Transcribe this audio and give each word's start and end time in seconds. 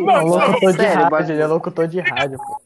Mano, 0.00 0.26
locutor 0.28 0.72
de 0.72 0.86
rádio, 0.86 1.10
bate- 1.10 1.32
ele 1.32 1.42
é 1.42 1.46
locutor 1.46 1.86
de 1.88 2.00
rádio, 2.00 2.38
pô. 2.38 2.60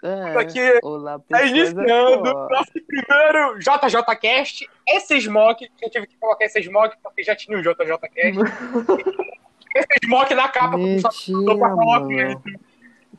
É, 0.00 0.38
aqui 0.38 0.60
olá, 0.84 1.18
Tá 1.28 1.42
iniciando 1.42 2.30
o 2.30 2.48
nosso 2.48 2.70
primeiro 2.86 3.58
JJCast. 3.58 4.70
Esse 4.86 5.20
Smoke, 5.20 5.68
que 5.76 5.84
eu 5.84 5.90
tive 5.90 6.06
que 6.06 6.16
colocar 6.18 6.44
esse 6.44 6.62
Smoke 6.62 6.96
porque 7.02 7.24
já 7.24 7.34
tinha 7.34 7.58
um 7.58 7.62
JJCast. 7.62 8.38
esse 9.74 9.88
Smoke 10.04 10.34
na 10.34 10.48
capa, 10.48 10.78
porque 10.78 11.00
só 11.00 11.08
Mentira, 11.08 11.58
pra. 11.58 12.54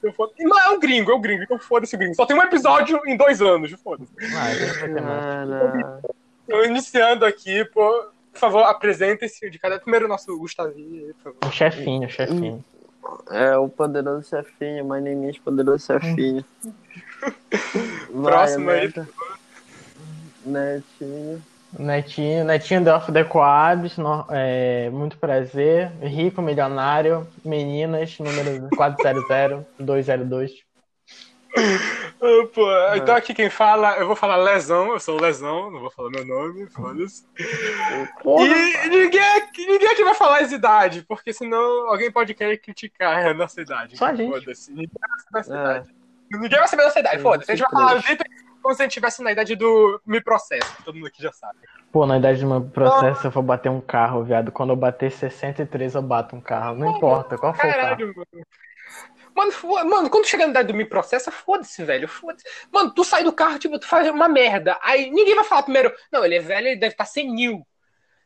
Então, 0.01 0.13
Não, 0.39 0.57
é 0.59 0.70
um 0.70 0.79
gringo, 0.79 1.11
é 1.11 1.15
um 1.15 1.20
gringo, 1.20 1.43
então 1.43 1.59
foda-se 1.59 1.93
o 1.95 1.99
gringo. 1.99 2.15
Só 2.15 2.25
tem 2.25 2.38
um 2.38 2.41
episódio 2.41 3.01
em 3.05 3.17
dois 3.17 3.41
anos, 3.41 3.71
foda-se. 3.83 4.13
Então, 6.45 6.63
iniciando 6.65 7.25
aqui, 7.25 7.65
pô, 7.65 8.05
por 8.31 8.39
favor, 8.39 8.63
apresente-se 8.63 9.49
de 9.49 9.59
cada. 9.59 9.79
Primeiro 9.79 10.05
o 10.05 10.09
nosso 10.09 10.38
Gustavinho, 10.38 11.13
por 11.15 11.33
favor. 11.33 11.38
O 11.45 11.51
chefinho, 11.51 12.07
o 12.07 12.09
chefinho. 12.09 12.63
É 13.31 13.57
o 13.57 13.70
poderoso 13.70 14.27
chefinho, 14.29 14.86
my 14.86 15.00
name 15.02 15.29
is 15.29 15.39
poderoso 15.39 15.86
chefinho. 15.86 16.46
Vai, 18.14 18.23
Próximo 18.23 18.69
aí. 18.69 18.89
Netinho. 20.46 21.43
Netinho, 21.71 22.43
Netinho 22.46 22.83
The 22.83 22.92
Off 22.93 23.11
The 23.11 23.23
Coabs, 23.25 23.97
no- 23.97 24.25
é, 24.32 24.89
muito 24.89 25.18
prazer. 25.20 25.92
Rico, 26.01 26.42
milionário, 26.42 27.28
meninas, 27.46 28.18
número 28.20 28.71
400 28.75 29.65
202. 29.79 30.51
Ah, 31.55 32.47
pô, 32.53 32.67
então 32.95 33.16
aqui 33.16 33.33
quem 33.33 33.49
fala, 33.49 33.97
eu 33.97 34.05
vou 34.08 34.16
falar 34.16 34.35
Lesão, 34.38 34.91
eu 34.91 34.99
sou 34.99 35.17
o 35.17 35.21
Lesão, 35.21 35.72
não 35.72 35.80
vou 35.80 35.89
falar 35.89 36.09
meu 36.09 36.25
nome, 36.25 36.67
foda-se. 36.69 37.23
E 38.85 38.88
ninguém, 38.89 39.19
aqui- 39.38 39.66
ninguém 39.66 39.88
aqui 39.89 40.03
vai 40.03 40.13
falar 40.13 40.39
as 40.41 40.52
idades, 40.52 41.03
porque 41.08 41.33
senão 41.33 41.89
alguém 41.89 42.11
pode 42.11 42.33
querer 42.33 42.58
criticar 42.58 43.25
a 43.25 43.33
nossa 43.33 43.61
idade. 43.61 43.97
Só 43.97 44.05
a 44.08 44.16
gente. 44.16 44.31
Foda-se. 44.31 44.72
Ninguém 44.72 44.89
vai 45.31 45.44
saber 45.44 45.58
a 45.58 45.59
É. 45.61 45.63
nossa 45.63 45.80
idade. 45.80 45.95
Ninguém 46.31 46.59
vai 46.59 46.67
saber 46.67 46.81
a 46.81 46.85
nossa 46.85 46.99
idade, 46.99 47.22
foda-se. 47.22 47.52
A 47.52 47.55
gente 47.55 47.63
vai 47.63 47.72
falar 47.72 47.91
a 47.91 47.95
vida 48.02 48.23
como 48.61 48.75
se 48.75 48.81
a 48.81 48.86
gente 48.86 48.91
estivesse 48.91 49.23
na 49.23 49.31
idade 49.31 49.56
do 49.56 50.02
Me 50.06 50.22
Processo, 50.22 50.75
todo 50.84 50.95
mundo 50.95 51.08
aqui 51.08 51.23
já 51.23 51.31
sabe. 51.31 51.58
Pô, 51.91 52.06
na 52.06 52.17
idade 52.17 52.41
do 52.41 52.47
meu 52.47 52.61
processo 52.61 53.25
eu 53.28 53.31
vou 53.31 53.41
bater 53.41 53.69
um 53.69 53.81
carro, 53.81 54.23
viado. 54.23 54.52
Quando 54.52 54.69
eu 54.72 54.75
bater 54.75 55.11
63, 55.11 55.95
eu 55.95 56.02
bato 56.03 56.36
um 56.36 56.41
carro. 56.41 56.75
Não 56.75 56.95
importa 56.97 57.38
qual 57.38 57.53
for 57.53 57.66
o 57.66 57.72
carro. 57.72 57.97
Mano. 58.00 58.45
Mano, 59.40 59.54
mano, 59.90 60.09
quando 60.09 60.28
chega 60.28 60.44
na 60.44 60.52
idade 60.52 60.68
do 60.68 60.73
me 60.73 60.84
processa, 60.84 61.32
foda-se, 61.32 61.82
velho. 61.82 62.09
Foda-se. 62.09 62.44
Mano, 62.70 62.94
tu 62.94 63.06
sai 63.06 63.23
do 63.23 63.32
carro, 63.32 63.58
tipo, 63.58 63.80
tu 63.80 63.88
faz 63.88 64.09
uma 64.09 64.28
merda. 64.28 64.78
Aí 64.81 65.09
ninguém 65.09 65.34
vai 65.34 65.46
falar 65.46 65.64
primeiro, 65.64 65.94
não, 66.12 66.26
ele 66.26 66.36
é 66.36 66.42
velho, 66.42 66.68
ele 66.68 66.80
deve 66.80 66.94
estar 66.94 67.06
senil. 67.06 67.66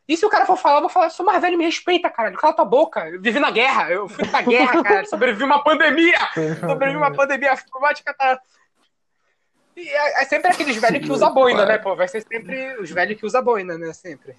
E 0.08 0.16
se 0.16 0.26
o 0.26 0.28
cara 0.28 0.44
for 0.44 0.56
falar, 0.56 0.78
eu 0.78 0.80
vou 0.80 0.90
falar, 0.90 1.10
sou 1.10 1.24
mais 1.24 1.40
velho, 1.40 1.56
me 1.56 1.64
respeita, 1.64 2.10
caralho. 2.10 2.36
Cala 2.36 2.52
tua 2.52 2.64
boca. 2.64 3.08
Eu 3.08 3.22
vivi 3.22 3.38
na 3.38 3.52
guerra, 3.52 3.90
eu 3.90 4.08
fui 4.08 4.26
pra 4.26 4.42
guerra, 4.42 4.82
cara. 4.82 5.04
Sobrevivi 5.06 5.44
uma 5.44 5.62
pandemia. 5.62 6.18
Sobrevivi 6.60 6.98
uma 6.98 7.12
pandemia 7.12 7.52
asmática, 7.52 8.12
tá. 8.12 8.40
E 9.76 9.88
é, 9.88 10.22
é 10.22 10.24
sempre 10.24 10.50
aqueles 10.50 10.76
velhos 10.76 11.06
que 11.06 11.12
usam 11.12 11.32
boina, 11.32 11.64
né, 11.64 11.78
pô? 11.78 11.94
Vai 11.94 12.08
ser 12.08 12.22
sempre 12.22 12.76
os 12.80 12.90
velhos 12.90 13.18
que 13.18 13.24
usam 13.24 13.42
boina, 13.42 13.78
né? 13.78 13.92
Sempre. 13.92 14.36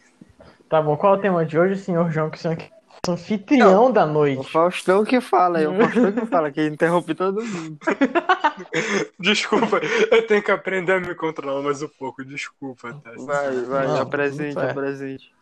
Tá 0.69 0.81
bom, 0.81 0.97
qual 0.97 1.15
é 1.15 1.17
o 1.17 1.21
tema 1.21 1.45
de 1.45 1.57
hoje, 1.57 1.79
senhor 1.79 2.11
João? 2.11 2.29
Que 2.29 2.37
o 2.37 2.41
senhor 2.41 2.57
é 3.07 3.09
o 3.09 3.13
anfitrião 3.13 3.91
da 3.91 4.05
O 4.05 4.13
noite. 4.13 4.51
Faustão 4.51 5.03
que 5.03 5.21
fala, 5.21 5.61
é 5.61 5.67
o 5.67 5.75
Faustão 5.75 6.11
que 6.11 6.25
fala, 6.25 6.51
que 6.51 6.65
interrompe 6.65 7.13
todo 7.15 7.43
mundo. 7.43 7.77
Desculpa, 9.19 9.79
eu 10.11 10.25
tenho 10.27 10.41
que 10.43 10.51
aprender 10.51 10.93
a 10.93 10.99
me 10.99 11.15
controlar 11.15 11.61
mais 11.61 11.81
um 11.81 11.87
pouco. 11.87 12.23
Desculpa, 12.23 12.93
tá? 13.03 13.11
Vai, 13.17 13.61
vai, 13.61 13.87
Não, 13.87 14.01
apresente, 14.01 14.53
certo. 14.53 14.71
apresente. 14.71 15.33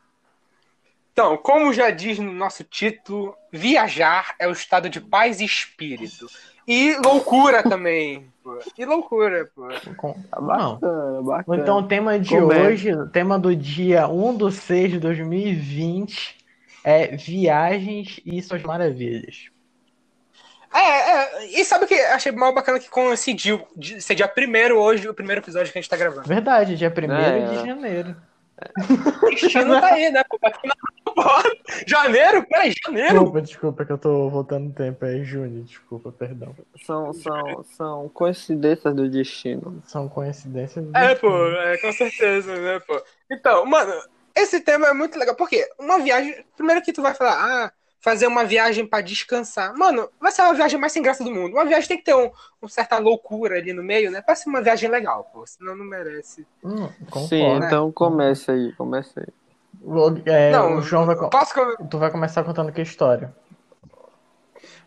Então, 1.11 1.37
como 1.37 1.71
já 1.71 1.91
diz 1.91 2.17
no 2.17 2.31
nosso 2.33 2.63
título, 2.63 3.35
viajar 3.51 4.33
é 4.39 4.47
o 4.47 4.51
estado 4.51 4.89
de 4.89 4.99
paz 4.99 5.39
e 5.41 5.45
espírito. 5.45 6.27
E 6.67 6.95
loucura 7.03 7.61
também. 7.61 8.31
Pô. 8.43 8.57
E 8.77 8.85
loucura, 8.85 9.49
pô. 9.55 9.67
Tá 9.67 10.41
Não. 10.41 10.75
bacana, 10.77 11.21
bacana. 11.21 11.61
Então, 11.61 11.77
o 11.79 11.83
tema 11.83 12.19
de 12.19 12.29
Como 12.29 12.51
é? 12.51 12.67
hoje, 12.67 12.93
o 12.93 13.07
tema 13.07 13.37
do 13.37 13.55
dia 13.55 14.07
1 14.07 14.37
de 14.37 14.51
6 14.51 14.91
de 14.93 14.99
2020 14.99 16.42
é 16.83 17.15
viagens 17.15 18.19
e 18.25 18.41
suas 18.41 18.61
maravilhas. 18.63 19.49
É, 20.73 20.79
é, 20.79 21.45
e 21.45 21.63
sabe 21.63 21.85
o 21.85 21.87
que 21.87 21.93
eu 21.93 22.07
achei 22.13 22.31
mal 22.31 22.51
bacana 22.53 22.79
que 22.79 22.89
coincidiu 22.89 23.65
de 23.75 24.01
ser 24.01 24.15
dia 24.15 24.27
primeiro 24.27 24.79
hoje, 24.79 25.07
o 25.07 25.13
primeiro 25.13 25.39
episódio 25.41 25.71
que 25.71 25.77
a 25.77 25.81
gente 25.81 25.89
tá 25.89 25.95
gravando. 25.95 26.27
Verdade, 26.27 26.75
dia 26.75 26.91
1 26.91 27.11
É. 27.11 27.47
de 27.47 27.67
janeiro. 27.67 28.15
O 29.21 29.29
destino 29.29 29.79
tá 29.79 29.93
aí, 29.93 30.11
né? 30.11 30.23
Janeiro? 31.85 32.45
Peraí, 32.47 32.73
janeiro? 32.85 33.13
Desculpa, 33.13 33.41
desculpa 33.41 33.85
que 33.85 33.91
eu 33.91 33.97
tô 33.97 34.29
voltando 34.29 34.65
no 34.65 34.73
tempo, 34.73 35.05
é 35.05 35.23
junho, 35.23 35.63
desculpa, 35.63 36.11
perdão. 36.11 36.55
São, 36.85 37.13
são, 37.13 37.63
são 37.63 38.09
coincidências 38.09 38.95
do 38.95 39.09
destino. 39.09 39.81
São 39.85 40.07
coincidências. 40.07 40.83
do 40.85 40.97
É, 40.97 41.13
pô, 41.15 41.29
é, 41.49 41.77
com 41.77 41.91
certeza, 41.91 42.55
né, 42.55 42.79
pô. 42.79 43.01
Então, 43.31 43.65
mano, 43.65 43.93
esse 44.35 44.59
tema 44.59 44.87
é 44.87 44.93
muito 44.93 45.17
legal. 45.17 45.35
Porque 45.35 45.67
uma 45.79 45.99
viagem. 45.99 46.45
Primeiro 46.55 46.81
que 46.81 46.93
tu 46.93 47.01
vai 47.01 47.13
falar, 47.13 47.37
ah, 47.65 47.71
fazer 47.99 48.27
uma 48.27 48.43
viagem 48.43 48.85
pra 48.85 49.01
descansar. 49.01 49.73
Mano, 49.77 50.09
vai 50.19 50.31
ser 50.31 50.41
uma 50.41 50.53
viagem 50.53 50.79
mais 50.79 50.91
sem 50.91 51.01
graça 51.01 51.23
do 51.23 51.31
mundo. 51.31 51.53
Uma 51.53 51.65
viagem 51.65 51.87
tem 51.87 51.97
que 51.97 52.03
ter 52.03 52.13
um, 52.15 52.29
uma 52.61 52.69
certa 52.69 52.97
loucura 52.97 53.57
ali 53.57 53.71
no 53.73 53.81
meio, 53.83 54.11
né? 54.11 54.21
Pra 54.21 54.35
ser 54.35 54.49
uma 54.49 54.61
viagem 54.61 54.89
legal, 54.89 55.29
pô. 55.33 55.45
Senão 55.47 55.75
não 55.75 55.85
merece. 55.85 56.45
Hum, 56.63 56.89
concordo. 57.09 57.27
Sim, 57.29 57.59
né? 57.59 57.67
então 57.67 57.91
comece 57.91 58.51
aí, 58.51 58.73
comece 58.73 59.11
aí. 59.19 59.27
O- 59.81 60.21
é, 60.25 60.51
não, 60.51 60.77
o 60.77 60.81
João 60.81 61.05
vai, 61.05 61.15
posso. 61.15 61.53
tu 61.89 61.97
vai 61.97 62.09
começar 62.11 62.43
contando 62.43 62.71
que 62.71 62.81
história. 62.81 63.33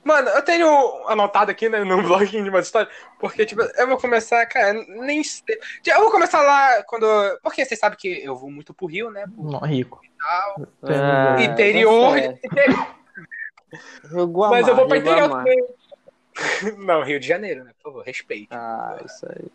Mano, 0.06 0.28
eu 0.28 0.42
tenho 0.42 0.68
anotado 1.08 1.50
aqui, 1.50 1.68
né, 1.68 1.82
no 1.82 2.00
bloguinho 2.06 2.44
de 2.44 2.48
uma 2.48 2.60
história, 2.60 2.88
porque, 3.18 3.44
tipo, 3.44 3.60
eu 3.62 3.88
vou 3.88 3.98
começar, 3.98 4.46
cara, 4.46 4.72
nem 4.72 5.24
sei. 5.24 5.58
Eu 5.84 6.02
vou 6.02 6.12
começar 6.12 6.42
lá 6.42 6.84
quando. 6.84 7.06
Porque 7.42 7.64
vocês 7.64 7.80
sabem 7.80 7.98
que 7.98 8.24
eu 8.24 8.36
vou 8.36 8.48
muito 8.48 8.72
pro 8.72 8.86
Rio, 8.86 9.10
né? 9.10 9.24
Pro 9.26 9.50
Não, 9.50 9.58
rico. 9.58 10.00
É, 10.84 11.42
interior. 11.42 12.14
tá 12.14 12.20
certo. 12.20 12.46
interior 12.46 12.96
Rio 14.12 14.26
Guamá, 14.26 14.56
mas 14.56 14.68
eu 14.68 14.76
vou 14.76 14.86
pra 14.86 14.96
Rio 14.96 15.04
interior 15.04 15.28
também. 15.28 15.66
Não, 16.86 17.02
Rio 17.02 17.18
de 17.18 17.26
Janeiro, 17.26 17.64
né? 17.64 17.72
Por 17.82 17.90
favor, 17.90 18.04
respeite. 18.04 18.46
Ah, 18.52 18.98
isso 19.04 19.26
aí. 19.28 19.50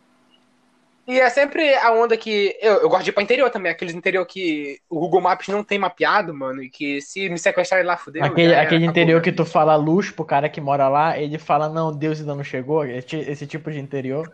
E 1.08 1.20
é 1.20 1.30
sempre 1.30 1.74
a 1.76 1.92
onda 1.92 2.16
que. 2.16 2.56
Eu, 2.62 2.76
eu 2.82 2.90
gosto 2.90 3.04
de 3.04 3.10
ir 3.10 3.14
pra 3.14 3.24
interior 3.24 3.50
também, 3.50 3.72
aqueles 3.72 3.94
interior 3.96 4.26
que 4.26 4.80
o 4.90 5.00
Google 5.00 5.22
Maps 5.22 5.48
não 5.48 5.64
tem 5.64 5.80
mapeado, 5.80 6.34
mano, 6.34 6.62
e 6.62 6.70
que 6.70 7.02
se 7.02 7.28
me 7.28 7.40
sequestrarem 7.40 7.86
lá, 7.86 7.98
fudeu. 7.98 8.24
Aquele, 8.24 8.54
era, 8.54 8.62
aquele 8.62 8.86
interior 8.86 9.22
que 9.22 9.32
tu 9.32 9.44
fala 9.44 9.76
luz 9.76 10.12
pro 10.12 10.24
cara 10.24 10.48
que 10.48 10.62
mora 10.62 10.88
lá, 10.88 11.18
ele 11.18 11.38
fala, 11.40 11.68
não, 11.68 11.92
Deus 11.92 12.20
ainda 12.20 12.36
não 12.36 12.44
chegou. 12.44 12.86
Esse, 12.86 13.18
esse 13.18 13.48
tipo 13.48 13.72
de 13.72 13.80
interior. 13.80 14.32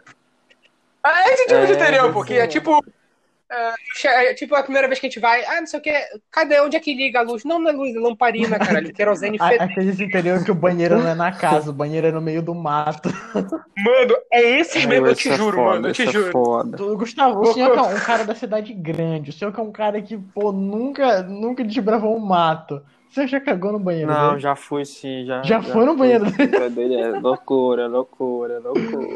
Ah, 1.03 1.23
é 1.23 1.33
esse 1.33 1.47
tipo 1.47 1.65
de 1.65 1.71
É, 1.71 1.75
interior, 1.75 2.11
porque 2.11 2.33
sim. 2.33 2.39
é 2.39 2.47
tipo. 2.47 2.83
É 4.05 4.33
tipo 4.33 4.55
a 4.55 4.63
primeira 4.63 4.87
vez 4.87 4.99
que 4.99 5.05
a 5.07 5.09
gente 5.09 5.19
vai, 5.19 5.43
ah, 5.45 5.59
não 5.61 5.67
sei 5.67 5.79
o 5.79 5.83
que, 5.83 5.93
cadê? 6.31 6.59
Onde 6.59 6.75
é 6.75 6.79
que 6.79 6.93
liga 6.93 7.19
a 7.19 7.23
luz? 7.23 7.43
Não, 7.43 7.59
não 7.59 7.69
é 7.69 7.73
luz, 7.73 7.95
é 7.95 7.99
lamparina, 7.99 8.59
caralho, 8.59 8.93
querosene 8.93 9.37
A- 9.41 9.47
fedendo. 9.49 9.71
Aqueles 9.71 9.99
interior 9.99 10.43
que 10.43 10.51
o 10.51 10.55
banheiro 10.55 10.97
não 10.99 11.07
é 11.07 11.15
na 11.15 11.31
casa, 11.31 11.69
o 11.69 11.73
banheiro 11.73 12.07
é 12.07 12.11
no 12.11 12.21
meio 12.21 12.41
do 12.41 12.53
mato. 12.53 13.09
Mano, 13.77 14.15
é 14.31 14.41
esses 14.59 14.85
mesmo, 14.85 15.07
eu 15.07 15.15
te 15.15 15.29
é 15.29 15.37
juro, 15.37 15.55
foda, 15.55 15.75
mano, 15.75 15.87
eu 15.87 15.93
te 15.93 16.01
é 16.03 16.07
juro. 16.07 16.31
foda. 16.31 16.77
Tu- 16.77 16.97
Gustavo, 16.97 17.41
o 17.41 17.53
senhor 17.53 17.71
que 17.71 17.79
é 17.79 17.81
um 17.81 17.99
cara 17.99 18.25
da 18.25 18.35
cidade 18.35 18.73
grande, 18.73 19.29
o 19.29 19.33
senhor 19.33 19.53
que 19.53 19.59
é 19.59 19.63
um 19.63 19.71
cara 19.71 20.01
que, 20.01 20.17
pô, 20.17 20.51
nunca, 20.51 21.21
nunca 21.23 21.63
desbravou 21.63 22.15
um 22.15 22.19
mato. 22.19 22.81
Você 23.09 23.27
já 23.27 23.39
cagou 23.39 23.71
no 23.71 23.79
banheiro 23.79 24.07
Não, 24.11 24.29
dele? 24.29 24.41
já 24.41 24.55
fui 24.55 24.85
sim, 24.85 25.25
já. 25.25 25.41
Já 25.43 25.61
foi 25.61 25.85
no 25.85 25.91
fui, 25.91 25.99
banheiro 25.99 26.25
dele. 26.71 26.95
É 26.95 27.07
loucura, 27.19 27.87
loucura, 27.87 28.59
loucura. 28.59 29.07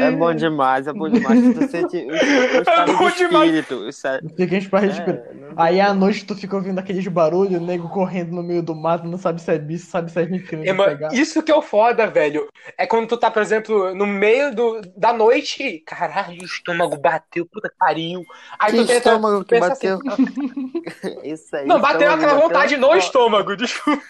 É 0.00 0.10
bom 0.10 0.32
demais, 0.34 0.86
é 0.86 0.92
bom 0.92 1.08
demais. 1.10 1.38
Tu 1.40 1.68
sente 1.70 1.96
o, 1.96 2.10
o 2.10 2.14
estado 2.62 2.96
bom 2.96 3.10
de 3.10 3.16
demais. 3.16 3.52
espírito. 3.54 3.88
Isso 3.88 4.06
é, 4.06 4.20
Fica 4.36 4.54
em 4.54 4.58
esparrete 4.58 5.00
é, 5.00 5.34
não- 5.34 5.48
Aí 5.56 5.80
à 5.80 5.92
noite 5.92 6.24
tu 6.24 6.34
fica 6.34 6.54
ouvindo 6.56 6.78
aqueles 6.78 7.06
barulhos, 7.08 7.60
o 7.60 7.64
nego 7.64 7.88
correndo 7.88 8.32
no 8.32 8.42
meio 8.42 8.62
do 8.62 8.74
mato, 8.74 9.06
não 9.06 9.18
sabe 9.18 9.40
se 9.42 9.50
é 9.50 9.58
bicho, 9.58 9.86
sabe 9.86 10.10
se 10.10 10.20
é 10.20 10.26
gente 10.26 10.44
querendo 10.44 10.80
É, 10.82 10.84
pegar. 10.86 11.12
isso 11.12 11.42
que 11.42 11.50
é 11.50 11.54
o 11.54 11.62
foda, 11.62 12.06
velho. 12.06 12.48
É 12.76 12.86
quando 12.86 13.08
tu 13.08 13.16
tá, 13.18 13.30
por 13.30 13.42
exemplo, 13.42 13.94
no 13.94 14.06
meio 14.06 14.54
do, 14.54 14.80
da 14.96 15.12
noite, 15.12 15.80
caralho, 15.86 16.40
o 16.40 16.44
estômago 16.44 16.96
bateu, 16.96 17.46
puta 17.46 17.68
que 17.68 17.76
pariu. 17.76 18.24
Aí 18.58 18.70
Que 18.70 18.76
tu 18.78 18.86
tenta, 18.86 18.96
estômago 18.98 19.40
que 19.44 19.48
pensa 19.50 19.68
bateu. 19.70 19.98
assim, 20.06 20.67
Isso 21.24 21.54
aí. 21.54 21.66
não, 21.66 21.80
bateu 21.80 22.10
aquela 22.10 22.34
vontade 22.34 22.76
no 22.76 22.88
Ó, 22.88 22.96
estômago, 22.96 23.54
desculpa. 23.56 24.02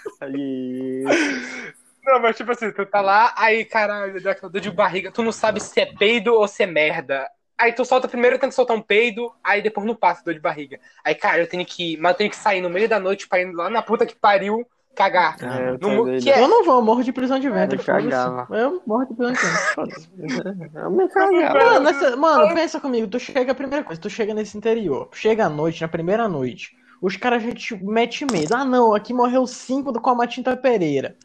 Não, 2.04 2.20
mas 2.20 2.36
tipo 2.36 2.50
assim, 2.52 2.70
tu 2.72 2.86
tá 2.86 3.00
lá, 3.00 3.34
aí 3.36 3.64
caralho, 3.64 4.20
deu 4.20 4.32
aquela 4.32 4.50
dor 4.50 4.60
de 4.60 4.70
barriga, 4.70 5.12
tu 5.12 5.22
não 5.22 5.32
sabe 5.32 5.60
se 5.60 5.80
é 5.80 5.86
peido 5.86 6.34
ou 6.34 6.48
se 6.48 6.62
é 6.62 6.66
merda. 6.66 7.28
Aí 7.58 7.72
tu 7.72 7.84
solta 7.84 8.06
primeiro, 8.06 8.38
tenta 8.38 8.54
soltar 8.54 8.76
um 8.76 8.80
peido, 8.80 9.32
aí 9.42 9.60
depois 9.60 9.84
não 9.84 9.94
passa 9.94 10.24
dor 10.24 10.32
de 10.32 10.40
barriga. 10.40 10.78
Aí, 11.04 11.14
cara, 11.14 11.38
eu 11.40 11.46
tenho 11.48 11.66
que. 11.66 11.96
Mas 11.96 12.12
eu 12.12 12.18
tenho 12.18 12.30
que 12.30 12.36
sair 12.36 12.60
no 12.60 12.70
meio 12.70 12.88
da 12.88 13.00
noite 13.00 13.26
pra 13.26 13.40
ir 13.40 13.52
lá 13.52 13.68
na 13.68 13.82
puta 13.82 14.06
que 14.06 14.14
pariu 14.14 14.64
cagar. 14.98 15.36
É, 15.40 15.70
eu 15.70 15.78
No- 15.78 16.18
que 16.20 16.28
é- 16.30 16.42
Eu 16.42 16.48
não 16.48 16.64
vou, 16.64 16.74
eu 16.76 16.82
morro 16.82 17.02
de 17.04 17.12
prisão 17.12 17.38
de 17.38 17.48
ventre. 17.48 17.78
Eu 17.78 17.84
cagava. 17.84 18.48
Eu 18.56 18.82
morro 18.86 19.04
de 19.06 19.14
prisão 19.14 19.32
de 19.32 19.40
ventre. 19.86 20.08
Eu 20.74 20.90
me 20.90 21.08
cagava. 21.08 21.58
Mano, 21.58 21.88
essa- 21.88 22.16
mano, 22.16 22.54
pensa 22.54 22.80
comigo, 22.80 23.06
tu 23.06 23.18
chega 23.20 23.52
a 23.52 23.54
primeira 23.54 23.84
coisa, 23.84 24.00
tu 24.00 24.10
chega 24.10 24.34
nesse 24.34 24.56
interior, 24.58 25.08
chega 25.12 25.46
à 25.46 25.48
noite, 25.48 25.80
na 25.82 25.88
primeira 25.88 26.28
noite, 26.28 26.76
os 27.00 27.16
caras 27.16 27.42
já 27.42 27.52
te 27.52 27.76
metem 27.84 28.26
medo. 28.30 28.54
Ah 28.54 28.64
não, 28.64 28.92
aqui 28.94 29.14
morreu 29.14 29.46
cinco 29.46 29.92
do 29.92 30.00
Comatinta 30.00 30.56
Pereira. 30.56 31.16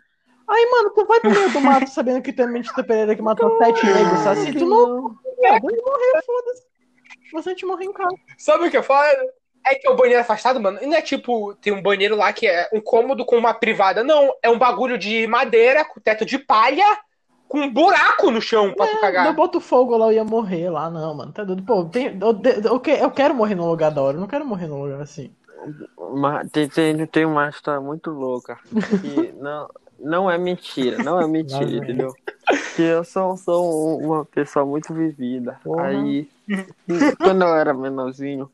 Aí, 0.48 0.70
mano, 0.70 0.90
tu 0.92 1.06
vai 1.06 1.20
no 1.24 1.32
meio 1.32 1.52
do 1.52 1.62
mato 1.62 1.90
sabendo 1.90 2.22
que 2.22 2.32
tem 2.34 2.48
Mentita 2.48 2.84
Pereira 2.84 3.16
que 3.16 3.22
matou 3.22 3.58
sete 3.58 3.86
negros, 3.86 4.20
sabe? 4.20 4.54
Tu 4.54 4.66
não. 4.66 5.16
Ele 5.40 5.82
morreu, 5.82 6.22
foda-se. 6.26 6.64
Você 7.34 7.56
te 7.56 7.66
morre 7.66 7.86
em 7.86 7.94
casa. 7.94 8.16
Sabe 8.38 8.68
o 8.68 8.72
que 8.72 8.78
eu 8.78 8.84
falo? 8.84 9.18
É 9.66 9.76
que 9.76 9.88
é 9.88 9.90
o 9.92 9.96
banheiro 9.96 10.22
afastado, 10.22 10.60
mano. 10.60 10.80
E 10.82 10.86
não 10.86 10.96
é 10.98 11.02
tipo, 11.02 11.56
tem 11.56 11.72
um 11.74 11.82
banheiro 11.82 12.16
lá 12.16 12.34
que 12.34 12.46
é 12.48 12.70
um 12.74 12.82
cômodo 12.82 13.26
com 13.26 13.38
uma 13.38 13.54
privada. 13.54 14.04
Não, 14.04 14.34
é 14.42 14.50
um 14.50 14.58
bagulho 14.58 14.98
de 14.98 15.26
madeira, 15.28 15.86
com 15.86 16.00
teto 16.02 16.26
de 16.26 16.38
palha, 16.38 16.86
com 17.48 17.60
um 17.60 17.72
buraco 17.72 18.30
no 18.32 18.42
chão 18.42 18.74
pra 18.74 18.88
tu 18.88 18.98
É, 18.98 19.00
cagar. 19.02 19.28
eu 19.28 19.34
boto 19.34 19.60
fogo 19.62 19.96
lá, 19.96 20.08
eu 20.08 20.14
ia 20.14 20.24
morrer 20.24 20.70
lá, 20.70 20.90
não, 20.90 21.16
mano. 21.16 21.32
Tá 21.32 21.44
doido. 21.44 21.64
Pô, 21.64 21.86
tem, 21.86 22.18
eu, 22.20 22.42
eu, 22.72 22.80
que- 22.80 22.92
eu 22.92 23.12
quero 23.12 23.34
morrer 23.34 23.56
num 23.56 23.68
lugar 23.68 23.92
da 23.92 24.02
hora, 24.02 24.18
eu 24.18 24.22
não 24.22 24.28
quero 24.28 24.46
morrer 24.46 24.68
num 24.68 24.82
lugar 24.84 25.02
assim. 25.02 25.32
Mas 26.16 26.52
tem, 26.52 26.68
tem, 26.68 27.06
tem 27.08 27.26
uma 27.26 27.48
história 27.50 27.80
muito 27.80 28.10
louca. 28.12 28.60
Que 29.02 29.32
não, 29.40 29.70
não 30.00 30.32
é 30.32 30.38
mentira, 30.38 30.98
não 31.00 31.20
é 31.22 31.28
mentira, 31.28 31.66
vem. 31.66 31.78
entendeu? 31.78 32.14
Que 32.76 32.82
eu 32.82 33.04
sou, 33.04 33.38
sou 33.38 34.00
uma 34.00 34.26
pessoa 34.26 34.66
muito 34.66 34.94
vivida. 34.94 35.60
Porra. 35.64 35.88
Aí, 35.88 36.28
quando 37.22 37.44
eu 37.44 37.56
era 37.56 37.74
menorzinho, 37.74 38.50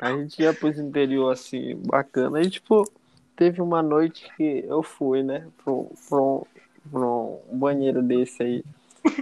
a 0.00 0.12
gente 0.12 0.42
ia 0.42 0.52
pros 0.52 0.78
interior 0.78 1.32
assim, 1.32 1.76
bacana. 1.86 2.40
E 2.42 2.50
tipo, 2.50 2.84
teve 3.36 3.60
uma 3.60 3.82
noite 3.82 4.30
que 4.36 4.64
eu 4.66 4.82
fui, 4.82 5.22
né, 5.22 5.46
pro, 5.64 5.90
pro, 6.08 6.46
pro 6.90 7.40
um 7.50 7.58
banheiro 7.58 8.02
desse 8.02 8.42
aí. 8.42 8.64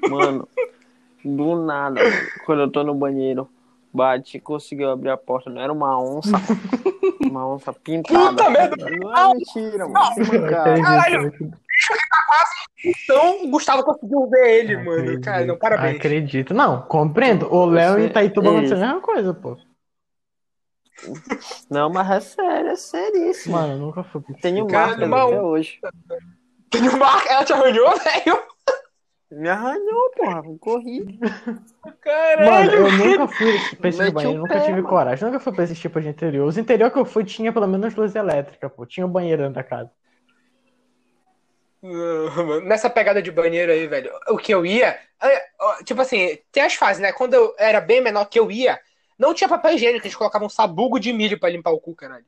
Mano, 0.08 0.48
do 1.24 1.56
nada, 1.56 2.00
quando 2.44 2.62
eu 2.62 2.70
tô 2.70 2.82
no 2.82 2.94
banheiro, 2.94 3.48
bate, 3.92 4.40
conseguiu 4.40 4.90
abrir 4.90 5.10
a 5.10 5.16
porta, 5.16 5.50
não 5.50 5.60
era 5.60 5.72
uma 5.72 6.00
onça. 6.00 6.30
Uma 7.20 7.46
onça 7.48 7.72
pintada. 7.72 8.30
Puta 8.30 8.50
merda! 8.50 8.90
Não 8.90 9.16
é 9.16 9.34
mentira, 9.34 9.88
mano. 9.88 10.14
Que 10.14 10.38
mancada. 10.38 10.82
Caralho. 10.82 11.32
Então 12.84 13.44
o 13.44 13.50
Gustavo 13.50 13.82
conseguiu 13.82 14.28
ver 14.28 14.60
ele, 14.60 14.76
mano. 14.76 15.20
Cara, 15.20 15.44
não, 15.46 15.56
parabéns. 15.56 15.96
Acredito. 15.96 16.52
Não, 16.52 16.82
compreendo. 16.82 17.52
O 17.52 17.64
Léo 17.66 17.94
Você- 17.94 18.00
em 18.00 18.06
Itaituba 18.06 18.50
aconteceu 18.50 18.76
a 18.76 18.80
mesma 18.80 19.00
coisa, 19.00 19.34
pô. 19.34 19.56
Não, 21.70 21.90
mas 21.90 22.10
é 22.10 22.20
sério, 22.20 22.70
é 22.70 22.76
seríssimo. 22.76 23.56
Mano, 23.56 23.72
eu 23.74 23.78
nunca 23.78 24.02
fui. 24.04 24.20
pro 24.20 24.34
Tenho 24.36 24.66
marcas 24.70 25.08
mal. 25.08 25.28
até 25.28 25.42
hoje. 25.42 25.80
Tem 26.70 26.82
uma 26.82 26.96
marca, 26.96 27.32
ela 27.32 27.44
te 27.44 27.52
arranhou, 27.52 27.90
velho? 27.98 28.42
Me 29.30 29.48
arranhou, 29.48 30.10
porra. 30.16 30.42
Corri. 30.60 31.18
Mano, 31.20 31.96
Caralho. 32.00 32.72
eu 32.72 32.92
nunca 32.92 33.28
fui 33.28 33.76
pra 33.76 33.88
esse 33.88 33.98
Mete 33.98 34.12
banheiro, 34.12 34.38
nunca 34.38 34.54
pé, 34.54 34.60
tive 34.60 34.72
mano. 34.76 34.88
coragem, 34.88 35.24
nunca 35.26 35.40
fui 35.40 35.52
pra 35.52 35.64
esse 35.64 35.74
tipo 35.74 36.00
de 36.00 36.08
interior. 36.08 36.46
Os 36.46 36.56
interior 36.58 36.90
que 36.90 36.98
eu 36.98 37.04
fui 37.04 37.24
tinha 37.24 37.52
pelo 37.52 37.66
menos 37.66 37.94
luz 37.96 38.14
elétrica, 38.14 38.70
pô. 38.70 38.86
Tinha 38.86 39.04
um 39.06 39.10
banheiro 39.10 39.42
dentro 39.42 39.54
da 39.56 39.64
casa. 39.64 39.90
Mano, 41.82 42.60
Nessa 42.62 42.88
pegada 42.88 43.20
de 43.20 43.30
banheiro 43.30 43.70
aí, 43.72 43.86
velho, 43.86 44.10
o 44.28 44.36
que 44.38 44.52
eu 44.54 44.64
ia. 44.64 44.98
é, 45.22 45.42
Tipo 45.84 46.00
assim, 46.00 46.38
tem 46.52 46.62
as 46.62 46.74
fases, 46.74 47.02
né? 47.02 47.12
Quando 47.12 47.34
eu 47.34 47.54
era 47.58 47.80
bem 47.80 48.00
menor 48.00 48.24
que 48.26 48.38
eu 48.38 48.50
ia, 48.50 48.78
não 49.18 49.32
tinha 49.34 49.48
papel 49.48 49.74
higiênico, 49.74 50.06
eles 50.06 50.16
colocavam 50.16 50.46
um 50.46 50.50
sabugo 50.50 50.98
de 51.00 51.12
milho 51.12 51.38
pra 51.38 51.48
limpar 51.50 51.70
o 51.72 51.80
cu, 51.80 51.94
caralho. 51.94 52.24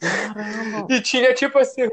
Caramba. 0.00 0.86
E 0.94 1.00
tinha, 1.00 1.32
tipo 1.34 1.58
assim. 1.58 1.88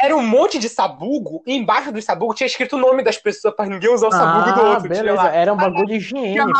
Era 0.00 0.14
um 0.16 0.22
monte 0.24 0.60
de 0.60 0.68
sabugo, 0.68 1.42
e 1.44 1.56
embaixo 1.56 1.90
do 1.90 2.00
sabugo 2.00 2.32
tinha 2.32 2.46
escrito 2.46 2.76
o 2.76 2.78
nome 2.78 3.02
das 3.02 3.16
pessoas 3.18 3.52
pra 3.52 3.66
ninguém 3.66 3.92
usar 3.92 4.06
o 4.06 4.12
sabugo 4.12 4.52
do 4.54 4.60
Ah, 4.60 4.68
outro. 4.70 4.82
Tinha 4.88 5.02
beleza. 5.02 5.22
lá. 5.24 5.34
Era 5.34 5.52
um 5.52 5.56
bagulho 5.56 5.92
higiênico. 5.92 6.52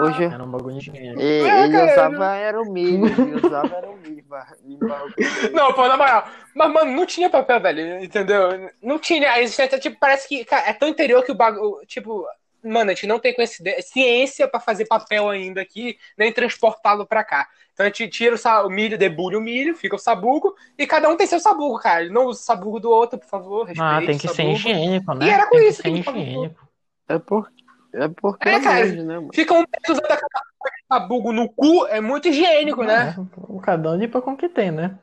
Hoje 0.00 0.24
Era 0.24 0.42
um 0.42 0.50
bagulho 0.50 0.76
higiênico. 0.78 1.20
ele, 1.20 1.48
É, 1.48 1.62
ele 1.64 1.72
cara. 1.72 1.92
usava 1.92 2.34
era 2.34 2.60
o 2.60 2.64
milho. 2.72 3.06
Ele 3.06 3.46
usava 3.46 3.72
era 3.76 3.88
o 3.88 3.96
milho 3.98 4.24
pra 4.28 4.48
limpar 4.66 5.00
o 5.06 5.12
cu. 5.12 5.52
Não, 5.54 5.72
pô, 5.74 5.86
na 5.86 5.96
moral. 5.96 6.26
Mas, 6.52 6.72
mano, 6.72 6.90
não 6.90 7.06
tinha 7.06 7.30
papel, 7.30 7.60
velho, 7.60 8.02
entendeu? 8.02 8.68
Não 8.82 8.98
tinha. 8.98 9.30
A 9.30 9.40
existência, 9.40 9.78
tipo, 9.78 9.96
parece 10.00 10.26
que, 10.26 10.44
cara, 10.44 10.68
é 10.68 10.72
tão 10.72 10.88
interior 10.88 11.22
que 11.22 11.30
o 11.30 11.36
bagulho. 11.36 11.78
Tipo, 11.86 12.26
mano, 12.62 12.90
a 12.90 12.94
gente 12.94 13.06
não 13.06 13.18
tem 13.18 13.34
coincidência, 13.34 13.82
ciência 13.82 14.48
pra 14.48 14.60
fazer 14.60 14.86
papel 14.86 15.28
ainda 15.28 15.60
aqui, 15.60 15.98
nem 16.16 16.32
transportá-lo 16.32 17.06
pra 17.06 17.24
cá. 17.24 17.48
Então 17.72 17.84
a 17.84 17.88
gente 17.88 18.08
tira 18.08 18.36
o, 18.36 18.66
o 18.66 18.70
milho, 18.70 18.98
debulha 18.98 19.38
o 19.38 19.40
milho, 19.40 19.74
fica 19.74 19.96
o 19.96 19.98
sabugo, 19.98 20.54
e 20.78 20.86
cada 20.86 21.08
um 21.08 21.16
tem 21.16 21.26
seu 21.26 21.40
sabugo, 21.40 21.78
cara. 21.78 22.08
Não 22.08 22.26
usa 22.26 22.40
o 22.40 22.44
sabugo 22.44 22.78
do 22.80 22.90
outro, 22.90 23.18
por 23.18 23.28
favor. 23.28 23.64
Respeite 23.64 23.82
Ah, 23.82 24.00
tem 24.06 24.18
que 24.18 24.28
o 24.28 24.34
ser 24.34 24.50
higiênico, 24.50 25.14
né? 25.14 25.26
E 25.26 25.30
era 25.30 25.46
com 25.46 25.56
tem 25.56 25.62
que 25.64 25.68
isso 25.68 25.82
que 25.82 26.02
falou. 26.04 26.20
higiênico. 26.20 26.68
É 27.08 27.18
porque, 27.18 27.52
é 27.94 28.08
porque 28.08 28.48
É, 28.48 28.60
cara. 28.60 28.80
longe, 28.80 29.02
né, 29.02 29.14
mano? 29.14 29.30
Fica 29.34 29.54
um 29.54 29.58
mês 29.58 29.88
usando 29.88 30.04
aquele 30.04 30.82
sabugo 30.88 31.32
no 31.32 31.48
cu, 31.48 31.86
é 31.86 32.00
muito 32.00 32.28
higiênico, 32.28 32.82
né? 32.84 33.14
É, 33.16 33.60
cada 33.62 33.90
um 33.90 33.96
limpa 33.96 34.20
com 34.22 34.32
o 34.32 34.36
que 34.36 34.48
tem, 34.48 34.70
né? 34.70 34.98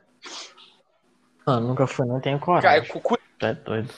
Não, 1.46 1.60
nunca 1.60 1.86
fui, 1.86 2.06
não 2.06 2.20
tenho 2.20 2.38
Cara, 2.38 2.44
coragem. 2.44 2.90
cu, 2.90 3.00
cu- 3.00 3.18
é 3.40 3.54
doido. 3.54 3.92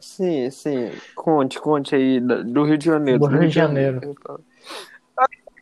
Sim, 0.00 0.50
sim. 0.50 0.92
Conte, 1.14 1.58
conte 1.60 1.94
aí 1.94 2.20
do 2.20 2.64
Rio 2.64 2.78
de 2.78 2.86
Janeiro. 2.86 3.18
Do 3.18 3.26
Rio 3.26 3.48
de 3.48 3.54
Janeiro. 3.54 4.00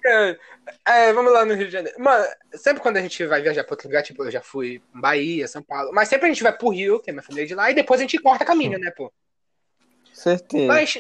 É, 0.05 0.38
é, 0.85 1.12
vamos 1.12 1.33
lá 1.33 1.44
no 1.44 1.55
Rio 1.55 1.67
de 1.67 1.73
Janeiro. 1.73 2.00
Mano, 2.00 2.25
sempre 2.53 2.83
quando 2.83 2.97
a 2.97 3.00
gente 3.00 3.25
vai 3.27 3.43
viajar 3.43 3.65
pra 3.65 3.75
outro 3.75 3.88
lugar, 3.88 4.03
tipo, 4.03 4.23
eu 4.25 4.31
já 4.31 4.41
fui 4.41 4.81
Bahia, 4.94 5.49
São 5.49 5.62
Paulo, 5.62 5.91
mas 5.93 6.09
sempre 6.09 6.27
a 6.27 6.29
gente 6.29 6.43
vai 6.43 6.56
pro 6.56 6.69
Rio, 6.69 7.00
que 7.00 7.11
é 7.11 7.12
minha 7.12 7.23
família 7.23 7.47
de 7.47 7.55
lá, 7.55 7.71
e 7.71 7.75
depois 7.75 8.00
a 8.00 8.03
gente 8.05 8.19
corta 8.19 8.44
caminho, 8.44 8.79
né, 8.79 8.91
pô? 8.91 9.12
Certeza. 10.12 10.67
Mas 10.67 10.97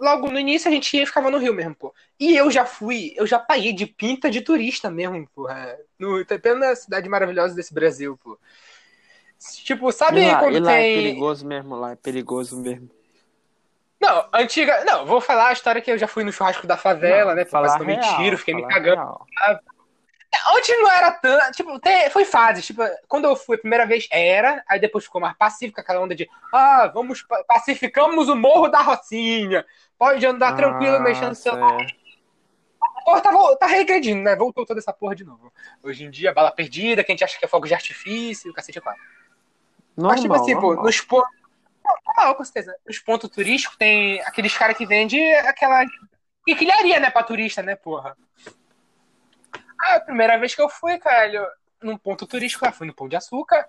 logo 0.00 0.30
no 0.30 0.38
início 0.38 0.68
a 0.68 0.72
gente 0.72 0.96
ia 0.96 1.02
e 1.04 1.06
ficava 1.06 1.30
no 1.30 1.38
Rio 1.38 1.54
mesmo, 1.54 1.74
pô. 1.74 1.94
E 2.18 2.34
eu 2.34 2.50
já 2.50 2.64
fui, 2.64 3.12
eu 3.16 3.26
já 3.26 3.38
paguei 3.38 3.72
de 3.72 3.86
pinta 3.86 4.30
de 4.30 4.40
turista 4.40 4.90
mesmo, 4.90 5.28
pô. 5.34 5.48
É, 5.48 5.78
no, 5.98 6.24
pela 6.24 6.74
cidade 6.74 7.08
maravilhosa 7.08 7.54
desse 7.54 7.72
Brasil, 7.72 8.18
pô. 8.22 8.38
Tipo, 9.64 9.90
sabe 9.92 10.26
lá, 10.26 10.38
quando 10.38 10.60
lá 10.62 10.72
é 10.72 10.82
tem. 10.82 10.94
perigoso 10.96 11.46
mesmo, 11.46 11.74
lá 11.74 11.92
é 11.92 11.96
perigoso 11.96 12.56
mesmo. 12.60 12.88
Não, 14.00 14.28
antiga. 14.32 14.84
Não, 14.84 15.06
vou 15.06 15.20
falar 15.20 15.48
a 15.48 15.52
história 15.52 15.80
que 15.80 15.90
eu 15.90 15.98
já 15.98 16.08
fui 16.08 16.24
no 16.24 16.32
churrasco 16.32 16.66
da 16.66 16.76
favela, 16.76 17.30
Não, 17.30 17.36
né? 17.36 17.44
falar 17.44 17.78
tomei 17.78 17.96
real, 17.96 18.16
tiro, 18.16 18.38
fiquei 18.38 18.54
me 18.54 18.66
cagando. 18.66 18.96
real. 18.96 19.26
Antes 20.56 20.74
não 20.80 20.90
era 20.90 21.12
tanto. 21.12 21.52
Tipo, 21.52 21.78
tem- 21.78 22.08
foi 22.10 22.24
fase. 22.24 22.62
Tipo, 22.62 22.82
quando 23.06 23.26
eu 23.26 23.36
fui 23.36 23.56
a 23.56 23.60
primeira 23.60 23.86
vez, 23.86 24.08
era. 24.10 24.64
Aí 24.68 24.80
depois 24.80 25.04
ficou 25.04 25.20
mais 25.20 25.36
pacífico, 25.36 25.80
aquela 25.80 26.00
onda 26.00 26.14
de. 26.14 26.28
Ah, 26.52 26.90
vamos. 26.92 27.22
pa- 27.22 27.44
Pacificamos 27.46 28.28
o 28.28 28.34
Morro 28.34 28.68
da 28.68 28.80
Rocinha. 28.80 29.64
Pode 29.98 30.24
andar 30.26 30.56
tranquilo, 30.56 30.96
Ah, 30.96 31.00
mexendo 31.00 31.28
no 31.28 31.34
celular. 31.34 31.76
Porra, 33.04 33.20
tá, 33.20 33.30
tá 33.56 33.66
regredindo, 33.66 34.22
né? 34.22 34.34
Voltou 34.34 34.64
toda 34.64 34.80
essa 34.80 34.92
porra 34.92 35.14
de 35.14 35.24
novo. 35.24 35.52
Hoje 35.82 36.04
em 36.04 36.10
dia, 36.10 36.32
bala 36.32 36.50
perdida, 36.50 37.04
que 37.04 37.12
a 37.12 37.14
gente 37.14 37.24
acha 37.24 37.38
que 37.38 37.44
é 37.44 37.48
fogo 37.48 37.66
de 37.66 37.74
artifício, 37.74 38.50
o 38.50 38.54
cacete 38.54 38.78
é 38.78 38.80
quatro. 38.80 39.02
Normal, 39.96 40.12
Mas, 40.12 40.20
tipo 40.22 40.34
assim, 40.34 40.54
pô, 40.54 40.68
normal. 40.68 40.84
nos 40.84 41.00
pontos. 41.00 41.30
Normal, 41.84 42.34
com 42.36 42.44
certeza. 42.44 42.74
Nos 42.86 42.98
pontos 42.98 43.28
turísticos 43.30 43.76
tem 43.76 44.20
aqueles 44.22 44.56
caras 44.56 44.76
que 44.76 44.86
vendem 44.86 45.34
aquela 45.40 45.84
quinquilharia, 46.46 46.98
né, 47.00 47.10
pra 47.10 47.22
turista, 47.22 47.62
né, 47.62 47.76
porra? 47.76 48.16
Ah, 49.80 49.96
a 49.96 50.00
primeira 50.00 50.38
vez 50.38 50.54
que 50.54 50.62
eu 50.62 50.68
fui, 50.68 50.98
caralho, 50.98 51.44
num 51.82 51.96
ponto 51.98 52.26
turístico, 52.26 52.64
lá, 52.64 52.72
fui 52.72 52.86
no 52.86 52.94
Pão 52.94 53.08
de 53.08 53.16
Açúcar. 53.16 53.66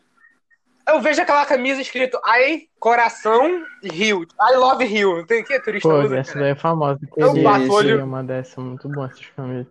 Eu 0.88 1.00
vejo 1.02 1.22
aquela 1.22 1.46
camisa 1.46 1.82
escrito 1.82 2.20
I, 2.26 2.70
coração, 2.78 3.64
Rio. 3.82 4.24
I 4.24 4.56
love 4.56 4.84
Rio. 4.86 5.26
Tem 5.26 5.44
que 5.44 5.58
turista 5.62 5.88
Pô, 5.88 6.00
usa, 6.02 6.18
essa 6.20 6.34
cara. 6.34 6.44
daí 6.44 6.52
é 6.52 6.56
famosa. 6.56 7.00
Eu 7.16 7.42
bato 7.42 7.72
olho- 7.72 7.98
ter 7.98 8.04
uma 8.04 8.22
dessa, 8.24 8.60
muito 8.60 8.90
bom 8.90 9.06
essas 9.06 9.26
camisas. 9.28 9.68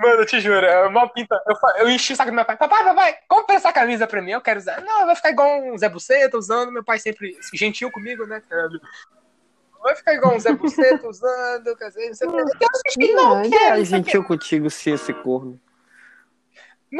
Mano, 0.00 0.20
eu 0.20 0.26
te 0.26 0.40
juro, 0.40 0.64
é 0.66 0.86
uma 0.86 1.08
pinta. 1.08 1.40
Eu, 1.46 1.54
eu 1.78 1.90
enchi 1.90 2.12
o 2.12 2.16
saco 2.16 2.30
do 2.30 2.34
meu 2.34 2.44
pai. 2.44 2.56
Papai, 2.56 2.84
papai, 2.84 3.16
compra 3.28 3.56
essa 3.56 3.72
camisa 3.72 4.06
pra 4.06 4.20
mim, 4.22 4.32
eu 4.32 4.40
quero 4.40 4.58
usar. 4.58 4.80
Não, 4.80 5.06
vai 5.06 5.14
ficar 5.14 5.30
igual 5.30 5.62
um 5.62 5.76
Zé 5.78 5.88
Buceta 5.88 6.36
usando. 6.36 6.72
Meu 6.72 6.82
pai 6.84 6.98
sempre 6.98 7.36
gentil 7.54 7.90
comigo, 7.90 8.26
né? 8.26 8.42
Vai 9.82 9.96
ficar 9.96 10.14
igual 10.14 10.34
um 10.34 10.40
Zé 10.40 10.52
Buceta 10.52 11.06
usando, 11.08 11.76
quer 11.76 11.88
dizer, 11.88 12.08
não 12.08 12.14
sei 12.14 12.28
o 12.28 12.30
que. 12.32 12.40
Eu 12.40 12.68
assisti, 12.74 13.12
não, 13.12 13.34
Não, 13.36 13.50
quero, 13.50 13.54
ele 13.54 13.64
é 13.64 13.68
não 13.68 13.74
sei 13.76 13.82
o 13.82 13.86
que. 13.86 14.10
gentil 14.10 14.24
contigo 14.24 14.70
se 14.70 14.90
esse 14.90 15.12
corno. 15.12 15.52
Não, 15.52 15.61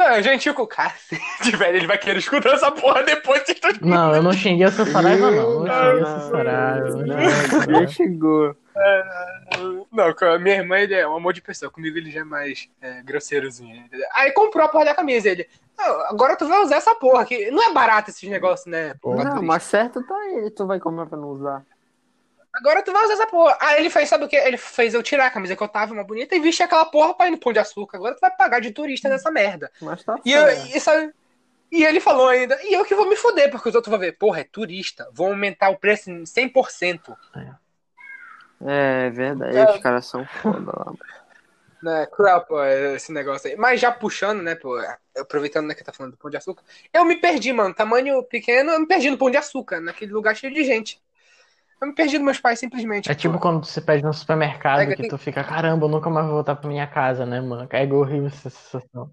é 0.01 0.23
gentil 0.23 0.53
com 0.53 0.63
o 0.63 0.67
cara. 0.67 0.93
velho, 1.57 1.77
ele 1.77 1.87
vai 1.87 1.97
querer 1.97 2.17
escutar 2.19 2.53
essa 2.53 2.71
porra 2.71 3.03
depois 3.03 3.43
de 3.45 3.53
tudo. 3.55 3.85
Não, 3.85 4.15
eu 4.15 4.23
não 4.23 4.33
xinguei 4.33 4.65
essa 4.65 4.85
Saraiva, 4.85 5.29
não. 5.31 5.59
Não 5.63 5.67
xinguei 5.67 6.01
Não, 6.01 6.15
essa 6.15 6.29
Saraiva. 6.29 6.89
não 6.89 6.97
xinguei 6.97 7.15
essa 7.25 7.41
Não, 7.53 7.61
Saraiva. 7.61 7.81
já 7.81 7.87
chegou. 7.87 8.55
Não, 9.91 10.13
com 10.15 10.25
a 10.25 10.39
minha 10.39 10.55
irmã 10.55 10.79
ele 10.79 10.95
é 10.95 11.07
um 11.07 11.15
amor 11.15 11.33
de 11.33 11.41
pessoa. 11.41 11.71
Comigo 11.71 11.97
ele 11.97 12.09
já 12.09 12.21
é 12.21 12.23
mais 12.23 12.67
é, 12.81 13.01
grosseirozinho. 13.03 13.83
Aí 14.15 14.31
comprou 14.31 14.65
a 14.65 14.69
porra 14.69 14.85
da 14.85 14.95
camisa. 14.95 15.29
Ele, 15.29 15.47
"Não, 15.77 15.85
agora 16.07 16.35
tu 16.35 16.47
vai 16.47 16.59
usar 16.63 16.77
essa 16.77 16.95
porra. 16.95 17.23
Que 17.25 17.51
não 17.51 17.63
é 17.63 17.71
barato 17.71 18.09
esses 18.09 18.27
negócios, 18.27 18.65
né? 18.67 18.95
Pô, 19.01 19.13
pra 19.15 19.25
Não, 19.35 19.41
mas 19.43 19.63
certo 19.63 20.01
tá 20.03 20.15
ele. 20.31 20.49
Tu 20.49 20.65
vai 20.65 20.79
comer 20.79 21.05
pra 21.07 21.17
não 21.17 21.29
usar. 21.29 21.61
Agora 22.53 22.83
tu 22.83 22.91
vai 22.93 23.03
usar 23.05 23.13
essa 23.13 23.27
porra. 23.27 23.57
Aí 23.59 23.79
ele 23.79 23.89
fez, 23.89 24.07
sabe 24.07 24.25
o 24.25 24.27
que? 24.27 24.35
Ele 24.35 24.57
fez 24.57 24.93
eu 24.93 25.01
tirar 25.01 25.25
a 25.25 25.31
camisa 25.31 25.55
que 25.55 25.63
eu 25.63 25.67
tava, 25.67 25.93
uma 25.93 26.03
bonita, 26.03 26.35
e 26.35 26.39
vestir 26.39 26.63
aquela 26.63 26.85
porra 26.85 27.15
pra 27.15 27.27
ir 27.27 27.31
no 27.31 27.37
Pão 27.39 27.51
de 27.51 27.59
Açúcar. 27.59 27.97
Agora 27.97 28.15
tu 28.15 28.19
vai 28.19 28.29
pagar 28.29 28.61
de 28.61 28.71
turista 28.71 29.09
nessa 29.09 29.31
merda. 29.31 29.71
Mas 29.81 30.03
tá 30.03 30.19
E, 30.23 30.31
eu, 30.31 30.47
e, 30.49 30.79
sabe, 30.79 31.11
e 31.71 31.83
ele 31.83 31.99
falou 31.99 32.27
ainda, 32.27 32.55
e 32.61 32.71
eu 32.73 32.85
que 32.85 32.93
vou 32.93 33.09
me 33.09 33.15
foder, 33.15 33.49
porque 33.49 33.67
os 33.69 33.73
outros 33.73 33.89
vão 33.89 33.99
ver, 33.99 34.11
porra, 34.17 34.41
é 34.41 34.43
turista, 34.43 35.09
vão 35.11 35.29
aumentar 35.29 35.69
o 35.69 35.77
preço 35.77 36.11
em 36.11 36.23
100%. 36.23 37.17
É 38.65 39.09
verdade, 39.09 39.57
É. 39.57 39.71
os 39.71 39.81
caras 39.81 40.05
são 40.05 40.23
foda 40.23 40.71
lá. 40.71 40.93
Né, 41.81 42.05
cruel, 42.05 42.41
pô, 42.41 42.63
esse 42.63 43.11
negócio 43.11 43.49
aí. 43.49 43.57
Mas 43.57 43.81
já 43.81 43.91
puxando, 43.91 44.41
né, 44.41 44.55
pô, 44.55 44.79
aproveitando 45.17 45.67
né, 45.67 45.73
que 45.73 45.83
tá 45.83 45.91
falando 45.91 46.13
do 46.13 46.17
Pão 46.17 46.31
de 46.31 46.37
Açúcar, 46.37 46.63
eu 46.93 47.03
me 47.03 47.17
perdi, 47.17 47.51
mano. 47.51 47.73
Tamanho 47.73 48.23
pequeno, 48.23 48.71
eu 48.71 48.79
me 48.79 48.87
perdi 48.87 49.09
no 49.09 49.17
Pão 49.17 49.29
de 49.29 49.35
Açúcar, 49.35 49.81
naquele 49.81 50.13
lugar 50.13 50.35
cheio 50.35 50.53
de 50.53 50.63
gente. 50.63 51.02
Eu 51.83 51.87
me 51.87 51.93
perdi 51.93 52.17
dos 52.17 52.23
meus 52.25 52.39
pais, 52.39 52.59
simplesmente. 52.59 53.11
É 53.11 53.13
tipo 53.13 53.33
pô. 53.33 53.39
quando 53.41 53.65
você 53.65 53.81
pede 53.81 54.03
no 54.03 54.13
supermercado 54.13 54.77
Pega, 54.79 54.95
que 54.95 55.01
tem- 55.01 55.09
tu 55.09 55.17
fica, 55.17 55.43
caramba, 55.43 55.85
eu 55.85 55.89
nunca 55.89 56.09
mais 56.09 56.25
vou 56.25 56.35
voltar 56.35 56.55
pra 56.55 56.69
minha 56.69 56.87
casa, 56.87 57.25
né, 57.25 57.41
mano? 57.41 57.67
É 57.69 57.83
horrível 57.85 58.27
essa 58.27 58.49
sensação. 58.49 59.11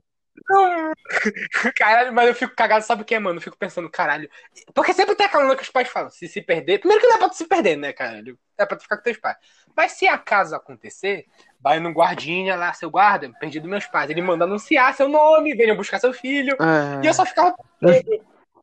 Não. 0.48 0.92
Caralho, 1.76 2.12
mas 2.14 2.28
eu 2.28 2.34
fico 2.34 2.54
cagado, 2.54 2.84
sabe 2.84 3.02
o 3.02 3.04
que, 3.04 3.18
mano? 3.18 3.38
Eu 3.38 3.42
fico 3.42 3.58
pensando, 3.58 3.90
caralho. 3.90 4.30
Porque 4.72 4.94
sempre 4.94 5.16
tem 5.16 5.26
aquela 5.26 5.54
que 5.56 5.62
os 5.62 5.70
pais 5.70 5.88
falam, 5.88 6.08
se 6.10 6.28
se 6.28 6.40
perder. 6.40 6.78
Primeiro 6.78 7.00
que 7.02 7.08
não 7.08 7.16
é 7.16 7.18
pra 7.18 7.28
tu 7.28 7.34
se 7.36 7.46
perder, 7.46 7.76
né, 7.76 7.92
caralho? 7.92 8.38
É 8.56 8.64
pra 8.64 8.76
tu 8.76 8.82
ficar 8.84 8.96
com 8.96 9.02
teus 9.02 9.18
pais. 9.18 9.36
Mas 9.76 9.92
se 9.92 10.06
acaso 10.06 10.54
acontecer, 10.54 11.26
vai 11.60 11.80
no 11.80 11.90
guardinha 11.92 12.54
lá, 12.54 12.72
seu 12.72 12.88
guarda, 12.90 13.30
perdi 13.40 13.58
dos 13.58 13.68
meus 13.68 13.86
pais. 13.86 14.08
Ele 14.08 14.22
manda 14.22 14.44
anunciar 14.44 14.94
seu 14.94 15.08
nome, 15.08 15.54
venha 15.54 15.74
buscar 15.74 15.98
seu 15.98 16.12
filho. 16.12 16.56
É. 16.60 17.04
E 17.04 17.06
eu 17.08 17.14
só 17.14 17.26
ficava. 17.26 17.54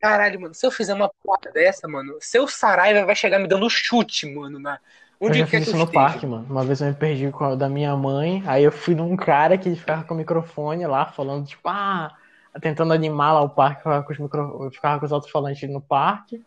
Caralho, 0.01 0.39
mano, 0.39 0.53
se 0.53 0.65
eu 0.65 0.71
fizer 0.71 0.93
uma 0.93 1.09
porra 1.23 1.51
dessa, 1.53 1.87
mano, 1.87 2.17
seu 2.19 2.47
Saraiva 2.47 3.05
vai 3.05 3.15
chegar 3.15 3.39
me 3.39 3.47
dando 3.47 3.69
chute, 3.69 4.31
mano, 4.33 4.59
na. 4.59 4.79
Eu 5.19 5.29
Onde 5.29 5.39
já 5.39 5.47
quer 5.47 5.59
fiz 5.59 5.67
isso 5.67 5.75
eu 5.75 5.79
no 5.79 5.85
esteja. 5.85 6.05
parque, 6.05 6.27
mano. 6.27 6.45
Uma 6.47 6.63
vez 6.63 6.79
eu 6.79 6.87
me 6.87 6.93
perdi 6.93 7.31
com 7.31 7.43
a 7.43 7.55
da 7.55 7.67
minha 7.67 7.95
mãe, 7.95 8.43
aí 8.45 8.63
eu 8.63 8.71
fui 8.71 8.93
num 8.93 9.15
cara 9.15 9.57
que 9.57 9.75
ficava 9.75 10.03
com 10.03 10.13
o 10.13 10.17
microfone 10.17 10.85
lá, 10.85 11.07
falando, 11.07 11.47
tipo, 11.47 11.67
ah, 11.67 12.15
tentando 12.61 12.93
animar 12.93 13.33
lá 13.33 13.41
o 13.41 13.49
parque, 13.49 13.79
ficava 13.79 14.03
com 14.03 14.13
os, 14.13 14.19
micro... 14.19 14.63
eu 14.65 14.71
ficava 14.71 14.99
com 14.99 15.05
os 15.05 15.11
alto-falantes 15.11 15.67
no 15.69 15.81
parque. 15.81 16.43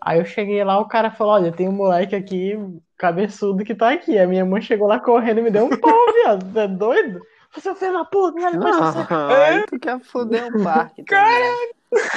Aí 0.00 0.18
eu 0.18 0.24
cheguei 0.26 0.62
lá, 0.62 0.78
o 0.78 0.86
cara 0.86 1.10
falou, 1.10 1.32
olha, 1.32 1.50
tem 1.50 1.66
um 1.66 1.72
moleque 1.72 2.14
aqui, 2.14 2.58
cabeçudo, 2.98 3.64
que 3.64 3.74
tá 3.74 3.90
aqui. 3.92 4.18
A 4.18 4.26
minha 4.26 4.44
mãe 4.44 4.60
chegou 4.60 4.86
lá 4.86 5.00
correndo 5.00 5.38
e 5.38 5.42
me 5.42 5.50
deu 5.50 5.64
um 5.64 5.70
pau, 5.70 5.90
viado. 6.12 6.52
Você 6.52 6.58
é 6.58 6.68
doido? 6.68 7.22
Você 7.54 7.68
é 7.70 7.74
filho 7.74 7.92
da 7.94 8.04
puta, 8.04 8.38
você... 8.38 8.56
Não, 8.56 8.74
aí 9.30 9.64
tu 9.66 9.78
quer 9.78 9.98
foder 10.00 10.54
um 10.54 10.62
parque. 10.62 11.04
também. 11.04 11.73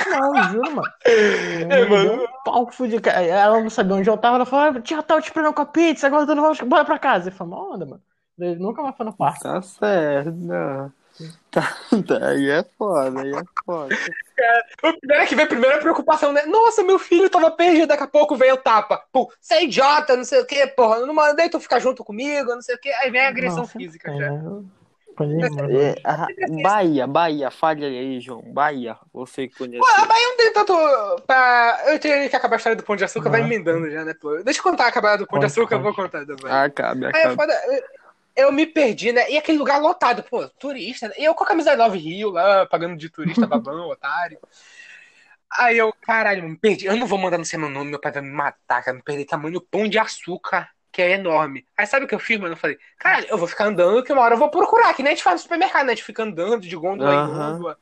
Não, 0.10 0.44
juro, 0.52 0.72
mano. 0.72 0.92
É, 1.70 1.86
mano. 1.86 2.24
um 2.24 2.28
pau 2.46 2.72
fudido. 2.72 3.10
Ela 3.10 3.60
não 3.60 3.70
sabia 3.70 3.96
onde 3.96 4.10
eu 4.10 4.18
tava, 4.18 4.36
ela 4.36 4.46
falou, 4.46 4.82
tia, 4.82 5.02
tava 5.04 5.22
te 5.22 5.26
esperando 5.26 5.54
com 5.54 5.62
a 5.62 5.66
pizza, 5.66 6.08
agora 6.08 6.26
tu 6.26 6.36
não 6.36 6.44
vai, 6.44 6.68
bora 6.68 6.86
pra 6.86 7.00
casa. 7.00 7.30
Eu 7.30 7.34
falei, 7.34 7.54
"Mó 7.54 7.74
onda, 7.74 7.86
mano. 7.86 8.02
Ele 8.40 8.56
nunca 8.56 8.82
mais 8.82 8.96
foi 8.96 9.06
no 9.06 9.14
parque. 9.14 9.42
Tá 9.42 9.62
certo, 9.62 10.32
não. 10.32 10.92
Tá, 11.50 11.76
tá, 12.08 12.28
aí 12.28 12.50
é 12.50 12.64
foda, 12.78 13.22
aí 13.22 13.32
é 13.34 13.44
foda. 13.66 13.96
O 14.84 15.00
primeiro 15.00 15.24
é 15.24 15.26
que 15.26 15.36
vem 15.36 15.46
a 15.46 15.48
primeira 15.48 15.80
preocupação, 15.80 16.32
né? 16.32 16.46
Nossa, 16.46 16.84
meu 16.84 17.00
filho 17.00 17.30
tava 17.30 17.50
perdido, 17.50 17.88
daqui 17.88 18.04
a 18.04 18.08
pouco 18.08 18.36
veio 18.36 18.54
o 18.54 18.58
tapa. 18.58 19.04
Pô, 19.12 19.32
você 19.42 19.56
é 19.56 19.64
idiota, 19.64 20.16
não 20.16 20.24
sei 20.24 20.42
o 20.42 20.46
quê, 20.46 20.68
porra. 20.68 21.00
Não 21.00 21.14
mandei 21.16 21.50
tu 21.50 21.60
ficar 21.60 21.80
junto 21.80 22.04
comigo, 22.04 22.54
não 22.54 22.62
sei 22.62 22.76
o 22.76 22.80
quê. 22.80 22.90
Aí 23.02 23.10
vem 23.10 23.22
a 23.22 23.30
agressão 23.30 23.60
Nossa, 23.62 23.80
física 23.80 24.12
é, 24.12 24.18
já. 24.18 24.30
É, 25.20 25.96
ah, 26.04 26.28
Bahia, 26.62 27.08
Bahia, 27.08 27.50
fale 27.52 27.86
aí, 27.86 28.20
João. 28.20 28.42
Bahia, 28.54 28.98
você 29.12 29.48
que 29.48 29.58
conhece. 29.58 29.80
Pô, 29.80 29.86
a 30.02 30.06
Bahia 30.06 30.28
não 30.28 30.38
tem 30.38 30.54
tanto. 30.54 30.74
Pra... 31.26 31.84
Eu 31.88 32.00
tenho 32.00 32.30
que 32.30 32.36
acabar 32.36 32.56
a 32.56 32.58
história 32.58 32.76
do 32.76 32.84
Pão 32.84 32.96
de 32.96 33.04
Açúcar, 33.04 33.30
vai 33.30 33.42
Ah. 33.42 33.46
emendando 33.46 33.90
já, 33.90 34.06
né, 34.06 34.14
pô? 34.14 34.36
Deixa 34.44 34.60
eu 34.60 34.64
contar 34.64 34.88
acabar 34.88 35.18
do 35.18 35.26
Pão 35.26 35.40
de 35.40 35.46
Conte, 35.46 35.52
Açúcar, 35.60 35.76
eu 35.76 35.82
vou 35.82 35.94
contar 35.94 36.26
da 36.26 36.36
Bahia. 36.36 36.64
Acabe, 36.64 37.06
Aí 37.06 37.12
é 37.14 37.18
acabe. 37.20 37.36
foda. 37.36 37.54
Eu 38.36 38.52
me 38.52 38.68
perdi, 38.68 39.12
né? 39.12 39.30
E 39.32 39.38
aquele 39.38 39.58
lugar 39.58 39.82
lotado, 39.82 40.22
pô, 40.22 40.48
turista. 40.48 41.08
né? 41.08 41.16
E 41.18 41.24
eu 41.24 41.34
com 41.34 41.44
a 41.44 41.48
camisa 41.48 41.74
Love 41.74 41.98
Rio 41.98 42.30
lá, 42.30 42.68
pagando 42.68 42.96
de 42.96 43.10
turista, 43.10 43.48
babão, 43.48 43.90
otário. 43.90 44.38
Aí 45.58 45.78
eu, 45.78 45.92
caralho, 46.02 46.44
me 46.44 46.56
perdi. 46.56 46.86
Eu 46.86 46.96
não 46.98 47.08
vou 47.08 47.18
mandar 47.18 47.38
no 47.40 47.46
seu 47.46 47.60
meu 47.60 47.70
nome, 47.70 47.90
meu 47.90 48.00
pai 48.00 48.12
vai 48.12 48.22
me 48.22 48.30
matar, 48.30 48.84
cara. 48.84 48.96
Me 48.96 49.02
perdi 49.02 49.26
tamanho 49.26 49.60
pão 49.62 49.88
de 49.88 49.98
açúcar, 49.98 50.70
que 50.92 51.02
é 51.02 51.12
enorme. 51.12 51.66
Aí 51.78 51.86
sabe 51.86 52.06
o 52.06 52.08
que 52.08 52.16
eu 52.16 52.20
fiz, 52.20 52.40
mano? 52.40 52.54
Eu 52.54 52.58
falei, 52.58 52.78
caralho, 52.98 53.28
eu 53.30 53.38
vou 53.38 53.48
ficar 53.48 53.66
andando, 53.66 54.04
que 54.04 54.12
uma 54.12 54.22
hora 54.22 54.36
eu 54.36 54.40
vou 54.40 54.50
procurar, 54.50 54.94
que 54.94 55.04
nem 55.04 55.12
a 55.12 55.16
gente 55.16 55.24
faz 55.24 55.36
no 55.36 55.44
supermercado, 55.44 55.86
né? 55.86 55.92
A 55.92 55.96
gente 55.96 56.06
fica 56.06 56.24
andando 56.24 56.62
de 56.62 56.76
gôndola 56.76 57.14
em 57.14 57.20
Aham. 57.20 57.52
gôndola. 57.52 57.78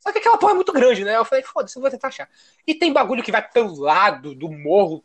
Só 0.00 0.12
que 0.12 0.18
aquela 0.18 0.36
porra 0.36 0.52
é 0.52 0.54
muito 0.54 0.72
grande, 0.72 1.02
né? 1.02 1.16
Eu 1.16 1.24
falei, 1.24 1.42
foda-se, 1.42 1.76
eu 1.76 1.80
vou 1.80 1.90
tentar 1.90 2.08
achar. 2.08 2.28
E 2.66 2.74
tem 2.74 2.92
bagulho 2.92 3.22
que 3.22 3.32
vai 3.32 3.42
pelo 3.42 3.74
lado 3.80 4.34
do 4.34 4.50
morro, 4.50 5.02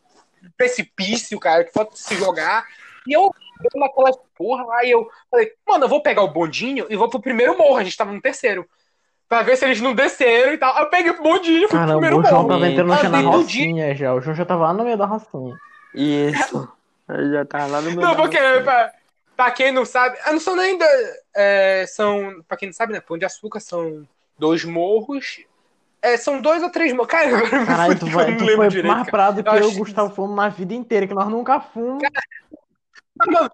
precipício, 0.56 1.40
cara, 1.40 1.64
que 1.64 1.72
pode 1.72 1.98
se 1.98 2.14
jogar. 2.16 2.66
E 3.06 3.12
eu 3.14 3.34
naquelas 3.74 4.16
porra 4.36 4.64
lá, 4.64 4.84
e 4.84 4.90
eu 4.90 5.08
falei, 5.30 5.52
mano, 5.66 5.84
eu 5.84 5.88
vou 5.88 6.02
pegar 6.02 6.22
o 6.22 6.32
bondinho 6.32 6.86
e 6.90 6.96
vou 6.96 7.08
pro 7.08 7.20
primeiro 7.20 7.56
morro. 7.56 7.76
A 7.76 7.84
gente 7.84 7.96
tava 7.96 8.12
no 8.12 8.20
terceiro. 8.20 8.68
Pra 9.28 9.42
ver 9.42 9.56
se 9.56 9.64
eles 9.64 9.80
não 9.80 9.94
desceram 9.94 10.52
e 10.52 10.58
tal. 10.58 10.76
Aí 10.76 10.82
Eu 10.82 10.90
peguei 10.90 11.10
o 11.12 11.22
bondinho 11.22 11.64
e 11.64 11.68
fui 11.68 11.68
pro 11.68 11.78
Caramba, 11.78 12.00
primeiro 12.00 12.18
o 12.18 12.24
João 12.24 12.42
morro. 12.42 12.48
tava 12.52 12.68
entrando 12.68 12.96
já 12.96 13.08
na 13.08 13.20
rocinha 13.20 13.94
já. 13.94 14.14
O 14.14 14.20
João 14.20 14.36
já 14.36 14.44
tava 14.44 14.64
lá 14.64 14.74
no 14.74 14.84
meio 14.84 14.98
da 14.98 15.06
rocinha. 15.06 15.56
Isso. 15.94 16.68
Aí 17.08 17.30
já 17.30 17.44
tá 17.44 17.66
lá 17.66 17.80
no 17.80 17.92
meu. 17.92 18.00
Não, 18.00 18.16
porque, 18.16 18.38
pra, 18.38 18.92
pra 19.36 19.50
quem 19.50 19.72
não 19.72 19.84
sabe, 19.84 20.18
eu 20.26 20.32
não 20.32 20.40
sou 20.40 20.56
nem 20.56 20.78
é, 21.34 21.84
são, 21.88 22.42
pra 22.46 22.56
quem 22.56 22.68
não 22.68 22.72
sabe, 22.72 22.92
né? 22.92 23.00
Pão 23.00 23.18
de 23.18 23.24
Açúcar 23.24 23.60
são 23.60 24.06
dois 24.38 24.64
morros. 24.64 25.44
É, 26.00 26.16
são 26.16 26.40
dois 26.40 26.62
ou 26.62 26.70
três 26.70 26.92
morros. 26.92 27.10
Cara, 27.10 27.28
agora 27.28 27.56
eu 27.56 27.66
Caralho, 27.66 27.98
tu, 28.00 28.06
vai, 28.06 28.32
eu 28.32 28.36
tu 28.36 28.44
foi 28.44 28.68
direito, 28.68 28.86
mais 28.86 29.06
cara. 29.06 29.10
prado 29.10 29.42
que 29.42 29.48
Eu 29.48 29.54
eu 29.54 29.72
Gustavo 29.72 30.14
fomos 30.14 30.36
na 30.36 30.48
vida 30.48 30.74
inteira, 30.74 31.06
que 31.06 31.14
nós 31.14 31.28
nunca 31.28 31.60
fomos. 31.60 32.02
Mano, 33.26 33.50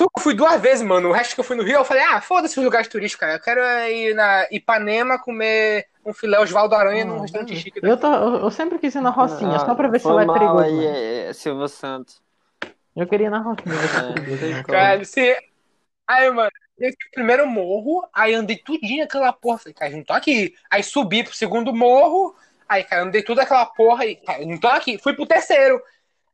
Eu 0.00 0.08
fui 0.18 0.34
duas 0.34 0.60
vezes, 0.60 0.82
mano. 0.84 1.08
O 1.08 1.12
resto 1.12 1.34
que 1.34 1.40
eu 1.40 1.44
fui 1.44 1.56
no 1.56 1.62
Rio, 1.62 1.76
eu 1.76 1.84
falei, 1.84 2.02
ah, 2.02 2.20
foda-se 2.20 2.58
os 2.58 2.64
lugares 2.64 2.88
turísticos, 2.88 3.20
cara. 3.20 3.34
Eu 3.34 3.40
quero 3.40 3.60
ir 3.90 4.14
na 4.14 4.46
Ipanema 4.50 5.18
comer 5.18 5.86
um 6.04 6.12
filé 6.12 6.38
Osvaldo 6.40 6.74
Aranha 6.74 7.04
num 7.04 7.18
Ah, 7.18 7.22
restaurante 7.22 7.50
beleza. 7.50 7.64
chique. 7.64 7.80
eu, 7.86 7.96
tô- 7.96 8.38
eu, 8.38 8.50
sempre 8.50 8.78
quis 8.78 8.94
ir 8.94 9.00
na 9.00 9.10
rocinha, 9.10 9.56
Ah, 9.56 9.66
só 9.66 9.74
pra 9.74 9.88
ver 9.88 10.00
se 10.00 10.06
lá 10.08 10.22
é 10.22 10.26
perigoso. 10.26 10.64
aí, 10.64 10.84
é, 10.84 11.28
é, 11.28 11.32
Silvio 11.32 11.68
Santos. 11.68 12.22
Eu 12.96 13.06
queria 13.06 13.26
ir 13.26 13.30
na 13.30 13.40
rocinha, 13.40 13.74
é 13.74 14.52
É, 14.58 14.62
como. 14.62 14.72
Cara, 14.72 15.04
se... 15.04 15.36
Aí, 16.06 16.30
mano, 16.30 16.50
eu 16.78 16.88
fui 16.88 16.96
pro 16.98 17.10
primeiro 17.12 17.46
morro, 17.46 18.08
aí 18.12 18.34
andei 18.34 18.56
tudinho 18.56 19.04
aquela 19.04 19.32
porra. 19.32 19.58
Falei, 19.58 19.74
cara, 19.74 19.90
não 19.96 20.04
tô 20.04 20.12
aqui. 20.14 20.54
Aí 20.70 20.82
subi 20.82 21.22
pro 21.22 21.34
segundo 21.34 21.74
morro, 21.74 22.34
aí, 22.68 22.82
cara, 22.84 23.02
andei 23.02 23.22
tudo 23.22 23.40
aquela 23.40 23.66
porra 23.66 24.06
e, 24.06 24.16
cara, 24.16 24.44
não 24.46 24.58
tô 24.58 24.68
aqui. 24.68 24.98
Fui 24.98 25.14
pro 25.14 25.26
terceiro. 25.26 25.80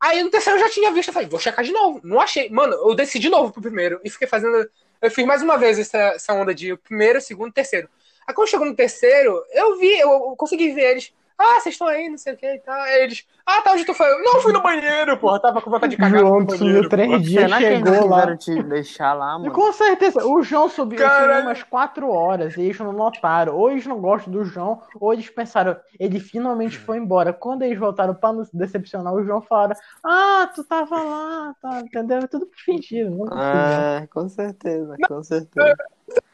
Aí 0.05 0.23
no 0.23 0.29
terceiro 0.29 0.59
eu 0.59 0.63
já 0.63 0.71
tinha 0.71 0.93
visto, 0.93 1.09
eu 1.09 1.15
falei, 1.15 1.27
vou 1.27 1.41
checar 1.41 1.65
de 1.65 1.73
novo. 1.73 1.99
Não 2.05 2.21
achei. 2.21 2.51
Mano, 2.51 2.75
eu 2.75 2.95
desci 2.95 3.19
de 3.19 3.31
novo 3.31 3.51
pro 3.51 3.63
primeiro 3.63 3.99
e 4.05 4.11
fiquei 4.11 4.29
fazendo. 4.29 4.71
Eu 5.01 5.11
fiz 5.11 5.25
mais 5.25 5.41
uma 5.41 5.57
vez 5.57 5.79
essa, 5.79 5.99
essa 5.99 6.35
onda 6.35 6.55
de 6.55 6.77
primeiro, 6.77 7.23
segundo, 7.23 7.51
terceiro. 7.51 7.89
Aí 8.27 8.35
quando 8.35 8.49
chegou 8.49 8.67
no 8.67 8.75
terceiro, 8.77 9.43
eu 9.51 9.79
vi, 9.79 9.99
eu, 9.99 10.11
eu 10.11 10.35
consegui 10.37 10.73
ver 10.73 10.91
eles. 10.91 11.11
Ah, 11.39 11.59
vocês 11.61 11.75
estão 11.75 11.89
aí, 11.89 12.09
não 12.09 12.17
sei 12.17 12.35
o 12.35 12.37
que 12.37 12.47
e 12.47 12.59
tal. 12.61 12.75
Aí 12.81 13.03
eles, 13.03 13.27
ah, 13.45 13.61
tá, 13.61 13.73
onde 13.73 13.85
tu 13.85 13.93
foi? 13.93 14.07
Eu, 14.11 14.23
Não, 14.23 14.41
fui 14.41 14.53
no 14.53 14.63
banheiro, 14.63 15.17
porra. 15.19 15.41
Tava 15.41 15.61
com 15.61 15.69
vontade 15.71 15.91
de 15.97 16.01
cagar 16.01 16.21
João 16.21 16.41
no 16.41 16.51
sumiu 16.53 16.59
banheiro. 16.69 16.89
três 16.89 17.09
porra. 17.09 17.21
dias, 17.21 17.43
Será 17.45 17.59
que 17.59 17.65
eles 17.65 17.81
não 17.81 17.93
chegou 17.93 18.09
lá. 18.09 18.17
quiseram 18.21 18.37
te 18.37 18.63
deixar 18.63 19.13
lá, 19.15 19.35
E 19.35 19.39
mano? 19.39 19.53
com 19.53 19.73
certeza, 19.73 20.25
o 20.25 20.43
João 20.43 20.69
subiu, 20.69 20.99
subiu 20.99 21.41
umas 21.43 21.63
4 21.65 22.09
horas 22.09 22.57
e 22.57 22.63
eles 22.63 22.79
não 22.79 22.93
notaram. 22.93 23.57
Ou 23.57 23.71
eles 23.71 23.85
não 23.85 24.01
gostam 24.01 24.33
do 24.33 24.45
João, 24.45 24.81
ou 25.01 25.13
eles 25.13 25.29
pensaram, 25.29 25.77
ele 25.99 26.21
finalmente 26.21 26.79
foi 26.79 26.99
embora. 26.99 27.33
Quando 27.33 27.63
eles 27.63 27.79
voltaram 27.79 28.15
pra 28.15 28.33
nos 28.33 28.49
decepcionar, 28.53 29.13
o 29.13 29.25
João 29.25 29.43
falaram: 29.43 29.75
Ah, 30.05 30.49
tu 30.55 30.63
tava 30.63 31.03
lá, 31.03 31.55
tá, 31.61 31.81
entendeu? 31.81 32.29
Tudo 32.29 32.49
sentido. 32.65 33.11
Não 33.11 33.27
consigo. 33.27 33.39
É, 33.43 34.07
com 34.07 34.29
certeza, 34.29 34.97
com 35.09 35.23
certeza. 35.23 35.75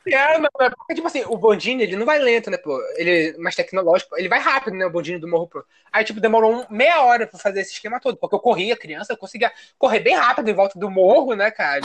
É, 0.07 0.39
não, 0.39 0.49
é 0.61 0.71
porque, 0.71 0.95
tipo 0.95 1.07
assim, 1.07 1.23
o 1.27 1.37
bondinho, 1.37 1.83
ele 1.83 1.97
não 1.97 2.07
vai 2.07 2.19
lento, 2.19 2.51
né, 2.51 2.57
pô? 2.57 2.81
Ele 2.97 3.29
é 3.29 3.39
mais 3.39 3.55
tecnológico, 3.55 4.17
ele 4.17 4.29
vai 4.29 4.39
rápido, 4.39 4.75
né, 4.75 4.87
o 4.87 4.91
bondinho 4.91 5.21
do 5.21 5.29
Morro 5.29 5.47
Pro. 5.47 5.65
Aí, 5.93 6.05
tipo, 6.05 6.21
demorou 6.21 6.67
meia 6.71 7.03
hora 7.03 7.27
pra 7.27 7.39
fazer 7.39 7.61
esse 7.61 7.75
esquema 7.75 8.01
todo, 8.01 8.17
porque 8.17 8.35
eu 8.35 8.41
corria, 8.41 8.77
criança, 8.77 9.13
eu 9.13 9.17
conseguia 9.17 9.53
correr 9.79 10.01
bem 10.01 10.17
rápido 10.17 10.49
em 10.49 10.55
volta 10.55 10.79
do 10.79 10.91
morro, 10.91 11.35
né, 11.35 11.51
cara? 11.51 11.81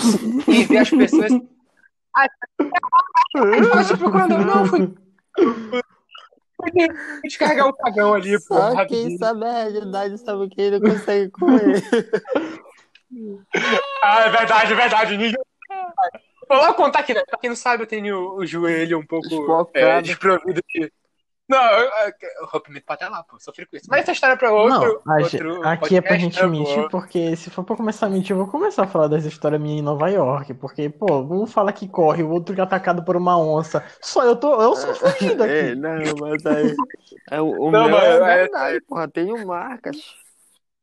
E 0.47 0.63
ver 0.63 0.77
as 0.77 0.89
pessoas. 0.89 1.31
Aí, 2.15 2.29
eu 3.35 3.97
procurando, 3.97 4.37
não, 4.37 4.65
fui. 4.65 4.95
Descarregar 7.23 7.67
um 7.67 7.73
cagão 7.73 8.13
ali, 8.13 8.39
pô, 8.47 8.55
Só 8.55 8.69
quem 8.69 8.75
rapidinho. 8.77 9.19
sabe 9.19 9.45
a 9.45 9.51
realidade 9.51 10.17
sabe 10.19 10.45
o 10.45 10.49
que 10.49 10.61
ele 10.61 10.79
consegue 10.79 11.29
comer. 11.31 11.83
Ah, 14.01 14.21
é 14.21 14.29
verdade, 14.29 14.73
é 14.73 14.75
verdade. 14.75 15.17
Ninguém... 15.17 15.35
Vou 16.47 16.57
logo 16.57 16.73
contar 16.75 16.99
aqui, 16.99 17.13
né? 17.13 17.23
Pra 17.27 17.39
quem 17.39 17.49
não 17.49 17.55
sabe, 17.57 17.83
eu 17.83 17.87
tenho 17.87 18.35
o 18.35 18.45
joelho 18.45 18.99
um 18.99 19.05
pouco 19.05 19.69
é, 19.73 20.01
desprovido 20.01 20.61
de. 20.69 20.91
Não, 21.47 21.61
eu- 21.63 21.83
eu- 21.85 22.43
o 22.43 22.45
rompimento 22.47 22.85
pode 22.87 23.03
lá, 23.05 23.21
pô. 23.23 23.39
Sofri 23.39 23.67
com 23.67 23.75
isso. 23.77 23.85
Mas 23.87 24.01
essa 24.01 24.13
história 24.13 24.33
é 24.33 24.35
pra 24.35 24.51
outro. 24.51 24.99
Não, 25.05 25.13
a 25.15 25.21
outro 25.21 25.61
aqui 25.67 25.95
é 25.95 26.01
pra 26.01 26.09
podcast, 26.11 26.19
gente 26.19 26.41
né, 26.41 26.47
mentir, 26.47 26.81
pô? 26.83 26.89
porque 26.89 27.35
se 27.35 27.51
for 27.51 27.63
pra 27.63 27.75
começar 27.75 28.07
a 28.07 28.09
mentir, 28.09 28.31
eu 28.31 28.37
vou 28.37 28.47
começar 28.47 28.83
a 28.85 28.87
falar 28.87 29.07
das 29.07 29.25
histórias 29.25 29.61
minhas 29.61 29.79
em 29.79 29.83
Nova 29.83 30.09
York, 30.09 30.55
porque, 30.55 30.89
pô, 30.89 31.05
um 31.21 31.45
fala 31.45 31.71
que 31.71 31.87
corre, 31.87 32.23
o 32.23 32.31
outro 32.31 32.55
que 32.55 32.61
é 32.61 32.63
atacado 32.63 33.05
por 33.05 33.15
uma 33.15 33.37
onça. 33.37 33.83
Só 34.01 34.23
eu 34.23 34.35
tô, 34.35 34.59
eu 34.59 34.75
sou 34.75 34.95
fugido 34.95 35.43
É, 35.45 35.59
aqui. 35.69 35.75
não, 35.75 35.91
mas 36.19 36.43
aí. 36.47 36.75
É, 37.29 37.39
o 37.39 37.45
o 37.67 37.69
Não, 37.71 37.89
meu 37.89 37.91
mas 37.95 38.03
é 38.03 38.15
é- 38.15 38.35
verdade, 38.37 38.81
porra. 38.81 39.07
Tenho 39.07 39.45
marcas. 39.45 39.97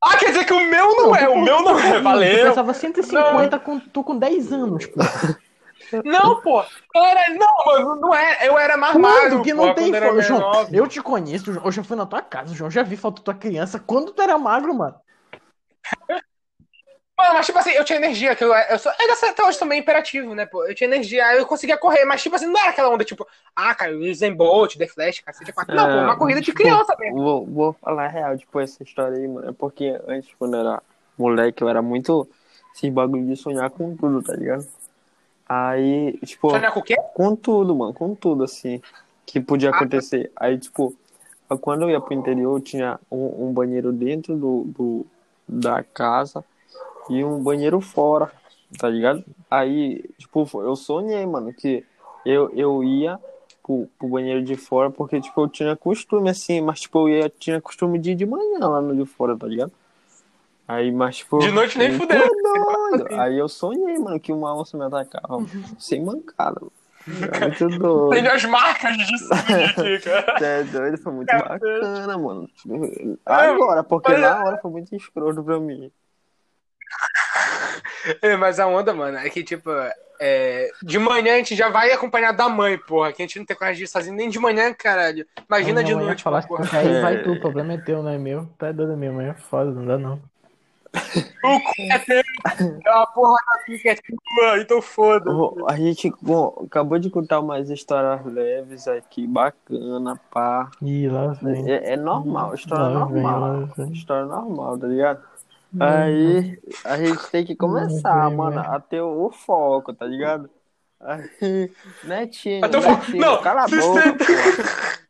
Ah, 0.00 0.16
quer 0.16 0.26
dizer 0.30 0.44
que 0.44 0.52
o 0.52 0.64
meu 0.70 0.96
não 0.96 1.14
é, 1.16 1.28
o 1.28 1.40
meu 1.42 1.62
não 1.62 1.78
é, 1.78 2.00
valeu. 2.00 2.46
pesava 2.48 2.72
150 2.74 3.58
com, 3.58 3.78
tu 3.80 4.02
com 4.04 4.16
10 4.16 4.52
anos, 4.52 4.86
pô. 4.86 4.94
Não, 6.04 6.40
pô. 6.42 6.62
Eu 6.94 7.04
era, 7.04 7.34
não, 7.34 7.66
mano, 7.66 7.96
não 7.96 8.14
é. 8.14 8.46
Eu 8.46 8.58
era 8.58 8.76
mais 8.76 8.96
magro, 8.96 9.42
que 9.42 9.52
pô, 9.54 9.66
não 9.66 9.74
tem 9.74 9.90
quando 9.92 9.96
era 9.96 10.22
foto? 10.22 10.22
João, 10.22 10.68
eu 10.72 10.88
te 10.88 11.02
conheço, 11.02 11.52
João, 11.52 11.64
eu 11.66 11.72
já 11.72 11.84
fui 11.84 11.96
na 11.96 12.06
tua 12.06 12.22
casa, 12.22 12.54
João, 12.54 12.70
já 12.70 12.82
vi 12.82 12.96
foto 12.96 13.18
da 13.18 13.24
tua 13.24 13.34
criança 13.34 13.78
quando 13.78 14.12
tu 14.12 14.22
era 14.22 14.38
magro, 14.38 14.74
mano. 14.74 14.94
Mano, 17.16 17.34
mas 17.34 17.46
tipo 17.46 17.58
assim, 17.58 17.70
eu 17.70 17.84
tinha 17.84 17.98
energia, 17.98 18.34
que 18.34 18.42
eu, 18.42 18.52
eu 18.52 18.78
sou. 18.78 18.90
Sou- 19.16 19.28
até 19.28 19.44
hoje 19.44 19.58
também 19.58 19.78
imperativo, 19.80 20.34
né, 20.34 20.46
pô? 20.46 20.64
Eu 20.66 20.74
tinha 20.74 20.88
energia, 20.88 21.24
aí 21.26 21.38
eu 21.38 21.46
conseguia 21.46 21.76
correr, 21.78 22.04
mas 22.04 22.22
tipo 22.22 22.34
assim, 22.34 22.46
não 22.46 22.58
era 22.58 22.70
aquela 22.70 22.88
onda, 22.88 23.04
tipo, 23.04 23.26
ah, 23.54 23.74
cara, 23.74 23.96
o 23.96 24.00
Usain 24.10 24.34
Bolt, 24.34 24.76
The 24.76 24.88
Flash, 24.88 25.20
cacete, 25.20 25.52
quatro. 25.52 25.76
Não, 25.76 25.86
pô, 25.88 25.98
É, 25.98 26.02
uma 26.04 26.16
corrida 26.16 26.40
de 26.40 26.46
tipo, 26.46 26.58
criança 26.58 26.96
mesmo. 26.98 27.22
Vou, 27.22 27.46
vou 27.46 27.72
falar 27.74 28.06
a 28.06 28.08
real, 28.08 28.36
tipo, 28.36 28.58
essa 28.58 28.82
história 28.82 29.16
aí, 29.18 29.28
mano. 29.28 29.48
É 29.50 29.52
porque 29.52 29.96
antes, 30.08 30.34
quando 30.38 30.54
eu 30.54 30.60
era 30.60 30.82
moleque, 31.16 31.62
eu 31.62 31.68
era 31.68 31.82
muito 31.82 32.26
esse 32.74 32.90
bagulho 32.90 33.26
de 33.26 33.36
sonhar 33.36 33.70
com 33.70 33.94
tudo, 33.94 34.22
tá 34.22 34.34
ligado? 34.34 34.66
Aí, 35.48 36.18
tipo, 36.18 36.48
Sonhar 36.50 36.72
com 36.72 36.80
o 36.80 36.82
quê? 36.82 36.96
com 37.14 37.36
tudo, 37.36 37.74
mano, 37.74 37.92
com 37.92 38.14
tudo, 38.14 38.44
assim, 38.44 38.80
que 39.26 39.40
podia 39.40 39.70
Ah, 39.70 39.76
acontecer. 39.76 40.30
Aí, 40.36 40.58
tipo, 40.58 40.94
quando 41.60 41.82
eu 41.82 41.90
ia 41.90 42.00
pro 42.00 42.14
interior, 42.14 42.60
tinha 42.60 42.98
um, 43.10 43.48
um 43.48 43.52
banheiro 43.52 43.92
dentro 43.92 44.36
do, 44.36 44.64
do, 44.64 45.06
da 45.48 45.82
casa 45.82 46.44
e 47.10 47.22
um 47.24 47.42
banheiro 47.42 47.80
fora, 47.80 48.32
tá 48.78 48.88
ligado? 48.88 49.24
Aí, 49.50 50.02
tipo, 50.18 50.48
eu 50.62 50.76
sonhei, 50.76 51.26
mano, 51.26 51.52
que 51.52 51.84
eu, 52.24 52.50
eu 52.54 52.82
ia 52.84 53.18
pro, 53.62 53.88
pro 53.98 54.08
banheiro 54.08 54.42
de 54.42 54.56
fora, 54.56 54.90
porque, 54.90 55.20
tipo, 55.20 55.40
eu 55.42 55.48
tinha 55.48 55.76
costume, 55.76 56.30
assim, 56.30 56.60
mas, 56.60 56.80
tipo, 56.80 57.08
eu 57.08 57.20
ia, 57.20 57.28
tinha 57.28 57.60
costume 57.60 57.98
de 57.98 58.12
ir 58.12 58.14
de 58.14 58.26
manhã 58.26 58.58
lá 58.60 58.80
no 58.80 58.94
de 58.96 59.04
fora, 59.04 59.36
tá 59.36 59.46
ligado? 59.46 59.72
Aí, 60.74 60.90
mas, 60.92 61.16
tipo... 61.18 61.38
De 61.38 61.50
noite 61.50 61.76
nem 61.78 61.92
eu- 61.92 61.98
fudendo. 61.98 62.28
Tô 62.28 62.52
doido. 62.90 63.06
Aí 63.20 63.38
eu 63.38 63.48
sonhei, 63.48 63.98
mano, 63.98 64.18
que 64.20 64.32
uma 64.32 64.54
onça 64.58 64.76
me 64.76 64.84
atacava, 64.84 65.38
sem 65.78 66.04
mancada, 66.04 66.60
mano. 66.60 66.72
Muito 67.40 67.68
doido. 67.78 68.10
Tenho 68.10 68.32
as 68.32 68.44
marcas 68.44 68.96
de 68.96 69.18
sangue 69.18 69.64
aqui, 69.64 69.98
cara. 70.08 70.44
É 70.46 70.62
doido, 70.62 70.98
foi 70.98 71.12
muito 71.12 71.26
bacana, 71.36 72.16
mano. 72.18 72.48
Agora, 73.26 73.82
porque 73.82 74.12
mas- 74.12 74.20
na 74.20 74.44
hora 74.44 74.58
foi 74.58 74.70
muito 74.70 74.94
escroto 74.94 75.42
pra 75.42 75.58
mim. 75.58 75.90
É, 78.20 78.36
mas 78.36 78.58
a 78.58 78.66
onda, 78.66 78.92
mano, 78.92 79.16
é 79.18 79.30
que, 79.30 79.44
tipo, 79.44 79.70
é, 80.20 80.70
de 80.82 80.98
manhã 80.98 81.34
a 81.34 81.36
gente 81.36 81.54
já 81.54 81.68
vai 81.70 81.92
acompanhado 81.92 82.36
da 82.36 82.48
mãe, 82.48 82.76
porra, 82.76 83.12
que 83.12 83.22
a 83.22 83.26
gente 83.26 83.38
não 83.38 83.46
tem 83.46 83.56
coragem 83.56 83.78
de 83.78 83.84
ir 83.84 83.86
sozinho 83.88 84.16
nem 84.16 84.28
de 84.28 84.40
manhã, 84.40 84.74
caralho. 84.74 85.24
Imagina 85.48 85.84
de 85.84 85.94
noite, 85.94 86.22
falar 86.22 86.46
porra. 86.46 86.66
que 86.66 86.76
aí 86.76 87.00
vai 87.00 87.14
É. 87.16 87.22
tu, 87.22 87.32
o 87.32 87.40
problema 87.40 87.74
é 87.74 87.78
teu, 87.78 88.02
não 88.02 88.10
é 88.10 88.18
meu. 88.18 88.48
Tu 88.58 88.66
é 88.66 88.72
doido, 88.72 88.96
minha 88.96 89.12
mãe 89.12 89.28
é 89.28 89.34
foda, 89.34 89.70
não 89.70 89.86
dá 89.86 89.96
não. 89.98 90.20
O 91.44 91.60
cu 91.60 91.82
é 91.90 91.98
teu, 91.98 92.22
a 92.86 93.06
porra 93.08 93.36
da 93.52 93.64
pica 93.64 93.90
é 93.90 93.94
tua, 93.96 94.58
então 94.60 94.80
foda. 94.80 95.30
A 95.68 95.76
gente 95.76 96.12
bom, 96.22 96.62
acabou 96.66 96.98
de 96.98 97.10
contar 97.10 97.40
umas 97.40 97.68
histórias 97.70 98.24
leves 98.24 98.86
aqui, 98.86 99.26
bacana, 99.26 100.20
pá. 100.30 100.70
Ih, 100.80 101.08
lá 101.08 101.28
vem. 101.42 101.70
É, 101.70 101.94
é 101.94 101.96
normal, 101.96 102.54
história 102.54 102.84
Lá 102.84 103.00
normal. 103.00 103.68
vem. 103.76 103.92
História 103.92 104.26
normal, 104.26 104.78
tá 104.78 104.86
ligado? 104.86 105.22
Aí 105.80 106.58
a 106.84 106.96
gente 106.98 107.30
tem 107.30 107.44
que 107.44 107.56
começar, 107.56 108.28
Vem, 108.28 108.36
mano, 108.36 108.60
a 108.60 108.78
ter 108.78 109.00
o 109.00 109.30
foco, 109.30 109.92
tá 109.94 110.06
ligado? 110.06 110.48
Aí, 111.00 111.72
Netinho, 112.04 112.64
Até 112.64 112.78
o 112.78 112.82
foco- 112.82 112.96
Netinho, 113.00 113.20
não, 113.20 113.42
cala 113.42 113.64
a 113.64 113.68
boca. 113.68 114.02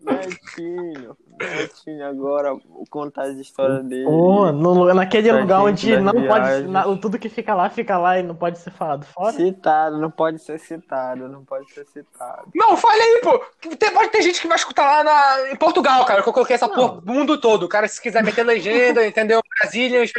Netinho, 0.04 1.16
Netinho, 1.40 2.06
agora 2.06 2.52
vou 2.54 2.84
contar 2.90 3.22
as 3.24 3.36
histórias 3.36 3.84
dele. 3.84 4.04
Pô, 4.04 4.50
no, 4.52 4.92
naquele 4.94 5.28
Pra 5.30 5.40
lugar 5.40 5.62
onde 5.62 5.96
não 5.98 6.12
pode. 6.26 6.62
na- 6.68 6.82
tudo 6.96 7.18
que 7.18 7.28
fica 7.28 7.54
lá, 7.54 7.70
fica 7.70 7.96
lá 7.98 8.18
e 8.18 8.22
não 8.22 8.34
pode 8.34 8.58
ser 8.58 8.70
falado 8.70 9.04
fora. 9.06 9.32
Citado, 9.32 9.98
não 9.98 10.10
pode 10.10 10.38
ser 10.40 10.58
citado, 10.58 11.28
não 11.28 11.44
pode 11.44 11.70
ser 11.72 11.84
citado. 11.86 12.48
Não, 12.54 12.76
fale 12.76 13.00
aí, 13.00 13.20
pô. 13.22 13.38
Tem, 13.76 13.92
pode 13.92 14.10
ter 14.10 14.22
gente 14.22 14.40
que 14.40 14.48
vai 14.48 14.56
escutar 14.56 14.84
lá 14.84 15.04
na, 15.04 15.50
em 15.52 15.56
Portugal, 15.56 16.04
cara, 16.04 16.22
que 16.22 16.28
eu 16.28 16.32
coloquei 16.32 16.54
essa 16.54 16.68
Não. 16.68 16.74
porra 16.74 17.00
pro 17.02 17.12
mundo 17.14 17.40
todo. 17.40 17.64
O 17.64 17.68
cara, 17.68 17.86
se 17.88 18.00
quiser 18.00 18.22
meter 18.22 18.44
legenda, 18.44 19.04
entendeu? 19.06 19.40
Brasília, 19.60 19.98
eles 19.98 20.12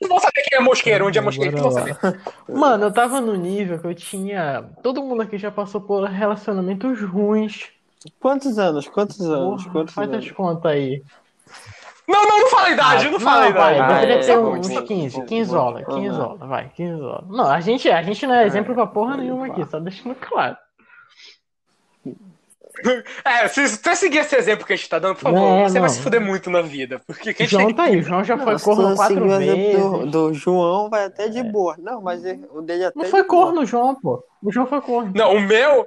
não 0.00 0.08
vão 0.08 0.18
saber 0.20 0.42
quem 0.48 0.58
é 0.58 0.60
mosqueiro, 0.60 1.06
onde 1.06 1.18
é 1.18 1.22
mosqueiro, 1.22 1.52
eles 1.52 1.62
não 1.62 1.70
vão 1.70 1.78
saber. 1.78 2.20
Mano, 2.48 2.84
eu 2.86 2.92
tava 2.92 3.20
no 3.20 3.34
nível 3.34 3.78
que 3.78 3.86
eu 3.86 3.94
tinha. 3.94 4.70
Todo 4.82 5.02
mundo 5.02 5.22
aqui 5.22 5.38
já 5.38 5.50
passou 5.50 5.80
por 5.80 6.04
relacionamentos 6.04 7.00
ruins. 7.02 7.68
Quantos 8.20 8.58
anos? 8.58 8.88
Quantos 8.88 9.20
anos? 9.20 9.62
Porra, 9.62 9.72
Quantos 9.72 9.94
faz 9.94 10.08
anos? 10.08 10.24
as 10.26 10.32
contas 10.32 10.72
aí. 10.72 11.02
Não, 12.08 12.26
não, 12.28 12.40
não 12.40 12.48
fala 12.48 12.66
a 12.66 12.70
idade, 12.70 13.08
não 13.10 13.20
fala 13.20 13.44
a 13.44 13.48
idade. 13.48 13.78
vai, 13.78 13.80
Ah, 13.80 13.94
deveria 14.00 14.14
é, 14.16 14.18
ter 14.26 14.38
uns 14.38 14.68
vou- 14.68 14.82
15, 14.82 15.16
vou- 15.16 15.24
15 15.26 15.50
vou- 15.50 15.60
horas, 15.60 15.84
vou- 15.86 15.94
15 15.96 16.16
vou- 16.16 16.26
horas, 16.26 16.48
vai, 16.48 16.68
15 16.74 17.00
horas. 17.00 17.28
Não, 17.28 17.46
a 17.50 17.60
gente, 17.60 17.88
a 17.90 18.02
gente 18.02 18.26
não 18.26 18.34
é 18.34 18.46
exemplo 18.46 18.74
pra 18.74 18.86
porra 18.86 19.16
nenhuma 19.16 19.46
aqui, 19.46 19.64
só 19.70 19.78
deixando 19.78 20.14
claro. 20.16 20.56
É, 23.24 23.46
se 23.48 23.68
você 23.68 23.94
seguir 23.94 24.18
esse 24.18 24.34
exemplo 24.34 24.66
que 24.66 24.72
a 24.72 24.76
gente 24.76 24.88
tá 24.88 24.98
dando, 24.98 25.14
por 25.14 25.22
favor, 25.22 25.38
Não, 25.38 25.62
você 25.68 25.74
não. 25.74 25.82
vai 25.82 25.90
se 25.90 26.00
fuder 26.00 26.20
muito 26.20 26.50
na 26.50 26.62
vida. 26.62 27.00
Porque 27.06 27.30
O 27.30 27.34
quem 27.34 27.46
João 27.46 27.72
tá 27.72 27.84
aí, 27.84 27.98
o 27.98 28.02
João 28.02 28.24
já 28.24 28.36
foi 28.36 28.52
Não, 28.52 28.58
se 28.58 28.64
corno 28.64 28.96
quatro 28.96 29.14
seguir 29.14 29.28
o 29.28 29.32
exemplo 29.40 29.62
vezes. 29.62 29.82
Do, 29.82 30.06
do 30.28 30.34
João 30.34 30.90
vai 30.90 31.04
até 31.04 31.28
de 31.28 31.42
boa. 31.44 31.76
Não, 31.78 32.00
mas 32.02 32.24
ele- 32.24 32.44
o 32.50 32.60
dele 32.62 32.86
até 32.86 32.98
Não 32.98 33.04
foi 33.04 33.22
boa. 33.24 33.44
corno, 33.44 33.64
João, 33.66 33.94
pô. 33.94 34.24
O 34.42 34.50
João 34.50 34.66
foi 34.66 34.80
corno. 34.80 35.12
Não, 35.14 35.34
o 35.34 35.40
meu. 35.40 35.86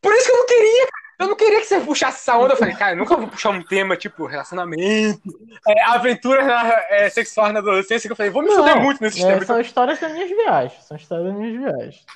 Por 0.00 0.12
isso 0.14 0.26
que 0.26 0.32
eu 0.32 0.38
não 0.38 0.46
queria, 0.46 0.86
cara. 0.86 1.01
Eu 1.22 1.28
não 1.28 1.36
queria 1.36 1.60
que 1.60 1.66
você 1.66 1.78
puxasse 1.80 2.18
essa 2.18 2.36
onda. 2.36 2.54
Eu 2.54 2.56
falei, 2.56 2.74
cara, 2.74 2.92
eu 2.92 2.96
nunca 2.96 3.16
vou 3.16 3.28
puxar 3.28 3.50
um 3.50 3.62
tema 3.62 3.96
tipo 3.96 4.26
relacionamento, 4.26 5.22
é, 5.68 5.82
aventura 5.84 6.44
na, 6.44 6.84
é, 6.90 7.08
sexual 7.08 7.52
na 7.52 7.60
adolescência. 7.60 8.08
Que 8.08 8.12
eu 8.12 8.16
falei, 8.16 8.32
vou 8.32 8.42
me 8.42 8.50
fuder 8.50 8.80
muito 8.80 9.00
nesse 9.00 9.22
é, 9.22 9.26
tema. 9.26 9.44
são 9.44 9.60
histórias 9.60 10.00
das 10.00 10.12
minhas 10.12 10.28
viagens. 10.28 10.84
São 10.84 10.96
histórias 10.96 11.28
das 11.28 11.36
minhas 11.36 11.60
viagens. 11.60 12.06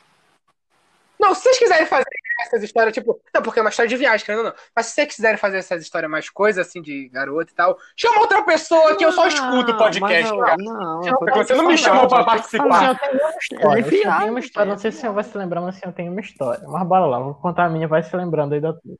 Não, 1.21 1.35
se 1.35 1.43
vocês 1.43 1.59
quiserem 1.59 1.87
fazer 1.87 2.05
essas 2.41 2.63
histórias, 2.63 2.93
tipo. 2.95 3.21
Não, 3.35 3.43
porque 3.43 3.59
é 3.59 3.63
uma 3.63 3.71
história 3.71 3.89
de 3.89 3.97
viagem, 3.97 4.25
querendo 4.25 4.41
ou 4.41 4.51
não. 4.51 4.55
Mas 4.75 4.87
se 4.87 4.93
vocês 4.93 5.15
quiserem 5.15 5.39
fazer 5.39 5.59
essas 5.59 5.83
histórias 5.83 6.11
mais 6.11 6.29
coisas, 6.29 6.67
assim, 6.67 6.83
de 6.83 7.09
garoto 7.09 7.53
e 7.53 7.55
tal, 7.55 7.77
chama 7.97 8.21
outra 8.21 8.43
pessoa 8.45 8.97
que 8.97 9.05
eu 9.05 9.13
só 9.13 9.27
escuto 9.27 9.73
o 9.73 9.77
podcast, 9.79 10.31
eu- 10.33 10.39
cara. 10.41 10.57
Não, 10.59 11.01
Porque 11.19 11.45
você 11.45 11.55
não 11.55 11.67
me 11.67 11.79
chamou 11.79 12.09
pra 12.09 12.25
participar. 12.25 12.67
Assim, 12.69 12.87
eu 12.87 12.99
tenho 12.99 13.21
uma 13.23 13.31
história. 13.31 13.81
Ele 13.81 13.97
Eu 13.97 14.19
tenho 14.19 14.31
uma 14.31 14.41
história. 14.41 14.71
Não 14.71 14.79
sei 14.79 14.93
se 14.93 14.99
o 14.99 15.01
senhor 15.01 15.13
vai 15.15 15.25
se 15.25 15.37
lembrar, 15.39 15.61
mas 15.61 15.77
assim, 15.77 15.87
eu 15.87 15.93
tenho 15.93 16.13
uma 16.13 16.21
história. 16.21 16.67
Mas 16.69 16.87
bora 16.87 17.07
lá, 17.07 17.19
vou 17.19 17.35
contar 17.35 17.65
a 17.65 17.69
minha, 17.69 17.89
vai 17.89 18.03
se 18.03 18.15
lembrando 18.17 18.55
aí 18.55 18.61
da 18.61 18.73
tua. 18.73 18.93
O 18.93 18.99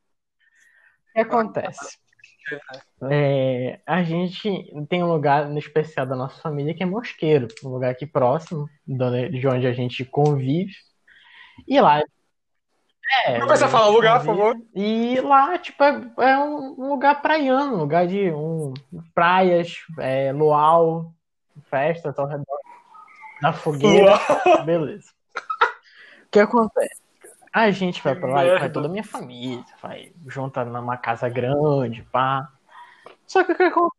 que 1.15 1.21
acontece? 1.21 1.99
É, 3.11 3.81
a 3.85 4.03
gente 4.05 4.49
tem 4.89 5.03
um 5.03 5.13
lugar 5.13 5.49
no 5.49 5.59
especial 5.59 6.07
da 6.07 6.15
nossa 6.15 6.41
família 6.41 6.75
que 6.75 6.83
é 6.83 6.87
Mosqueiro, 6.87 7.49
um 7.65 7.71
lugar 7.71 7.91
aqui 7.91 8.07
próximo 8.07 8.69
de 8.87 9.47
onde 9.49 9.67
a 9.67 9.73
gente 9.73 10.05
convive. 10.05 10.73
E 11.67 11.81
lá. 11.81 12.03
É, 13.25 13.39
Não 13.39 13.47
precisa 13.47 13.69
falar 13.69 13.89
o 13.89 13.93
lugar, 13.93 14.19
por 14.21 14.27
favor. 14.27 14.57
E 14.75 15.21
lá, 15.21 15.57
tipo, 15.59 15.83
é, 15.85 16.03
é 16.19 16.39
um 16.39 16.89
lugar 16.89 17.23
praiano, 17.23 17.75
um 17.77 17.79
lugar 17.79 18.07
de 18.07 18.31
um, 18.33 18.75
praias, 19.15 19.77
é, 19.99 20.33
luau, 20.33 21.13
festas 21.71 22.19
ao 22.19 22.27
redor 22.27 22.59
da 23.41 23.53
fogueira. 23.53 24.19
Beleza. 24.65 25.11
O 26.25 26.29
que 26.31 26.41
acontece? 26.41 27.01
A 27.53 27.71
gente 27.71 28.03
vai 28.03 28.15
pra 28.15 28.29
lá 28.29 28.45
e 28.45 28.49
vai 28.51 28.59
merda. 28.59 28.71
toda 28.75 28.87
a 28.87 28.91
minha 28.91 29.05
família, 29.05 29.65
vai 29.81 30.13
junta 30.27 30.65
numa 30.65 30.97
casa 30.97 31.29
grande, 31.29 32.03
pá. 32.13 32.49
Só 33.27 33.45
que 33.45 33.53
o 33.53 33.57
que 33.57 33.63
acontece? 33.63 33.97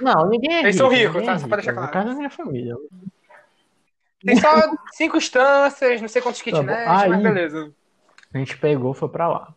Não, 0.00 0.28
ninguém 0.28 0.54
é 0.54 0.60
Eles 0.60 0.76
rico. 0.76 0.78
são 0.78 0.88
ricos, 0.88 1.14
ninguém 1.16 1.26
tá? 1.26 1.32
é 1.34 1.38
Só 1.38 1.48
pra 1.48 1.56
rico, 1.58 1.66
deixar 1.66 1.72
é 1.72 1.74
claro. 1.74 1.88
a 1.88 1.92
casa 1.92 2.08
da 2.10 2.14
minha 2.14 2.30
família. 2.30 2.76
Tem 4.24 4.36
só 4.36 4.48
cinco 4.92 5.16
instâncias, 5.16 6.00
não 6.00 6.08
sei 6.08 6.22
quantos 6.22 6.40
kitnets, 6.40 6.84
Tá 6.84 7.08
mas 7.08 7.22
beleza. 7.22 7.72
A 8.32 8.38
gente 8.38 8.56
pegou, 8.58 8.92
foi 8.94 9.08
pra 9.08 9.28
lá. 9.28 9.54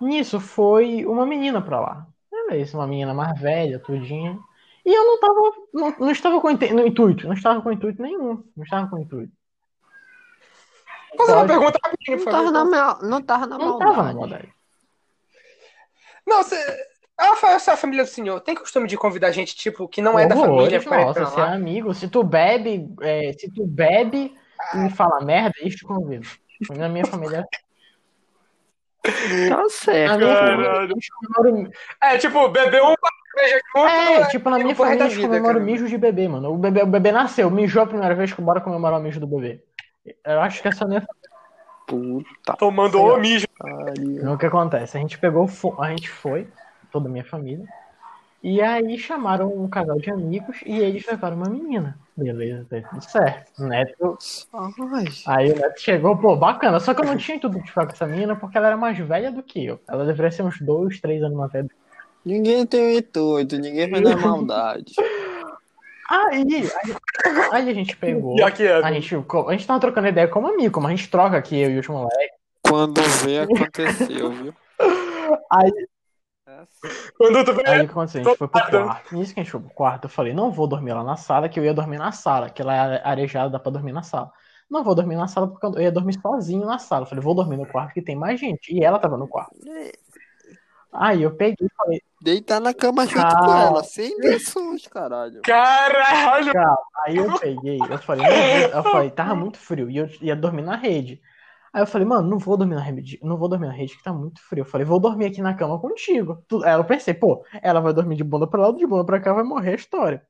Nisso 0.00 0.38
foi 0.40 1.04
uma 1.06 1.24
menina 1.26 1.60
pra 1.60 1.80
lá. 1.80 2.06
Beleza, 2.30 2.76
uma 2.76 2.86
menina 2.86 3.14
mais 3.14 3.38
velha, 3.40 3.78
tudinho. 3.78 4.42
E 4.84 4.92
eu 4.94 5.04
não 5.04 5.18
tava, 5.20 5.40
não, 5.72 5.96
não 6.06 6.10
estava 6.10 6.40
com 6.40 6.50
intuito, 6.50 7.26
não 7.26 7.32
estava 7.34 7.62
com 7.62 7.72
intuito 7.72 8.02
nenhum. 8.02 8.44
Não 8.56 8.64
estava 8.64 8.86
com 8.88 8.98
intuito. 8.98 9.32
Fazer 11.16 11.32
uma 11.32 11.46
pergunta 11.46 11.78
rapidinho, 11.82 12.18
por 12.18 12.24
Não 12.26 12.32
tava 12.32 12.44
favor. 12.44 12.52
na, 12.52 12.64
mal- 12.64 12.98
não 13.02 13.22
tava 13.22 13.46
na 13.46 13.58
Não 13.58 13.66
maldade. 13.78 13.90
tava 13.94 14.02
na 14.08 14.12
maldade. 14.14 14.48
Não, 16.26 16.42
você. 16.42 16.56
Essa 17.46 17.76
família 17.76 18.02
do 18.04 18.10
senhor. 18.10 18.40
Tem 18.40 18.54
costume 18.56 18.88
de 18.88 18.96
convidar 18.96 19.30
gente, 19.30 19.54
tipo, 19.54 19.86
que 19.88 20.02
não 20.02 20.18
é 20.18 20.26
da 20.26 20.34
família 20.34 20.82
pra 20.82 21.00
ir 21.00 21.04
nossa, 21.04 21.24
você 21.26 21.40
é 21.40 21.44
amigo. 21.44 21.94
Se 21.94 22.08
tu 22.08 22.24
bebe, 22.24 22.92
é, 23.00 23.32
se 23.34 23.48
tu 23.54 23.64
bebe 23.64 24.34
e 24.74 24.90
fala 24.90 25.24
merda, 25.24 25.54
isso 25.62 25.78
te 25.78 25.84
convido. 25.84 26.26
Na 26.76 26.88
minha 26.88 27.06
família. 27.06 27.46
Tá 29.48 29.68
certo. 29.68 30.18
Minha 30.18 30.34
Caralho. 30.34 30.92
eles 30.92 31.06
comemoram- 31.08 31.70
É, 32.00 32.16
tipo, 32.18 32.48
bebeu 32.48 32.84
um 32.86 32.94
cerveja 33.34 33.60
junto. 33.76 33.86
É, 33.88 34.20
né? 34.20 34.26
tipo, 34.28 34.50
na 34.50 34.58
minha 34.58 34.74
porra 34.74 34.88
família 34.90 35.04
eles 35.04 35.14
vida, 35.16 35.28
comemoram 35.28 35.54
cara. 35.54 35.64
mijo 35.64 35.88
de 35.88 35.98
bebê, 35.98 36.28
mano. 36.28 36.52
O 36.52 36.56
bebê, 36.58 36.82
o 36.82 36.86
bebê 36.86 37.12
nasceu, 37.12 37.50
mijou 37.50 37.82
a 37.82 37.86
primeira 37.86 38.14
vez 38.14 38.32
que 38.32 38.40
bora 38.40 38.60
comemorar 38.60 38.98
o 38.98 39.02
mijo 39.02 39.20
do 39.20 39.26
bebê. 39.26 39.62
Eu 40.24 40.40
acho 40.40 40.60
que 40.62 40.68
essa 40.68 40.84
é 40.84 40.86
a 40.86 40.88
minha 40.88 41.02
Puta 41.86 42.54
Tomando 42.58 42.98
o 42.98 43.18
mijo. 43.18 43.46
o 44.32 44.38
que 44.38 44.46
acontece? 44.46 44.96
A 44.96 45.00
gente 45.00 45.18
pegou, 45.18 45.46
a 45.78 45.90
gente 45.90 46.08
foi, 46.08 46.48
toda 46.90 47.08
a 47.08 47.12
minha 47.12 47.24
família, 47.24 47.66
e 48.44 48.60
aí 48.60 48.98
chamaram 48.98 49.48
um 49.48 49.66
casal 49.66 49.96
de 49.96 50.10
amigos 50.10 50.58
e 50.66 50.78
eles 50.78 51.06
levaram 51.06 51.38
uma 51.38 51.48
menina. 51.48 51.98
Beleza, 52.14 52.66
tá 52.68 52.88
tudo 52.90 53.02
certo. 53.02 53.52
O 53.58 53.66
Neto, 53.66 54.18
Ai, 54.86 55.06
aí 55.26 55.50
o 55.50 55.56
Neto 55.56 55.80
chegou, 55.80 56.14
pô, 56.18 56.36
bacana. 56.36 56.78
Só 56.78 56.92
que 56.92 57.00
eu 57.00 57.06
não 57.06 57.16
tinha 57.16 57.40
tudo 57.40 57.58
de 57.58 57.66
ficar 57.66 57.86
com 57.86 57.92
essa 57.92 58.06
menina 58.06 58.36
porque 58.36 58.58
ela 58.58 58.66
era 58.66 58.76
mais 58.76 58.98
velha 58.98 59.32
do 59.32 59.42
que 59.42 59.64
eu. 59.64 59.80
Ela 59.88 60.04
deveria 60.04 60.30
ser 60.30 60.42
uns 60.42 60.60
dois, 60.60 61.00
três 61.00 61.22
anos 61.22 61.38
mais 61.38 61.50
velha. 61.52 61.70
ninguém 62.22 62.66
tem 62.66 62.94
o 62.94 62.98
intuito, 62.98 63.56
ninguém 63.56 63.90
vai 63.90 64.00
na 64.00 64.14
maldade. 64.14 64.92
Aí, 66.06 66.44
aí, 66.44 66.96
aí 67.50 67.70
a 67.70 67.72
gente 67.72 67.96
pegou. 67.96 68.38
É. 68.38 68.42
A 68.42 68.92
gente, 68.92 69.14
a 69.16 69.52
gente 69.52 69.66
tava 69.66 69.80
trocando 69.80 70.08
ideia 70.08 70.28
como 70.28 70.48
amigo, 70.48 70.74
como 70.74 70.86
a 70.86 70.90
gente 70.90 71.08
troca 71.08 71.34
aqui, 71.34 71.58
eu 71.58 71.70
e 71.70 71.78
os 71.78 71.88
moleques. 71.88 72.36
Quando 72.60 73.00
vê, 73.24 73.38
aconteceu, 73.38 74.30
viu? 74.30 74.54
Aí, 75.50 75.72
Quando 77.16 77.44
tu 77.44 77.50
aí 77.66 77.80
o 77.82 77.84
que 77.86 77.90
aconteceu? 77.92 78.20
A 78.22 78.24
gente 78.24 78.36
foi 78.38 78.48
pro 78.48 78.60
quarto. 78.60 79.14
Nisso 79.14 79.34
que 79.34 79.40
a 79.40 79.42
gente 79.42 79.52
foi 79.52 79.60
pro 79.60 79.70
quarto, 79.70 80.04
eu 80.04 80.08
falei, 80.10 80.32
não 80.34 80.50
vou 80.50 80.66
dormir 80.66 80.92
lá 80.92 81.02
na 81.04 81.16
sala, 81.16 81.48
que 81.48 81.58
eu 81.58 81.64
ia 81.64 81.74
dormir 81.74 81.98
na 81.98 82.12
sala, 82.12 82.50
que 82.50 82.60
ela 82.62 82.74
é 82.74 83.02
arejada, 83.04 83.50
dá 83.50 83.58
pra 83.58 83.72
dormir 83.72 83.92
na 83.92 84.02
sala. 84.02 84.30
Não 84.70 84.82
vou 84.82 84.94
dormir 84.94 85.16
na 85.16 85.28
sala 85.28 85.48
porque 85.48 85.66
eu 85.66 85.82
ia 85.82 85.92
dormir 85.92 86.18
sozinho 86.20 86.66
na 86.66 86.78
sala. 86.78 87.04
Eu 87.04 87.08
falei, 87.08 87.22
vou 87.22 87.34
dormir 87.34 87.56
no 87.56 87.66
quarto 87.66 87.92
que 87.94 88.02
tem 88.02 88.16
mais 88.16 88.40
gente. 88.40 88.74
E 88.74 88.82
ela 88.82 88.98
tava 88.98 89.16
no 89.16 89.28
quarto. 89.28 89.54
Aí 90.92 91.22
eu 91.22 91.34
peguei 91.34 91.66
e 91.66 91.74
falei, 91.76 92.00
Deitar 92.22 92.58
na 92.60 92.72
cama 92.72 93.06
junto 93.06 93.26
Ah. 93.26 93.44
com 93.44 93.54
ela, 93.54 93.84
sem 93.84 94.16
lençóis, 94.18 94.86
caralho. 94.86 95.42
Caralho! 95.42 96.52
Aí 97.04 97.16
eu 97.16 97.38
peguei, 97.38 97.78
eu 97.78 97.98
falei, 97.98 98.24
eu 98.72 98.82
falei, 98.82 99.10
tava 99.10 99.34
muito 99.36 99.58
frio 99.58 99.90
e 99.90 99.98
eu 99.98 100.08
ia 100.22 100.34
dormir 100.34 100.62
na 100.62 100.74
rede. 100.76 101.20
Aí 101.74 101.82
eu 101.82 101.86
falei, 101.88 102.06
mano, 102.06 102.28
não 102.28 102.38
vou 102.38 102.56
dormir 102.56 102.76
na 102.76 102.80
rede, 102.80 103.18
não 103.20 103.36
vou 103.36 103.48
dormir 103.48 103.66
na 103.66 103.72
rede 103.72 103.96
que 103.96 104.02
tá 104.04 104.12
muito 104.12 104.40
frio. 104.40 104.62
Eu 104.62 104.64
falei, 104.64 104.86
vou 104.86 105.00
dormir 105.00 105.26
aqui 105.26 105.42
na 105.42 105.54
cama 105.54 105.76
contigo. 105.76 106.40
Aí 106.64 106.74
eu 106.74 106.84
pensei, 106.84 107.12
pô, 107.12 107.44
ela 107.60 107.80
vai 107.80 107.92
dormir 107.92 108.14
de 108.14 108.22
bunda 108.22 108.46
pra 108.46 108.68
lá, 108.68 108.72
de 108.72 108.86
bunda 108.86 109.04
pra 109.04 109.18
cá, 109.18 109.32
vai 109.32 109.42
morrer 109.42 109.72
a 109.72 109.74
história. 109.74 110.22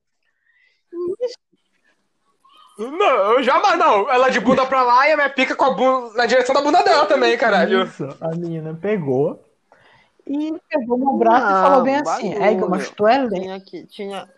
Não, 2.78 3.32
eu 3.34 3.42
jamais 3.42 3.78
não. 3.78 4.10
Ela 4.10 4.30
de 4.30 4.40
bunda 4.40 4.64
pra 4.64 4.82
lá 4.82 5.06
e 5.06 5.12
a 5.12 5.16
minha 5.16 5.28
pica 5.28 5.54
com 5.54 5.66
a 5.66 5.74
bunda 5.74 6.14
na 6.14 6.24
direção 6.24 6.54
da 6.54 6.62
bunda 6.62 6.82
dela 6.82 7.04
também, 7.04 7.36
caralho. 7.36 7.82
Isso, 7.82 8.08
a 8.22 8.28
menina 8.30 8.74
pegou 8.80 9.44
e 10.26 10.50
pegou 10.70 10.96
meu 10.96 11.12
braço 11.18 11.46
e 11.46 11.62
falou 11.62 11.82
bem 11.82 11.96
assim, 11.96 12.30
bagulho. 12.30 12.42
Ega, 12.42 12.66
mas 12.68 12.88
tu 12.88 13.06
é 13.06 13.18
lento. 13.18 13.34
Tinha 13.34 13.60
que. 13.60 13.86
Tinha. 13.86 14.33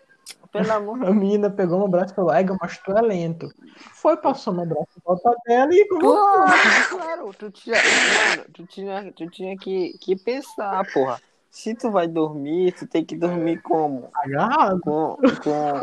Pelo 0.62 0.72
amor 0.72 1.04
A 1.04 1.12
menina 1.12 1.50
pegou 1.50 1.78
meu 1.78 1.88
braço 1.88 2.12
e 2.12 2.16
falou, 2.16 2.34
Ega, 2.34 2.56
mas 2.60 2.78
tu 2.78 2.92
é 2.92 3.00
lento. 3.02 3.48
Foi, 3.92 4.16
passou 4.16 4.54
meu 4.54 4.66
braço 4.66 4.88
em 4.96 5.02
volta 5.04 5.34
dela 5.46 5.74
e 5.74 5.86
Claro, 5.88 6.88
claro, 6.88 7.34
tu 7.38 7.50
tinha, 7.50 7.76
mano, 7.76 8.44
tu 8.52 8.66
tinha, 8.66 9.12
tu 9.12 9.30
tinha 9.30 9.56
que, 9.56 9.96
que 10.00 10.16
pensar, 10.16 10.84
porra. 10.92 11.20
Se 11.50 11.74
tu 11.74 11.90
vai 11.90 12.06
dormir, 12.06 12.72
tu 12.72 12.86
tem 12.86 13.04
que 13.04 13.16
dormir 13.16 13.62
como? 13.62 14.10
agarrado. 14.14 14.80
Com, 14.80 15.16
com, 15.42 15.82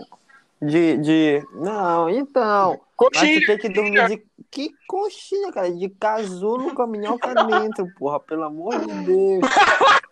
de, 0.62 0.98
de, 0.98 1.48
não, 1.54 2.10
então, 2.10 2.70
mas 2.70 2.80
Coxinha. 2.96 3.40
tu 3.42 3.46
tem 3.48 3.58
que 3.58 3.70
dormir 3.70 4.08
de, 4.08 4.24
que 4.50 4.70
coxinha, 4.88 5.52
cara, 5.52 5.72
de 5.72 5.90
casulo 5.90 6.74
com 6.74 6.84
a 6.84 6.88
minhoca 6.88 7.34
dentro, 7.34 7.92
porra, 7.98 8.20
pelo 8.20 8.44
amor 8.44 8.80
de 8.80 8.94
Deus. 9.04 9.42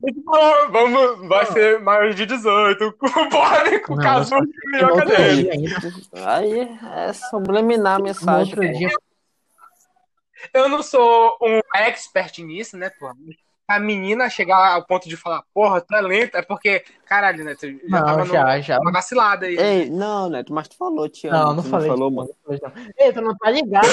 Não, 0.00 0.70
Vamos, 0.72 1.28
vai 1.28 1.46
ser 1.46 1.80
maior 1.80 2.12
de 2.14 2.24
18. 2.26 2.92
Porra, 3.30 3.80
com 3.86 3.96
Não, 3.96 4.02
caso 4.02 4.34
No 4.36 4.46
melhor 4.70 4.92
outro 4.92 5.08
dele. 5.08 5.50
Aí 6.24 6.60
é 7.08 7.12
subliminar 7.12 7.96
a 7.96 7.98
no 7.98 8.04
mensagem. 8.04 8.54
outro 8.54 8.72
dia, 8.78 8.90
Eu 10.54 10.68
não 10.68 10.82
sou 10.82 11.36
um 11.42 11.60
expert 11.74 12.38
nisso, 12.42 12.76
né, 12.76 12.90
porra? 12.90 13.14
A 13.70 13.78
menina 13.78 14.30
chegar 14.30 14.72
ao 14.72 14.86
ponto 14.86 15.06
de 15.10 15.16
falar, 15.16 15.42
porra, 15.52 15.80
tu 15.82 15.94
é 15.94 16.00
lenta, 16.00 16.38
é 16.38 16.42
porque, 16.42 16.82
caralho, 17.04 17.44
né? 17.44 17.54
Tu 17.54 17.66
já 17.86 17.98
Não, 18.00 18.06
tava 18.06 18.24
já, 18.24 18.60
já. 18.60 18.78
numa 18.78 18.92
vacilada 18.92 19.44
aí. 19.44 19.58
Ei, 19.58 19.90
não, 19.90 20.30
Neto, 20.30 20.54
mas 20.54 20.68
tu 20.68 20.76
falou, 20.78 21.06
te 21.06 21.26
amo. 21.28 21.36
Não, 21.38 21.54
não 21.56 21.62
falei. 21.62 21.88
falou, 21.88 22.10
não, 22.10 22.16
mano. 22.16 22.30
não 22.48 22.58
falei, 22.58 22.60
não. 22.86 22.92
Ei, 23.06 23.12
tu 23.12 23.20
não 23.20 23.36
tá 23.36 23.50
ligado. 23.50 23.86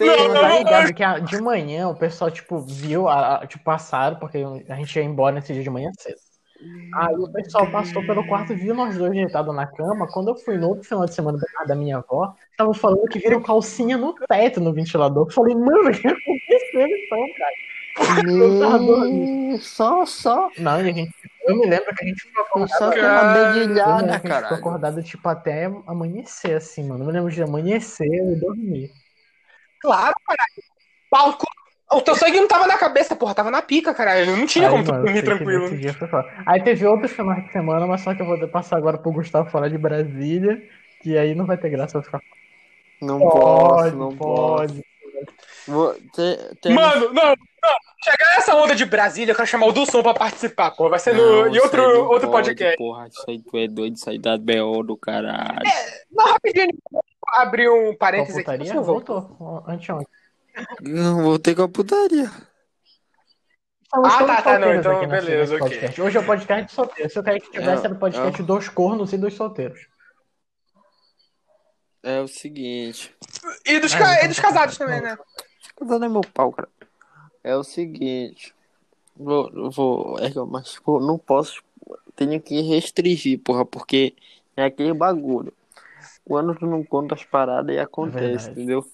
Não, 0.00 0.28
não 0.28 0.34
tá 0.40 0.58
ligado 0.58 0.94
que 0.94 1.02
a- 1.02 1.18
de 1.18 1.36
manhã 1.38 1.88
o 1.88 1.94
pessoal, 1.94 2.30
tipo, 2.30 2.60
viu, 2.60 3.08
a, 3.08 3.36
a- 3.36 3.46
tipo, 3.46 3.62
passaram, 3.64 4.18
porque 4.18 4.38
a 4.68 4.74
gente 4.74 4.96
ia 4.96 5.02
embora 5.04 5.34
nesse 5.34 5.52
dia 5.52 5.62
de 5.62 5.70
manhã 5.70 5.90
cedo. 5.98 6.18
Aí 6.94 7.14
o 7.14 7.32
pessoal 7.32 7.70
passou 7.70 8.04
pelo 8.04 8.24
quarto, 8.26 8.54
viu 8.56 8.74
nós 8.74 8.96
dois 8.98 9.12
deitados 9.12 9.54
na 9.54 9.66
cama. 9.66 10.06
Quando 10.12 10.28
eu 10.28 10.36
fui 10.36 10.58
no 10.58 10.68
outro 10.68 10.84
final 10.84 11.06
de 11.06 11.14
semana 11.14 11.38
da 11.66 11.74
minha 11.74 11.98
avó, 11.98 12.34
tava 12.56 12.74
falando 12.74 13.06
que 13.08 13.18
viram 13.20 13.40
calcinha 13.42 13.96
no 13.96 14.14
teto 14.28 14.60
no 14.60 14.72
ventilador. 14.72 15.26
Eu 15.28 15.32
falei, 15.32 15.54
mano, 15.54 15.88
o 15.88 15.92
que 15.92 16.08
aconteceu 16.08 16.86
então, 16.86 17.26
cara? 17.38 17.54
Me... 18.78 19.58
Só, 19.58 20.04
só, 20.06 20.50
Não, 20.58 20.80
e 20.84 20.90
a 20.90 20.92
gente. 20.92 21.12
Eu 21.46 21.56
me 21.56 21.66
lembro 21.66 21.94
que 21.94 22.04
a 22.04 22.06
gente 22.06 22.22
ficou 22.22 22.44
acordado. 22.44 22.78
só 22.78 22.86
uma 22.90 22.92
Cara, 22.96 23.52
dedilhada, 23.52 24.14
a 24.14 24.18
gente 24.18 24.34
ficou 24.42 24.56
acordado, 24.58 25.02
tipo, 25.02 25.28
até 25.28 25.64
amanhecer, 25.86 26.56
assim, 26.56 26.86
mano. 26.86 27.02
Eu 27.02 27.06
me 27.06 27.12
lembro 27.12 27.30
de 27.30 27.42
amanhecer 27.42 28.06
e 28.06 28.36
dormir. 28.40 28.90
Claro, 29.80 30.14
caralho. 30.26 30.62
Paulo, 31.10 31.36
O 31.92 32.00
teu 32.02 32.14
sangue 32.14 32.38
não 32.40 32.46
tava 32.46 32.66
na 32.66 32.78
cabeça, 32.78 33.16
porra, 33.16 33.34
tava 33.34 33.50
na 33.50 33.60
pica, 33.62 33.92
caralho. 33.92 34.36
Não 34.36 34.46
tinha 34.46 34.66
Aí, 34.66 34.70
como 34.70 34.84
tu 34.84 34.92
mano, 34.92 35.04
dormir 35.04 35.22
sei 35.24 35.38
que 35.38 35.44
tranquilo. 35.98 36.24
Aí 36.46 36.62
teve 36.62 36.86
outros 36.86 37.10
finais 37.10 37.44
de 37.44 37.52
semana, 37.52 37.86
mas 37.86 38.00
só 38.02 38.14
que 38.14 38.22
eu 38.22 38.26
vou 38.26 38.48
passar 38.48 38.76
agora 38.76 38.96
pro 38.98 39.12
Gustavo 39.12 39.50
falar 39.50 39.68
de 39.68 39.76
Brasília, 39.78 40.62
que 41.02 41.18
aí 41.18 41.34
não 41.34 41.46
vai 41.46 41.56
ter 41.56 41.68
graça 41.70 41.98
eu 41.98 42.02
ficar. 42.02 42.20
Não 43.02 43.18
Pode, 43.18 43.32
posso, 43.40 43.96
não 43.96 44.16
posso. 44.16 44.74
pode. 44.74 44.84
Vou 45.66 45.94
ter, 46.14 46.56
ter- 46.60 46.70
Mano, 46.70 47.12
não, 47.12 47.24
não. 47.30 47.76
Chegar 48.02 48.34
nessa 48.36 48.54
onda 48.56 48.74
de 48.74 48.84
Brasília, 48.86 49.32
eu 49.32 49.36
quero 49.36 49.48
chamar 49.48 49.66
o 49.66 49.72
Dulson 49.72 50.02
pra 50.02 50.14
participar, 50.14 50.70
porra. 50.70 50.90
Vai 50.90 50.98
ser 50.98 51.14
no, 51.14 51.22
Não, 51.22 51.48
em 51.48 51.52
isso 51.52 51.62
outro, 51.64 51.82
outro 52.08 52.30
pode, 52.30 52.48
podcast. 52.48 52.76
Porra, 52.78 53.08
isso 53.08 53.24
aí 53.28 53.38
tu 53.40 53.56
é 53.58 53.66
doido, 53.68 53.96
isso 53.96 54.08
aí 54.08 54.18
dá 54.18 54.38
BO 54.38 54.82
do 54.82 54.96
caralho. 54.96 55.60
Não, 56.10 56.26
rapidinho, 56.26 56.68
abrir 57.34 57.68
um 57.70 57.96
parênteses 57.96 58.36
aqui. 58.36 58.44
putaria? 58.44 58.72
Você 58.72 58.80
voltou. 58.80 59.64
Anteontem. 59.66 60.06
Não, 60.82 61.22
vou 61.22 61.38
ter 61.38 61.54
com 61.54 61.62
a 61.62 61.68
putaria. 61.68 62.30
Estamos 63.82 64.14
Ah, 64.14 64.24
tá, 64.24 64.42
tá, 64.42 64.58
não, 64.58 64.74
então 64.74 65.08
beleza, 65.08 65.56
ok. 65.56 65.90
Hoje 65.98 66.16
é 66.16 66.20
o 66.20 66.26
podcast 66.26 66.66
de 66.66 66.72
solteiros. 66.72 67.12
Se 67.12 67.18
eu 67.18 67.22
queria 67.24 67.40
que 67.40 67.50
tivesse, 67.50 67.82
É, 67.82 67.86
era 67.86 67.94
o 67.94 67.98
podcast 67.98 68.40
é. 68.40 68.44
dos 68.44 68.68
cornos 68.68 69.12
e 69.12 69.18
dos 69.18 69.34
solteiros. 69.34 69.80
É 72.02 72.20
o 72.20 72.28
seguinte. 72.28 73.14
E 73.66 73.78
dos, 73.78 73.92
Ah, 73.94 73.98
ca- 73.98 74.12
então 74.14 74.24
e 74.24 74.28
dos 74.28 74.36
tá. 74.36 74.42
casados 74.42 74.78
também, 74.78 75.00
né? 75.00 75.16
Dando 75.80 76.04
é 76.04 76.08
meu 76.08 76.20
pau, 76.22 76.52
cara. 76.52 76.68
É 77.42 77.54
o 77.56 77.64
seguinte. 77.64 78.54
Vou, 79.16 79.70
vou, 79.70 80.16
é, 80.18 80.30
mas, 80.48 80.72
tipo, 80.72 80.98
não 81.00 81.18
posso. 81.18 81.62
Tenho 82.16 82.40
que 82.40 82.60
restringir, 82.62 83.38
porra, 83.40 83.64
porque 83.64 84.14
é 84.56 84.64
aquele 84.64 84.94
bagulho. 84.94 85.52
Quando 86.24 86.54
tu 86.54 86.66
não 86.66 86.84
conta 86.84 87.14
as 87.14 87.24
paradas, 87.24 87.70
aí 87.74 87.80
acontece, 87.80 88.20
verdade. 88.46 88.50
entendeu? 88.50 88.84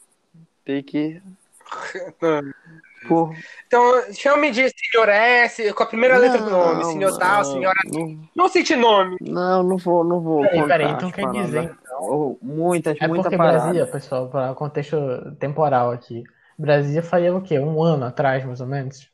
Tem 0.64 0.82
que. 0.82 1.20
Porra. 3.08 3.34
Então, 3.66 4.12
chame 4.12 4.50
de 4.50 4.68
senhor 4.70 5.08
S, 5.08 5.72
com 5.74 5.82
a 5.82 5.86
primeira 5.86 6.16
letra 6.18 6.38
do 6.38 6.50
nome. 6.50 6.82
Não, 6.82 6.90
Senhor 6.92 7.18
tal, 7.18 7.36
não, 7.44 7.44
senhora. 7.52 7.78
Não, 7.92 8.28
Não 8.34 8.48
cite 8.48 8.74
nome. 8.74 9.16
não, 9.20 9.62
não 9.62 9.76
vou, 9.76 10.02
não 10.02 10.20
vou. 10.20 10.40
Peraí, 10.42 10.54
contar 10.60 10.66
peraí, 10.78 10.92
então 10.92 11.08
as 11.08 11.14
quer 11.14 11.22
paradas. 11.22 11.44
dizer. 11.46 11.76
Oh, 12.00 12.36
muitas, 12.42 12.96
É 13.00 13.06
muita 13.06 13.22
porque 13.24 13.36
parada. 13.36 13.58
Brasília, 13.60 13.86
pessoal, 13.86 14.28
para 14.28 14.54
contexto 14.54 14.96
temporal 15.38 15.92
aqui. 15.92 16.24
Brasília 16.58 17.02
faria 17.02 17.34
o 17.34 17.42
quê? 17.42 17.58
Um 17.60 17.80
ano 17.82 18.06
atrás, 18.06 18.44
mais 18.44 18.60
ou 18.60 18.66
menos? 18.66 19.08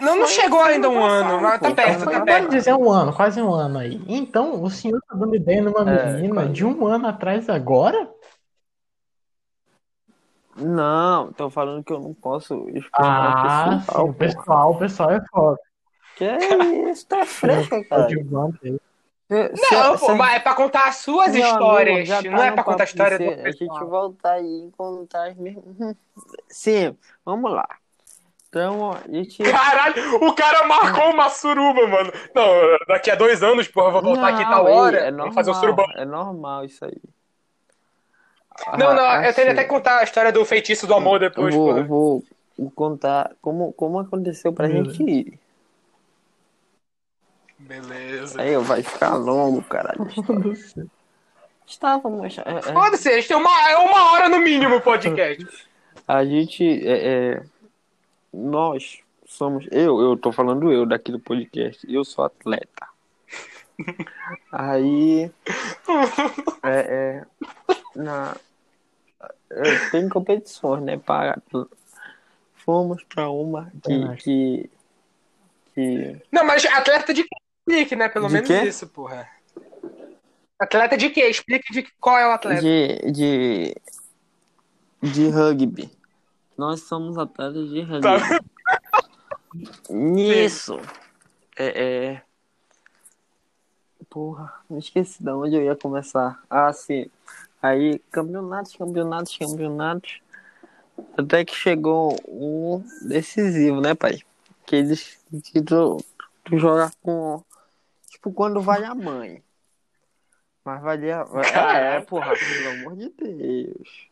Não, 0.00 0.16
não 0.16 0.26
chegou 0.26 0.60
ainda 0.60 0.88
um 0.88 1.04
ano, 1.04 1.40
mas 1.40 1.60
tá 1.60 1.70
perto, 1.70 2.04
tá 2.04 2.10
Pode 2.10 2.24
perto. 2.24 2.50
dizer 2.50 2.74
um 2.74 2.90
ano, 2.90 3.12
quase 3.12 3.42
um 3.42 3.52
ano 3.52 3.78
aí. 3.78 4.00
Então, 4.06 4.62
o 4.62 4.70
senhor 4.70 5.00
tá 5.08 5.14
dando 5.16 5.34
ideia 5.34 5.62
numa 5.62 5.88
É, 5.90 6.12
menina 6.12 6.34
quase. 6.34 6.52
de 6.52 6.64
um 6.64 6.86
ano 6.86 7.06
atrás 7.08 7.48
agora? 7.48 8.08
Não, 10.56 11.32
tô 11.32 11.48
falando 11.50 11.84
que 11.84 11.92
eu 11.92 12.00
não 12.00 12.14
posso 12.14 12.68
explanar 12.70 13.44
Ah, 13.44 13.80
sim, 13.80 13.86
pessoal, 13.86 14.06
o 14.08 14.14
pessoal, 14.14 14.70
o 14.72 14.78
pessoal 14.78 15.10
é 15.10 15.20
foda. 15.30 15.58
Que 16.16 16.24
é 16.24 16.90
isso, 16.90 17.06
tá 17.06 17.24
fresca, 17.24 17.82
cara. 17.86 18.06
Aí. 18.06 18.78
Não, 19.30 19.98
pô, 19.98 20.14
mas 20.14 20.36
é 20.36 20.40
pra 20.40 20.54
contar 20.54 20.88
as 20.88 20.96
suas 20.96 21.34
histórias. 21.34 22.10
amigo, 22.10 22.30
tá 22.30 22.36
não 22.36 22.42
é 22.42 22.50
pra 22.50 22.64
contar 22.64 22.82
a 22.82 22.86
história 22.86 23.18
do 23.18 23.30
A 23.46 23.50
gente 23.50 23.84
voltar 23.84 24.32
aí 24.32 24.66
e 24.66 24.70
contar 24.72 25.28
as 25.28 25.36
mesmas. 25.36 25.96
Sim, 26.48 26.96
vamos 27.24 27.52
lá. 27.52 27.68
Então, 28.48 28.92
a 28.92 29.00
gente. 29.08 29.42
Caralho, 29.42 30.16
o 30.24 30.34
cara 30.34 30.66
marcou 30.66 31.10
uma 31.10 31.28
suruba, 31.28 31.86
mano. 31.86 32.12
Não, 32.34 32.46
daqui 32.88 33.10
a 33.10 33.14
dois 33.14 33.42
anos, 33.42 33.68
porra, 33.68 33.88
eu 33.88 33.92
vou 33.92 34.02
voltar 34.02 34.28
aqui 34.28 34.42
tal 34.44 34.64
Não, 34.64 34.72
hora. 34.72 34.98
É 34.98 35.04
vamos 35.04 35.16
normal, 35.18 35.34
fazer 35.34 35.50
um 35.50 35.54
surubão. 35.54 35.86
é 35.94 36.04
normal 36.04 36.64
isso 36.64 36.84
aí. 36.84 36.96
Não, 38.78 38.94
não, 38.94 39.04
Ah, 39.04 39.24
eu 39.26 39.34
tenho 39.34 39.52
até 39.52 39.62
que 39.62 39.68
contar 39.70 39.98
a 39.98 40.02
história 40.04 40.32
do 40.32 40.44
feitiço 40.44 40.86
do 40.86 40.94
amor 40.94 41.22
eu 41.22 41.28
depois, 41.28 41.54
vou, 41.54 41.66
porra. 41.68 41.78
eu 41.80 41.84
vou, 41.86 42.24
contar 42.74 43.32
como, 43.40 43.72
como 43.74 44.00
aconteceu 44.00 44.52
pra 44.52 44.66
Meu 44.66 44.84
gente 44.84 45.02
ir. 45.02 45.38
Beleza. 47.58 48.40
Aí 48.40 48.56
vai 48.56 48.82
ficar 48.82 49.14
longo, 49.14 49.62
caralho. 49.62 49.98
Não. 49.98 50.86
Estávamos. 51.66 52.38
é, 52.38 52.42
é, 52.46 52.62
Foda-se, 52.62 53.08
a 53.10 53.16
gente 53.16 53.28
tem 53.28 53.36
uma, 53.36 53.70
é 53.70 53.76
uma 53.76 54.12
hora 54.12 54.28
no 54.28 54.38
mínimo 54.38 54.76
o 54.76 54.80
podcast. 54.80 55.46
A 56.06 56.24
gente 56.24 56.64
é, 56.86 57.08
é, 57.34 57.42
nós 58.38 59.00
somos 59.26 59.66
eu 59.70 60.00
eu 60.00 60.16
tô 60.16 60.32
falando 60.32 60.72
eu 60.72 60.86
daqui 60.86 61.12
do 61.12 61.20
podcast 61.20 61.86
eu 61.92 62.04
sou 62.04 62.24
atleta 62.24 62.88
aí 64.52 65.30
é, 66.64 66.70
é, 66.70 67.26
na 67.94 68.36
é, 69.50 69.90
tem 69.90 70.08
competições 70.08 70.82
né 70.82 70.96
para 70.96 71.40
fomos 72.54 73.02
para 73.04 73.28
uma 73.30 73.70
que, 73.82 74.16
que 74.18 74.70
que. 75.78 76.20
Não, 76.32 76.44
mas 76.44 76.64
atleta 76.66 77.14
de 77.14 77.22
quê? 77.22 77.36
Explique, 77.68 77.94
né? 77.94 78.08
Pelo 78.08 78.26
De 78.26 78.32
menos 78.32 78.48
quê? 78.48 78.62
isso, 78.64 78.88
porra. 78.88 79.28
Atleta 80.58 80.96
de 80.96 81.08
quê? 81.10 81.28
Explique 81.28 81.72
de 81.72 81.86
qual 82.00 82.18
é 82.18 82.26
o 82.26 82.32
atleta. 82.32 82.60
De. 82.60 83.12
De. 83.12 83.76
De 85.00 85.28
rugby. 85.28 85.88
Nós 86.58 86.82
somos 86.82 87.16
atletas 87.16 87.68
de. 87.70 87.86
Tá. 88.00 88.40
Nisso. 89.88 90.80
É, 91.56 91.84
é. 91.84 92.22
Porra, 94.10 94.52
me 94.68 94.80
esqueci 94.80 95.22
de 95.22 95.30
onde 95.30 95.54
eu 95.54 95.62
ia 95.62 95.76
começar. 95.76 96.42
Ah, 96.50 96.72
sim. 96.72 97.08
Aí, 97.62 98.00
campeonatos, 98.10 98.74
campeonatos, 98.74 99.38
campeonatos. 99.38 100.20
Até 101.16 101.44
que 101.44 101.54
chegou 101.54 102.16
um 102.26 102.82
decisivo, 103.02 103.80
né, 103.80 103.94
pai? 103.94 104.18
Que 104.66 104.76
eles. 104.76 105.24
Que 105.44 105.62
tu, 105.62 105.98
tu 106.42 106.58
joga 106.58 106.90
com. 107.00 107.40
Tipo, 108.10 108.32
quando 108.32 108.60
vai 108.60 108.82
a 108.82 108.96
mãe. 108.96 109.44
Mas 110.64 110.82
valia. 110.82 111.24
É, 111.54 112.00
porra, 112.00 112.32
pelo 112.34 112.80
amor 112.80 112.96
de 112.96 113.10
Deus. 113.10 114.08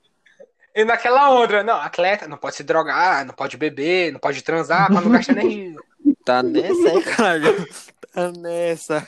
E 0.77 0.85
naquela 0.85 1.31
outra, 1.31 1.63
não, 1.65 1.81
atleta 1.81 2.29
não 2.29 2.37
pode 2.37 2.55
se 2.57 2.63
drogar, 2.63 3.25
não 3.25 3.33
pode 3.35 3.57
beber, 3.57 4.13
não 4.13 4.21
pode 4.21 4.43
transar 4.43 4.87
pra 4.93 5.01
não 5.01 5.11
gastar 5.11 5.33
energia. 5.33 5.75
Tá 6.25 6.41
nessa 6.43 6.89
aí, 6.89 7.03
caralho. 7.05 7.67
Tá 8.13 8.33
nessa. 8.33 9.07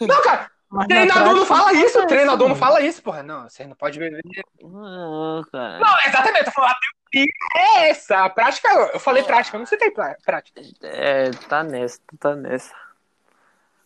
Não, 0.00 0.22
cara, 0.22 0.50
Mas 0.70 0.80
na 0.80 0.86
treinador 0.86 1.34
não 1.34 1.46
fala 1.46 1.72
isso, 1.72 1.98
acontece, 1.98 2.06
treinador 2.08 2.48
não 2.48 2.54
mano. 2.54 2.58
fala 2.66 2.80
isso, 2.82 3.02
porra. 3.02 3.22
Não, 3.22 3.48
você 3.48 3.64
não 3.66 3.74
pode 3.76 3.98
beber. 3.98 4.22
Não, 4.62 5.42
cara. 5.50 5.78
Não, 5.78 5.98
exatamente, 6.06 6.38
eu 6.40 6.44
tô 6.46 6.50
falando, 6.52 6.70
a 6.72 6.76
teoria 7.10 7.30
é 7.56 7.88
essa. 7.90 8.24
A 8.24 8.30
prática, 8.30 8.68
eu 8.94 9.00
falei 9.00 9.22
prática, 9.22 9.56
eu 9.56 9.60
não 9.60 9.66
citei 9.66 9.90
prá- 9.90 10.16
prática. 10.24 10.60
É, 10.82 11.30
tá 11.48 11.62
nessa, 11.64 11.98
tá 12.18 12.34
nessa. 12.36 12.74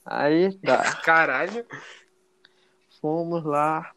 Aí 0.05 0.53
tá. 0.59 0.83
Caralho. 1.03 1.65
Fomos 3.01 3.45
lá, 3.45 3.91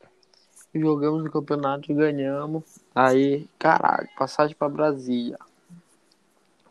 jogamos 0.73 1.25
o 1.25 1.31
campeonato 1.31 1.91
e 1.91 1.95
ganhamos. 1.95 2.63
Aí, 2.93 3.47
caralho, 3.57 4.07
passagem 4.17 4.55
pra 4.55 4.69
Brasília. 4.69 5.37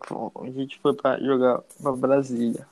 Bom, 0.08 0.30
A 0.42 0.50
gente 0.50 0.78
foi 0.78 0.94
pra 0.94 1.18
jogar 1.18 1.60
pra 1.82 1.92
Brasília. 1.92 2.66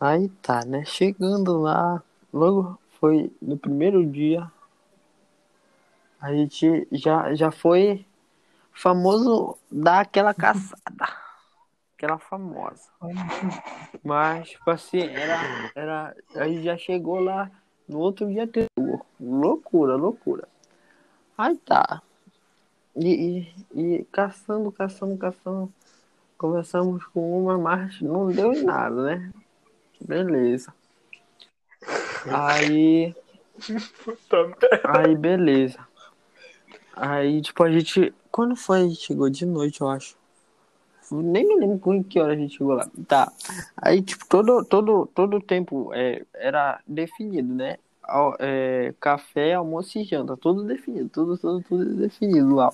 Aí 0.00 0.28
tá, 0.42 0.64
né? 0.64 0.84
Chegando 0.84 1.58
lá, 1.60 2.02
logo 2.32 2.78
foi 3.00 3.32
no 3.40 3.56
primeiro 3.56 4.04
dia. 4.06 4.50
A 6.20 6.32
gente 6.32 6.86
já, 6.92 7.34
já 7.34 7.50
foi 7.50 8.04
famoso 8.72 9.56
dar 9.70 10.00
aquela 10.00 10.34
caçada. 10.34 11.08
Aquela 11.96 12.16
famosa. 12.16 12.88
Mas, 14.04 14.50
tipo 14.50 14.70
assim, 14.70 15.00
era, 15.00 15.72
era. 15.74 16.16
A 16.36 16.46
gente 16.46 16.62
já 16.62 16.76
chegou 16.76 17.18
lá 17.18 17.50
no 17.88 17.98
outro 17.98 18.26
dia 18.26 18.48
jogo. 18.78 19.06
Loucura, 19.20 19.96
loucura. 19.96 20.48
Aí 21.36 21.56
tá. 21.56 22.02
E, 22.94 23.52
e, 23.74 23.80
e 23.80 24.04
caçando, 24.10 24.70
caçando, 24.72 25.16
caçando. 25.16 25.72
Conversamos 26.36 27.04
com 27.06 27.42
uma, 27.42 27.56
mas 27.58 28.00
não 28.00 28.28
deu 28.28 28.52
em 28.52 28.62
nada, 28.62 29.02
né? 29.02 29.32
Beleza. 30.00 30.72
Aí. 32.26 33.14
Aí, 34.84 35.16
beleza. 35.16 35.78
Aí, 36.94 37.40
tipo, 37.40 37.62
a 37.62 37.70
gente. 37.70 38.12
Quando 38.30 38.54
foi? 38.56 38.90
Chegou 38.90 39.30
de 39.30 39.46
noite, 39.46 39.80
eu 39.80 39.88
acho. 39.88 40.17
Nem 41.10 41.46
me 41.46 41.56
lembro 41.56 41.78
com 41.78 42.02
que 42.02 42.20
hora 42.20 42.32
a 42.32 42.36
gente 42.36 42.56
chegou 42.56 42.74
lá. 42.74 42.88
Tá. 43.06 43.32
Aí, 43.76 44.02
tipo, 44.02 44.26
todo, 44.26 44.64
todo, 44.64 45.06
todo 45.14 45.40
tempo 45.40 45.90
é, 45.94 46.24
era 46.34 46.80
definido, 46.86 47.54
né? 47.54 47.76
É, 48.38 48.94
café, 49.00 49.54
almoço 49.54 49.98
e 49.98 50.04
janta. 50.04 50.36
Tudo 50.36 50.64
definido. 50.64 51.08
Tudo, 51.08 51.36
tudo, 51.38 51.64
tudo 51.68 51.84
definido 51.94 52.54
lá. 52.54 52.70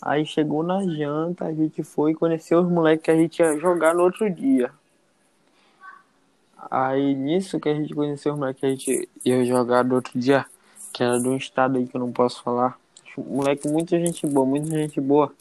Aí 0.00 0.24
chegou 0.24 0.62
na 0.62 0.84
janta, 0.84 1.46
a 1.46 1.52
gente 1.52 1.82
foi 1.82 2.14
conhecer 2.14 2.54
os 2.54 2.68
moleques 2.70 3.04
que 3.04 3.10
a 3.10 3.16
gente 3.16 3.38
ia 3.40 3.58
jogar 3.58 3.94
no 3.94 4.04
outro 4.04 4.30
dia. 4.30 4.70
Aí 6.70 7.14
nisso 7.14 7.58
que 7.58 7.68
a 7.68 7.74
gente 7.74 7.94
conheceu 7.94 8.32
os 8.32 8.38
moleques 8.38 8.60
que 8.60 8.66
a 8.66 8.70
gente 8.70 9.08
ia 9.24 9.44
jogar 9.44 9.84
no 9.84 9.96
outro 9.96 10.18
dia, 10.18 10.44
que 10.92 11.02
era 11.02 11.18
de 11.18 11.28
um 11.28 11.36
estado 11.36 11.78
aí 11.78 11.86
que 11.86 11.96
eu 11.96 12.00
não 12.00 12.12
posso 12.12 12.42
falar. 12.42 12.78
Moleque, 13.16 13.66
muita 13.68 13.98
gente 13.98 14.24
boa, 14.26 14.46
muita 14.46 14.70
gente 14.70 15.00
boa. 15.00 15.32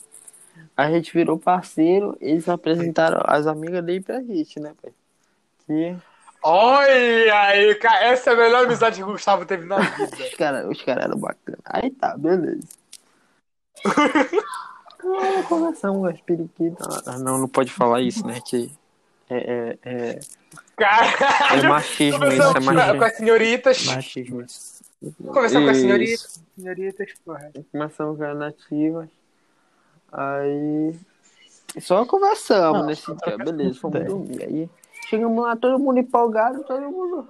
A 0.77 0.91
gente 0.91 1.11
virou 1.11 1.39
parceiro, 1.39 2.15
eles 2.21 2.47
apresentaram 2.47 3.19
as 3.25 3.47
amigas 3.47 3.83
dele 3.83 4.01
pra 4.01 4.21
gente, 4.21 4.59
né, 4.59 4.73
pai? 4.79 4.93
Que 5.65 5.97
Olha 6.43 7.39
aí, 7.41 7.75
cara, 7.75 8.05
essa 8.05 8.29
é 8.29 8.33
a 8.33 8.37
melhor 8.37 8.65
amizade 8.65 8.97
que 8.97 9.03
o 9.03 9.11
Gustavo 9.11 9.43
teve 9.45 9.65
na 9.65 9.79
vida. 9.79 10.15
os 10.23 10.33
caras 10.35 10.65
os 10.69 10.81
cara 10.83 11.03
eram 11.03 11.17
bacanas. 11.17 11.59
Aí 11.65 11.89
tá, 11.89 12.15
beleza. 12.15 12.67
Ah, 13.85 15.43
Conversamos 15.49 15.99
com 15.99 16.05
as 16.05 16.21
periquitas. 16.21 17.07
Ah, 17.07 17.17
não, 17.17 17.37
não 17.37 17.47
pode 17.47 17.71
falar 17.71 18.01
isso, 18.01 18.25
né? 18.25 18.39
Que 18.45 18.71
é, 19.29 19.37
é, 19.37 19.77
é, 19.83 20.19
é 20.79 21.67
machismo 21.67 22.25
isso, 22.27 22.41
é 22.41 22.53
Conversamos 22.53 22.65
com, 22.65 22.73
machismo. 22.73 23.03
as 23.03 23.17
senhoritas. 23.17 23.85
Machismo 23.85 24.41
isso. 24.41 24.83
Conversamos 25.17 25.65
com 25.65 25.71
as 25.71 25.77
senhoritas. 25.77 26.43
Senhoritas, 26.55 27.13
porra. 27.25 27.51
Começamos 27.71 28.17
com 28.17 28.23
as 28.23 28.37
nativas. 28.37 29.16
Aí. 30.11 30.95
Só 31.81 32.05
conversamos 32.05 32.79
Não, 32.79 32.85
nesse 32.87 33.13
dia, 33.15 33.37
beleza, 33.37 33.79
fomos 33.79 33.95
ideia. 33.97 34.09
dormir. 34.09 34.43
Aí 34.43 34.69
chegamos 35.09 35.43
lá, 35.43 35.55
todo 35.55 35.77
mundo 35.79 35.99
empolgado, 35.99 36.63
todo 36.63 36.81
mundo. 36.81 37.27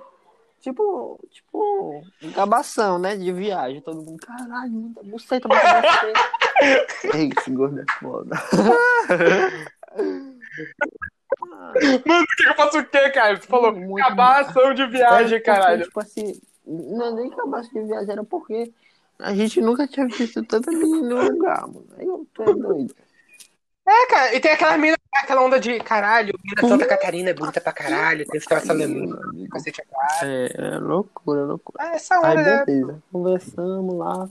Tipo, 0.62 1.20
tipo, 1.32 2.04
gabação, 2.36 2.98
né? 3.00 3.16
De 3.16 3.32
viagem. 3.32 3.82
Todo 3.82 4.02
mundo, 4.02 4.18
caralho, 4.26 4.72
muita 4.72 5.04
buceta, 5.04 5.48
muita 5.48 5.82
buceta. 5.82 6.20
Ei, 7.18 7.30
esse 7.38 7.52
gordo 7.52 7.80
é 7.80 7.86
foda. 8.00 8.36
Mano, 11.40 11.96
o 11.96 12.26
que 12.38 12.48
eu 12.48 12.56
faço 12.56 12.80
o 12.80 12.86
quê, 12.86 13.10
cara? 13.10 13.38
Tu 13.38 13.48
falou, 13.48 13.72
Muito- 13.74 14.04
acabar 14.04 14.38
a 14.38 14.40
ação 14.42 14.74
de 14.74 14.86
viagem, 14.88 15.42
caralho. 15.42 15.84
Tipo 15.84 16.00
assim, 16.00 16.40
não 16.66 17.06
é 17.08 17.12
nem 17.12 17.32
acabasse 17.32 17.72
de 17.74 17.82
viagem, 17.82 18.12
era 18.12 18.24
porque 18.24 18.72
a 19.20 19.34
gente 19.34 19.62
nunca 19.62 19.88
tinha 19.88 20.08
visto 20.08 20.44
tanta 20.44 20.72
menina 20.72 21.10
no 21.10 21.32
lugar, 21.32 21.62
mano. 21.68 21.88
Aí 21.98 22.06
eu 22.06 22.28
tô 22.34 22.54
doido. 22.54 22.96
É, 23.88 24.06
cara, 24.08 24.36
e 24.36 24.40
tem 24.42 24.52
aquela 24.52 24.78
mina, 24.78 24.98
aquela 25.16 25.42
onda 25.42 25.60
de 25.62 25.80
caralho, 25.80 26.38
mina 26.44 26.68
Santa 26.68 26.86
Catarina 26.86 27.30
é 27.30 27.34
bonita 27.34 27.62
pra 27.62 27.72
caralho, 27.72 28.26
tem 28.26 28.38
história 28.38 28.62
essa 28.62 28.74
alemã, 28.74 29.18
cacete. 29.50 29.82
É, 30.24 30.52
é 30.58 30.78
loucura, 30.78 31.46
loucura. 31.46 31.78
Ah, 31.82 31.96
essa 31.96 32.16
Aí 32.16 32.38
onda, 32.38 32.44
né? 32.44 32.66
beleza, 32.66 33.02
conversamos 33.10 33.96
lá, 33.96 34.28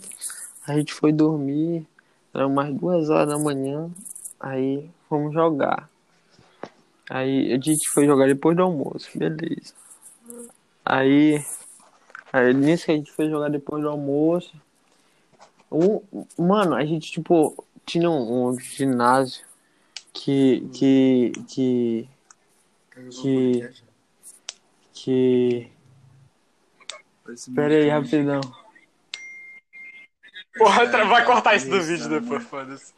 a 0.68 0.74
gente 0.74 0.92
foi 0.92 1.10
dormir, 1.10 1.86
eram 2.34 2.50
mais 2.50 2.74
duas 2.74 3.08
horas 3.08 3.28
da 3.28 3.38
manhã, 3.38 3.90
aí 4.38 4.90
fomos 5.08 5.32
jogar. 5.32 5.88
Aí 7.08 7.50
a 7.50 7.58
gente 7.58 7.88
foi 7.88 8.04
jogar 8.04 8.26
depois 8.26 8.54
do 8.54 8.62
almoço, 8.62 9.08
beleza. 9.14 9.72
Aí, 10.84 11.42
aí 12.30 12.52
nisso 12.52 12.84
que 12.84 12.92
a 12.92 12.94
gente 12.94 13.10
foi 13.10 13.30
jogar 13.30 13.48
depois 13.48 13.82
do 13.82 13.88
almoço, 13.88 14.52
um, 15.70 16.00
mano, 16.38 16.74
a 16.74 16.84
gente 16.84 17.10
tipo 17.10 17.64
tinha 17.84 18.10
um, 18.10 18.48
um 18.48 18.58
ginásio 18.58 19.44
que 20.12 20.68
que 20.72 21.32
que 21.48 22.08
que 23.10 23.70
que 24.92 25.70
Pera 27.54 27.74
aí, 27.74 27.88
rapidão. 27.88 28.40
Porra, 30.56 30.86
vai 31.06 31.24
cortar 31.24 31.56
isso 31.56 31.68
do 31.68 31.82
vídeo 31.82 32.08
depois, 32.08 32.44
foda-se. 32.44 32.94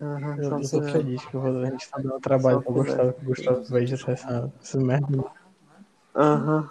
Aham, 0.00 0.36
Eu, 0.36 0.50
tô 0.68 0.80
pra- 0.80 0.92
feliz 0.92 1.24
que 1.24 1.34
eu 1.34 1.40
vou- 1.40 1.62
a 1.62 1.70
gente 1.70 1.88
tá 1.88 1.98
dando 1.98 2.20
trabalho 2.20 2.60
pra- 2.60 2.72
Gustavo, 2.72 3.12
que 3.14 3.20
o 3.24 3.28
Gustavo 3.28 3.64
vai 3.64 3.82
editar 3.82 4.12
essa, 4.12 4.52
essa 4.60 4.78
merda. 4.78 5.24
Aham. 6.14 6.70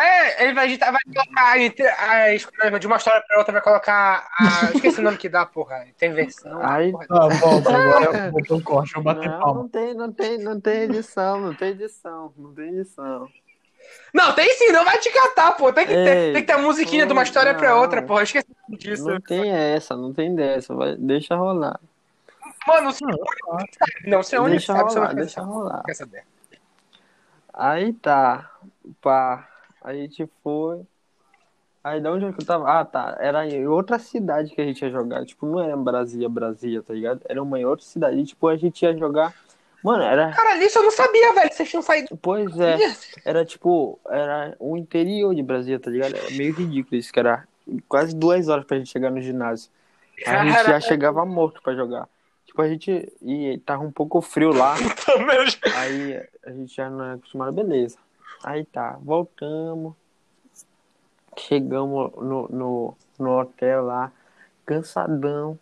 É, 0.00 0.44
ele 0.44 0.54
vai 0.54 0.66
editar, 0.66 0.90
vai 0.90 1.00
colocar 1.12 1.58
entre 1.58 1.86
as 1.86 2.46
de 2.80 2.86
uma 2.86 2.96
história 2.96 3.22
pra 3.26 3.38
outra, 3.38 3.52
vai 3.52 3.62
colocar 3.62 4.26
a. 4.38 4.70
Esqueci 4.74 5.00
o 5.00 5.02
nome 5.02 5.18
que 5.18 5.28
dá, 5.28 5.44
porra. 5.44 5.86
Tem 5.98 6.12
versão. 6.12 6.58
Aí- 6.62 6.90
porra. 6.90 7.06
Ah, 7.10 7.28
volta, 7.28 7.76
agora 7.76 8.26
eu 8.26 8.32
vou 8.48 8.58
um 8.58 8.62
corte, 8.62 8.94
vou 8.94 9.02
bater 9.02 9.28
Não, 9.28 9.40
palma. 9.40 9.60
não 9.62 9.68
tem, 9.68 9.94
não 9.94 10.12
tem, 10.12 10.38
não 10.38 10.60
tem 10.60 10.82
edição, 10.82 11.40
não 11.40 11.54
tem 11.54 11.68
edição, 11.70 12.32
não 12.36 12.54
tem 12.54 12.68
edição. 12.68 13.28
Não, 14.14 14.32
tem 14.34 14.48
sim, 14.56 14.72
não 14.72 14.84
vai 14.84 14.98
te 14.98 15.10
catar, 15.12 15.52
pô. 15.52 15.72
Tem 15.72 15.86
que 15.86 15.92
ter, 15.92 16.16
Ei, 16.16 16.32
tem 16.32 16.42
que 16.42 16.46
ter 16.46 16.52
a 16.54 16.58
musiquinha 16.58 17.06
de 17.06 17.12
uma 17.12 17.22
história 17.22 17.54
pra 17.54 17.70
não. 17.70 17.80
outra, 17.80 18.02
porra. 18.02 18.22
Esqueci 18.22 18.46
disso. 18.70 19.04
Não 19.08 19.20
tem 19.20 19.50
essa, 19.50 19.96
não 19.96 20.12
tem 20.12 20.34
dessa, 20.34 20.74
vai, 20.74 20.96
deixa 20.96 21.34
rolar. 21.36 21.78
Mano, 22.66 22.92
se 22.92 23.04
não, 24.06 24.22
se 24.22 24.36
é 24.36 24.40
onde 24.40 24.50
Deixa 24.52 24.72
sabe, 24.74 24.90
você 24.92 24.98
rolar, 24.98 25.08
não 25.08 25.14
quer 25.14 25.20
deixa 25.20 25.42
rolar. 25.42 25.82
Quer 25.84 25.94
saber. 25.94 26.24
Aí 27.52 27.92
tá, 27.94 28.50
pá, 29.00 29.48
a 29.82 29.92
gente 29.92 30.28
foi. 30.42 30.82
Aí 31.82 32.00
da 32.00 32.12
onde 32.12 32.32
que 32.32 32.42
eu 32.42 32.46
tava? 32.46 32.68
Ah, 32.68 32.84
tá, 32.84 33.16
era 33.20 33.46
em 33.48 33.66
outra 33.66 33.98
cidade 33.98 34.54
que 34.54 34.60
a 34.60 34.64
gente 34.64 34.82
ia 34.82 34.90
jogar. 34.90 35.24
Tipo, 35.24 35.46
não 35.46 35.60
era 35.60 35.76
Brasília, 35.76 36.28
Brasília, 36.28 36.82
tá 36.82 36.92
ligado? 36.92 37.22
Era 37.26 37.42
uma 37.42 37.58
em 37.58 37.64
outra 37.64 37.86
cidade. 37.86 38.18
E, 38.18 38.24
tipo, 38.24 38.46
a 38.48 38.56
gente 38.56 38.82
ia 38.82 38.96
jogar 38.96 39.34
Mano, 39.82 40.02
era. 40.02 40.30
Caralho, 40.32 40.62
isso 40.62 40.78
eu 40.78 40.82
não 40.82 40.90
sabia, 40.90 41.32
velho. 41.32 41.52
Vocês 41.52 41.68
tinham 41.68 41.82
saído. 41.82 42.16
Pois 42.20 42.58
é. 42.58 42.76
Era 43.24 43.44
tipo, 43.44 43.98
era 44.08 44.54
o 44.58 44.76
interior 44.76 45.34
de 45.34 45.42
Brasília, 45.42 45.80
tá 45.80 45.90
ligado? 45.90 46.14
Era 46.16 46.30
meio 46.32 46.54
ridículo 46.54 46.96
isso, 46.96 47.12
que 47.12 47.18
era 47.18 47.46
quase 47.88 48.14
duas 48.14 48.48
horas 48.48 48.64
pra 48.64 48.76
gente 48.76 48.90
chegar 48.90 49.10
no 49.10 49.20
ginásio. 49.20 49.70
A 50.26 50.44
gente 50.44 50.64
já 50.64 50.80
chegava 50.80 51.24
morto 51.24 51.62
pra 51.62 51.74
jogar. 51.74 52.06
Tipo, 52.44 52.60
a 52.60 52.68
gente. 52.68 53.10
E 53.22 53.58
tava 53.64 53.82
um 53.82 53.90
pouco 53.90 54.20
frio 54.20 54.52
lá. 54.52 54.74
Aí 55.76 56.22
a 56.44 56.50
gente 56.50 56.74
já 56.74 56.90
não 56.90 57.04
é 57.04 57.14
acostumado, 57.14 57.52
beleza. 57.52 57.96
Aí 58.42 58.64
tá, 58.64 58.98
voltamos. 59.02 59.94
Chegamos 61.36 62.12
no, 62.16 62.48
no, 62.48 62.96
no 63.18 63.38
hotel 63.38 63.84
lá, 63.84 64.12
cansadão. 64.66 65.58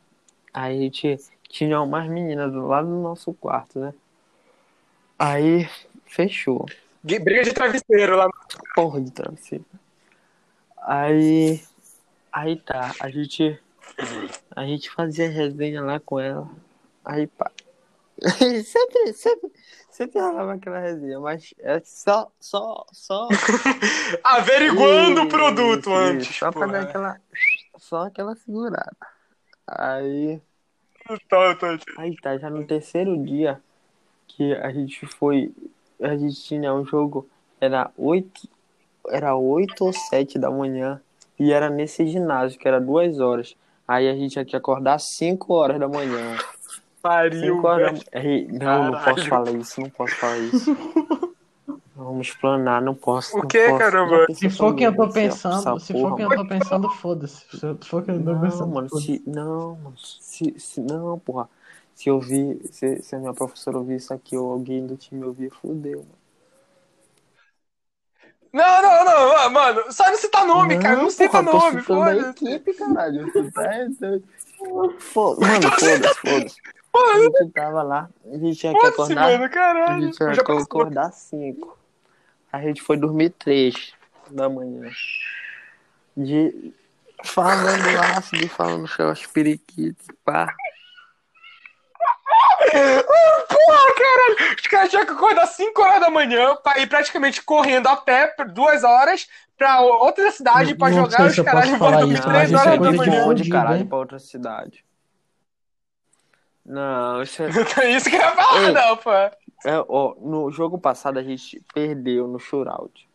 Aí 0.52 0.78
a 0.78 0.82
gente 0.82 1.16
tinha 1.48 1.80
umas 1.80 2.08
meninas 2.08 2.52
do 2.52 2.66
lado 2.66 2.88
do 2.88 3.02
nosso 3.02 3.32
quarto, 3.34 3.78
né? 3.78 3.94
Aí 5.18 5.68
fechou. 6.06 6.66
Briga 7.02 7.42
de 7.42 7.52
travesseiro 7.52 8.16
lá. 8.16 8.28
Porra 8.74 9.00
de 9.00 9.10
travesseiro. 9.10 9.64
Aí. 10.78 11.62
Aí 12.32 12.56
tá, 12.56 12.94
a 13.00 13.10
gente. 13.10 13.58
A 14.54 14.64
gente 14.64 14.90
fazia 14.90 15.28
resenha 15.28 15.82
lá 15.82 15.98
com 15.98 16.20
ela. 16.20 16.48
Aí 17.04 17.26
pá. 17.26 17.50
sempre, 18.64 19.12
sempre, 19.12 19.52
sempre 19.90 20.20
rolava 20.20 20.54
aquela 20.54 20.80
resenha, 20.80 21.20
mas 21.20 21.54
é 21.60 21.80
só, 21.84 22.30
só, 22.40 22.84
só. 22.92 23.28
Averiguando 24.24 25.22
o 25.22 25.28
produto 25.28 25.88
isso, 25.88 25.94
antes. 25.94 26.36
Só 26.36 26.50
pra 26.50 26.66
pô, 26.66 26.72
dar 26.72 26.78
é. 26.78 26.82
aquela. 26.82 27.20
Só 27.76 28.02
aquela 28.06 28.34
segurada. 28.34 28.96
Aí. 29.66 30.40
Tá, 31.28 31.54
tá. 31.54 31.78
Aí 31.98 32.16
tá, 32.16 32.36
já 32.38 32.50
no 32.50 32.66
terceiro 32.66 33.16
dia 33.24 33.60
que 34.26 34.52
a 34.54 34.72
gente 34.72 35.06
foi. 35.06 35.52
A 36.00 36.16
gente 36.16 36.42
tinha 36.42 36.74
um 36.74 36.84
jogo, 36.84 37.28
era 37.60 37.90
oito. 37.96 38.48
Era 39.08 39.36
oito 39.36 39.84
ou 39.84 39.92
sete 39.92 40.38
da 40.38 40.50
manhã. 40.50 41.00
E 41.38 41.52
era 41.52 41.70
nesse 41.70 42.06
ginásio, 42.06 42.58
que 42.58 42.66
era 42.66 42.80
duas 42.80 43.20
horas. 43.20 43.56
Aí 43.86 44.08
a 44.08 44.14
gente 44.14 44.32
tinha 44.32 44.44
que 44.44 44.56
acordar 44.56 44.94
às 44.94 45.04
cinco 45.04 45.54
horas 45.54 45.78
da 45.78 45.88
manhã. 45.88 46.36
Pariu, 47.02 47.64
horas. 47.64 48.04
Ei, 48.12 48.46
Não, 48.48 48.90
não 48.92 49.04
posso 49.04 49.28
falar 49.28 49.52
isso, 49.52 49.80
não 49.80 49.90
posso 49.90 50.14
falar 50.16 50.38
isso. 50.38 50.76
Vamos 51.94 52.28
explanar, 52.28 52.80
não 52.80 52.94
posso. 52.94 53.36
O 53.36 53.40
não 53.42 53.48
posso. 53.48 53.78
caramba? 53.78 54.26
Se 54.32 54.48
for 54.48 54.74
quem 54.74 54.86
eu 54.86 54.94
tô 54.94 55.08
pensando, 55.08 55.80
se 55.80 55.92
for 55.92 56.14
quem 56.14 56.24
eu 56.24 56.34
tô 56.36 56.46
pensando, 56.46 56.88
foda-se. 56.90 57.44
Se 57.50 57.58
for 57.88 58.04
quem 58.04 58.14
eu 58.14 58.24
tô 58.24 58.32
Não, 58.34 58.40
pensando, 58.40 58.72
mano, 58.72 58.88
se, 59.00 59.22
não, 59.26 59.74
mano, 59.76 59.98
se, 59.98 60.54
se, 60.58 60.80
não, 60.80 61.18
porra. 61.18 61.48
Se 61.96 62.08
eu 62.08 62.14
ouvir, 62.14 62.60
se, 62.70 63.02
se 63.02 63.16
a 63.16 63.18
minha 63.18 63.34
professora 63.34 63.78
ouvir 63.78 63.96
isso 63.96 64.14
aqui 64.14 64.36
ou 64.36 64.52
alguém 64.52 64.86
do 64.86 64.96
time 64.96 65.24
ouvir, 65.24 65.50
fudeu, 65.50 65.98
mano. 65.98 66.18
Não, 68.52 68.82
não, 68.82 69.04
não, 69.04 69.50
mano. 69.50 69.92
Só 69.92 70.06
não 70.08 70.16
citar 70.16 70.46
nome, 70.46 70.78
cara. 70.78 70.96
Não 70.96 71.10
cita 71.10 71.28
porra, 71.42 71.44
tô 71.44 71.58
nome, 71.58 71.82
foda-se. 71.82 72.44
equipe, 72.44 72.74
caralho. 72.74 73.32
Tá 73.32 73.40
doido. 73.40 74.24
Foda- 75.00 75.40
Mano, 75.40 75.70
foda-se, 75.72 76.14
foda-se. 76.20 76.56
A 77.14 77.18
gente 77.20 77.50
tava 77.52 77.82
lá, 77.82 78.08
a 78.26 78.36
gente 78.38 78.56
tinha 78.58 78.72
que 78.78 78.86
acordar. 78.86 79.30
mano, 79.30 79.84
A 79.86 80.00
gente 80.00 80.16
tinha 80.16 80.32
que 80.32 80.52
acordar 80.52 81.06
às 81.06 81.14
5. 81.14 81.78
A 82.52 82.60
gente 82.60 82.82
foi 82.82 82.96
dormir 82.96 83.30
3 83.30 83.92
da 84.30 84.48
manhã. 84.48 84.90
De... 86.16 86.72
Falando 87.24 87.94
lá, 87.96 88.20
de 88.32 88.48
falando 88.48 88.86
seus 88.88 89.26
periquitos, 89.26 90.06
pá. 90.24 90.54
Porra, 92.70 93.94
caralho! 93.94 94.54
Os 94.56 94.66
caras 94.66 94.90
tinham 94.90 95.06
que 95.06 95.12
acordar 95.12 95.46
5 95.46 95.82
horas 95.82 96.00
da 96.00 96.10
manhã 96.10 96.56
pra 96.56 96.78
ir 96.78 96.86
praticamente 96.86 97.42
correndo 97.42 97.88
a 97.88 97.96
pé 97.96 98.28
por 98.28 98.48
duas 98.48 98.84
horas 98.84 99.28
pra 99.56 99.80
outra 99.80 100.30
cidade 100.30 100.74
pra 100.74 100.90
Não 100.90 100.96
jogar 100.98 101.16
sei 101.16 101.26
os 101.26 101.36
Não, 101.36 102.08
mas 102.08 102.20
três 102.20 102.50
isso 102.50 102.56
é 102.56 102.60
horas 102.60 102.70
da 102.72 102.78
coisa 102.78 102.92
de 102.92 102.96
manhã. 102.98 103.24
onde, 103.24 103.38
fudido, 103.42 103.56
caralho, 103.56 103.86
pra 103.86 103.98
outra 103.98 104.18
cidade. 104.18 104.84
Não, 106.68 107.22
isso 107.22 107.42
é... 107.42 107.48
É 107.82 107.96
isso 107.96 108.10
que 108.10 108.16
eu 108.16 108.20
ia 108.20 108.30
falar, 108.32 108.62
Ei. 108.62 108.72
não, 108.72 108.96
pô. 108.98 109.10
é, 109.10 109.84
ó, 109.88 110.14
no 110.20 110.50
jogo 110.50 110.78
passado 110.78 111.18
a 111.18 111.22
gente 111.22 111.62
perdeu 111.74 112.28
no 112.28 112.38
shootout. 112.38 113.08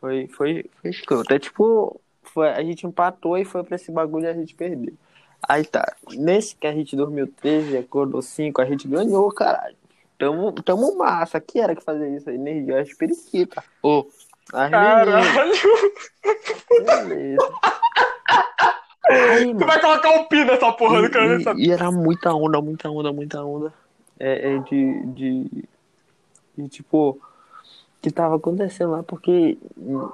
Foi, 0.00 0.26
foi, 0.28 0.64
foi 0.80 0.90
escroto. 0.90 1.32
É 1.32 1.38
tipo, 1.38 2.00
foi, 2.22 2.48
a 2.48 2.62
gente 2.62 2.86
empatou 2.86 3.36
e 3.36 3.44
foi 3.44 3.62
pra 3.62 3.76
esse 3.76 3.92
bagulho 3.92 4.24
e 4.24 4.28
a 4.28 4.34
gente 4.34 4.54
perdeu. 4.54 4.94
Aí 5.46 5.64
tá, 5.64 5.94
nesse 6.12 6.56
que 6.56 6.66
a 6.66 6.72
gente 6.72 6.96
dormiu 6.96 7.26
13 7.26 7.72
e 7.74 7.76
acordou 7.76 8.22
5, 8.22 8.62
a 8.62 8.64
gente 8.64 8.88
ganhou, 8.88 9.30
caralho. 9.30 9.76
Tamo, 10.18 10.52
tamo 10.52 10.96
massa. 10.96 11.38
Que 11.40 11.60
era 11.60 11.74
que 11.74 11.84
fazia 11.84 12.08
isso 12.08 12.30
aí? 12.30 12.36
Energia, 12.36 12.80
as 12.80 12.94
periquitas. 12.94 13.62
Ô, 13.82 14.06
as 14.52 14.70
meninas. 14.70 15.26
Caralho. 15.26 15.52
Beleza. 16.86 17.54
Aí, 19.30 19.46
Tu 19.46 19.54
mano, 19.54 19.66
vai 19.66 19.80
colocar 19.80 20.10
um 20.10 20.24
pi 20.24 20.44
nessa 20.44 20.72
porra 20.72 21.02
do 21.02 21.10
cara. 21.10 21.40
e, 21.40 21.62
e, 21.62 21.66
e 21.68 21.70
era 21.72 21.90
muita 21.90 22.32
onda, 22.34 22.60
muita 22.60 22.90
onda, 22.90 23.12
muita 23.12 23.44
onda. 23.44 23.72
É, 24.18 24.54
é 24.54 24.58
de, 24.58 25.06
de, 25.06 25.64
de, 26.56 26.68
tipo, 26.68 27.20
que 28.00 28.10
tava 28.10 28.36
acontecendo 28.36 28.92
lá, 28.92 29.02
porque 29.02 29.58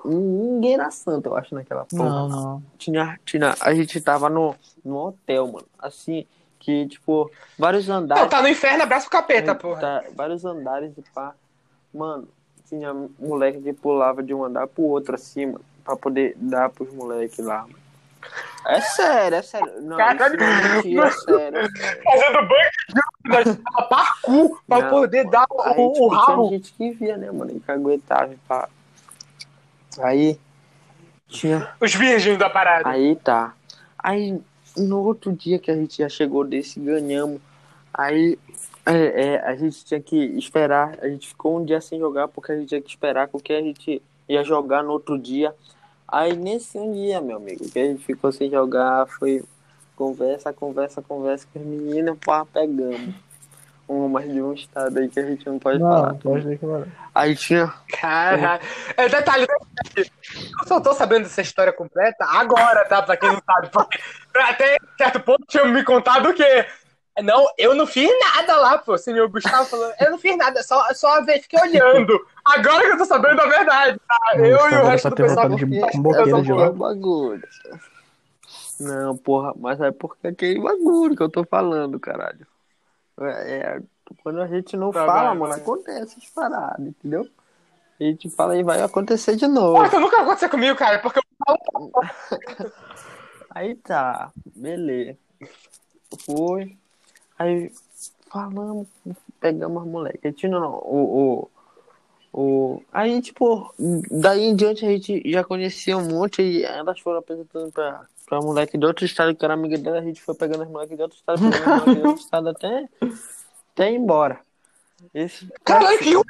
ninguém 0.04 0.74
era 0.74 0.90
santo, 0.90 1.26
eu 1.26 1.36
acho, 1.36 1.54
naquela 1.54 1.84
porra. 1.84 2.04
Não, 2.04 2.28
não. 2.28 2.62
Tinha, 2.78 3.18
tinha, 3.24 3.54
a 3.60 3.74
gente 3.74 4.00
tava 4.00 4.30
no, 4.30 4.54
no 4.84 4.96
hotel, 4.96 5.46
mano, 5.48 5.66
assim, 5.78 6.26
que, 6.58 6.86
tipo, 6.86 7.30
vários 7.58 7.88
andares. 7.88 8.22
Não, 8.22 8.30
tá 8.30 8.40
no 8.40 8.48
inferno, 8.48 8.82
abraça 8.82 9.06
o 9.06 9.10
capeta, 9.10 9.52
Aí, 9.52 9.58
porra. 9.58 9.80
tá, 9.80 10.04
vários 10.14 10.44
andares 10.44 10.92
e 10.96 11.02
pá. 11.14 11.34
Mano, 11.92 12.28
tinha 12.68 12.94
moleque 13.18 13.60
que 13.60 13.72
pulava 13.72 14.22
de 14.22 14.32
um 14.32 14.44
andar 14.44 14.66
pro 14.68 14.84
outro 14.84 15.14
assim, 15.14 15.46
mano, 15.46 15.64
pra 15.84 15.96
poder 15.96 16.34
dar 16.36 16.70
pros 16.70 16.92
moleques 16.92 17.44
lá. 17.44 17.62
mano. 17.62 17.79
É 18.66 18.80
sério, 18.80 19.38
é 19.38 19.42
sério. 19.42 19.80
Não, 19.80 19.96
Caralho. 19.96 20.34
é 20.42 20.74
mentira, 20.76 21.06
é 21.06 21.10
sério. 21.10 21.68
Fazendo 22.04 22.48
banho 22.48 23.54
de 23.54 23.62
parkour 23.88 24.62
pra 24.66 24.82
Não. 24.82 24.90
poder 24.90 25.28
dar 25.28 25.46
o, 25.50 25.60
Aí, 25.62 25.74
o 25.78 25.92
tipo, 25.92 26.08
tinha 26.08 26.20
rabo. 26.20 26.48
gente 26.50 26.72
que 26.72 26.90
via, 26.92 27.16
né, 27.16 27.30
mano, 27.30 27.58
que 27.58 27.70
aguentava 27.70 28.34
pá. 28.46 28.68
Aí, 30.02 30.38
tinha 31.28 31.72
Os 31.80 31.94
virgens 31.94 32.38
da 32.38 32.50
parada. 32.50 32.88
Aí 32.88 33.16
tá. 33.16 33.54
Aí 33.98 34.40
no 34.76 35.02
outro 35.02 35.32
dia 35.32 35.58
que 35.58 35.70
a 35.70 35.74
gente 35.74 35.98
já 35.98 36.08
chegou 36.08 36.44
desse, 36.44 36.78
ganhamos. 36.78 37.40
Aí 37.92 38.38
é, 38.86 39.24
é, 39.34 39.40
a 39.40 39.54
gente 39.56 39.84
tinha 39.84 40.00
que 40.00 40.16
esperar. 40.16 40.98
A 41.00 41.08
gente 41.08 41.28
ficou 41.28 41.58
um 41.58 41.64
dia 41.64 41.80
sem 41.80 41.98
jogar 41.98 42.28
porque 42.28 42.52
a 42.52 42.56
gente 42.56 42.68
tinha 42.68 42.80
que 42.80 42.90
esperar 42.90 43.28
porque 43.28 43.52
a 43.52 43.60
gente 43.60 44.02
ia 44.28 44.44
jogar 44.44 44.82
no 44.82 44.92
outro 44.92 45.18
dia. 45.18 45.54
Aí 46.10 46.34
nesse 46.34 46.78
um 46.78 46.92
dia, 46.92 47.20
meu 47.20 47.36
amigo, 47.36 47.68
que 47.68 47.78
a 47.78 47.84
gente 47.84 48.04
ficou 48.04 48.32
sem 48.32 48.50
jogar, 48.50 49.06
foi 49.06 49.44
conversa, 49.94 50.52
conversa, 50.52 51.02
conversa 51.02 51.46
com 51.52 51.60
as 51.60 51.66
meninas, 51.66 52.16
pá, 52.24 52.44
pegamos. 52.44 53.14
Uma 53.86 54.22
de 54.22 54.40
um 54.40 54.52
estado 54.52 54.98
aí 54.98 55.08
que 55.08 55.18
a 55.18 55.26
gente 55.26 55.44
não 55.46 55.58
pode 55.58 55.80
falar. 55.80 56.12
Não, 56.12 56.18
pode 56.18 56.46
ver 56.46 56.58
que 56.58 56.64
não. 56.64 56.86
Aí 57.12 57.34
tinha. 57.34 57.72
Caralho. 58.00 58.62
É, 58.96 59.08
detalhe, 59.08 59.46
detalhe. 59.46 60.10
Eu 60.62 60.68
só 60.68 60.80
tô 60.80 60.94
sabendo 60.94 61.24
dessa 61.24 61.42
história 61.42 61.72
completa 61.72 62.24
agora, 62.24 62.84
tá? 62.84 63.02
Pra 63.02 63.16
quem 63.16 63.32
não 63.32 63.42
sabe. 63.44 63.68
Até 64.36 64.78
certo 64.96 65.18
ponto 65.20 65.44
tinham 65.48 65.66
me 65.68 65.82
contado 65.82 66.32
que. 66.32 66.66
Não, 67.22 67.46
eu 67.58 67.74
não 67.74 67.86
fiz 67.86 68.10
nada 68.20 68.56
lá, 68.58 68.78
pô. 68.78 68.96
Senhor 68.98 69.28
Gustavo 69.28 69.68
falou, 69.68 69.92
eu 69.98 70.10
não 70.10 70.18
fiz 70.18 70.36
nada, 70.36 70.62
só, 70.62 70.92
só 70.94 71.22
ve- 71.24 71.40
fiquei 71.40 71.60
olhando. 71.60 72.26
Agora 72.44 72.80
que 72.86 72.92
eu 72.92 72.98
tô 72.98 73.04
sabendo 73.04 73.40
a 73.40 73.46
verdade, 73.46 73.98
tá? 74.06 74.18
Eu 74.36 74.56
e 74.70 74.74
o 74.76 74.84
resto 74.86 75.10
do 75.10 75.16
pessoal. 75.16 75.48
de- 75.48 75.66
com 75.66 76.02
boqueira 76.02 76.42
de 76.42 76.48
porra 76.48 76.64
lá. 76.66 76.70
bagulho. 76.72 77.42
Não, 78.80 79.16
porra, 79.16 79.52
mas 79.56 79.80
é 79.80 79.90
porque 79.90 80.26
é 80.26 80.30
aquele 80.30 80.60
bagulho 80.60 81.14
que 81.16 81.22
eu 81.22 81.28
tô 81.28 81.44
falando, 81.44 82.00
caralho. 82.00 82.46
É, 83.20 83.56
é, 83.56 83.82
quando 84.22 84.40
a 84.40 84.46
gente 84.46 84.76
não 84.76 84.90
Tá, 84.90 85.04
fala, 85.04 85.28
vai, 85.28 85.34
mano, 85.38 85.52
vai. 85.52 85.60
acontece 85.60 86.16
as 86.18 86.26
paradas, 86.30 86.86
entendeu? 86.86 87.28
A 88.00 88.04
gente 88.04 88.30
fala 88.30 88.56
e 88.56 88.62
vai 88.62 88.80
acontecer 88.80 89.36
de 89.36 89.46
novo. 89.46 89.84
isso 89.84 90.00
nunca 90.00 90.22
aconteceu 90.22 90.48
comigo, 90.48 90.74
cara, 90.74 90.98
porque 91.00 91.18
eu 91.18 91.22
Aí 93.50 93.74
tá, 93.74 94.32
beleza. 94.56 95.18
Foi. 96.24 96.76
Aí 97.40 97.72
falamos, 98.30 98.86
pegamos 99.40 99.82
as 99.82 99.88
moleques. 99.88 100.42
Não, 100.42 100.60
não, 100.60 100.74
o, 100.74 101.48
o, 102.34 102.38
o. 102.38 102.82
Aí, 102.92 103.22
tipo, 103.22 103.72
daí 104.10 104.42
em 104.42 104.54
diante 104.54 104.84
a 104.84 104.90
gente 104.90 105.22
já 105.24 105.42
conhecia 105.42 105.96
um 105.96 106.06
monte 106.06 106.42
e 106.42 106.62
elas 106.62 107.00
foram 107.00 107.20
apresentando 107.20 107.72
pra, 107.72 108.04
pra 108.26 108.42
moleque 108.42 108.76
de 108.76 108.84
outro 108.84 109.06
estado 109.06 109.34
que 109.34 109.42
era 109.42 109.54
amiga 109.54 109.78
dela, 109.78 110.00
a 110.00 110.02
gente 110.02 110.20
foi 110.20 110.34
pegando 110.34 110.64
as 110.64 110.68
moleques 110.68 110.94
de 110.94 111.02
outro 111.02 111.16
estado, 111.16 111.40
pegando 111.40 111.62
as 111.62 111.78
moleques 111.78 111.94
de 111.94 112.08
outro 112.08 112.22
estado 112.22 112.48
até, 112.50 112.88
até 113.72 113.90
ir 113.90 113.96
embora. 113.96 114.38
Esse, 115.14 115.50
Caralho, 115.64 115.98
que 115.98 116.12
ruim 116.12 116.24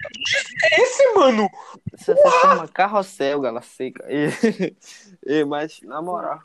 é 0.63 0.81
esse, 0.81 1.13
mano? 1.15 1.51
Isso 1.93 2.15
se 2.15 2.41
chama 2.41 2.69
carrossel, 2.69 3.41
gala 3.41 3.63
seca. 3.63 4.07
E, 4.09 4.29
e, 5.27 5.45
mas, 5.45 5.81
na 5.83 6.01
moral. 6.01 6.41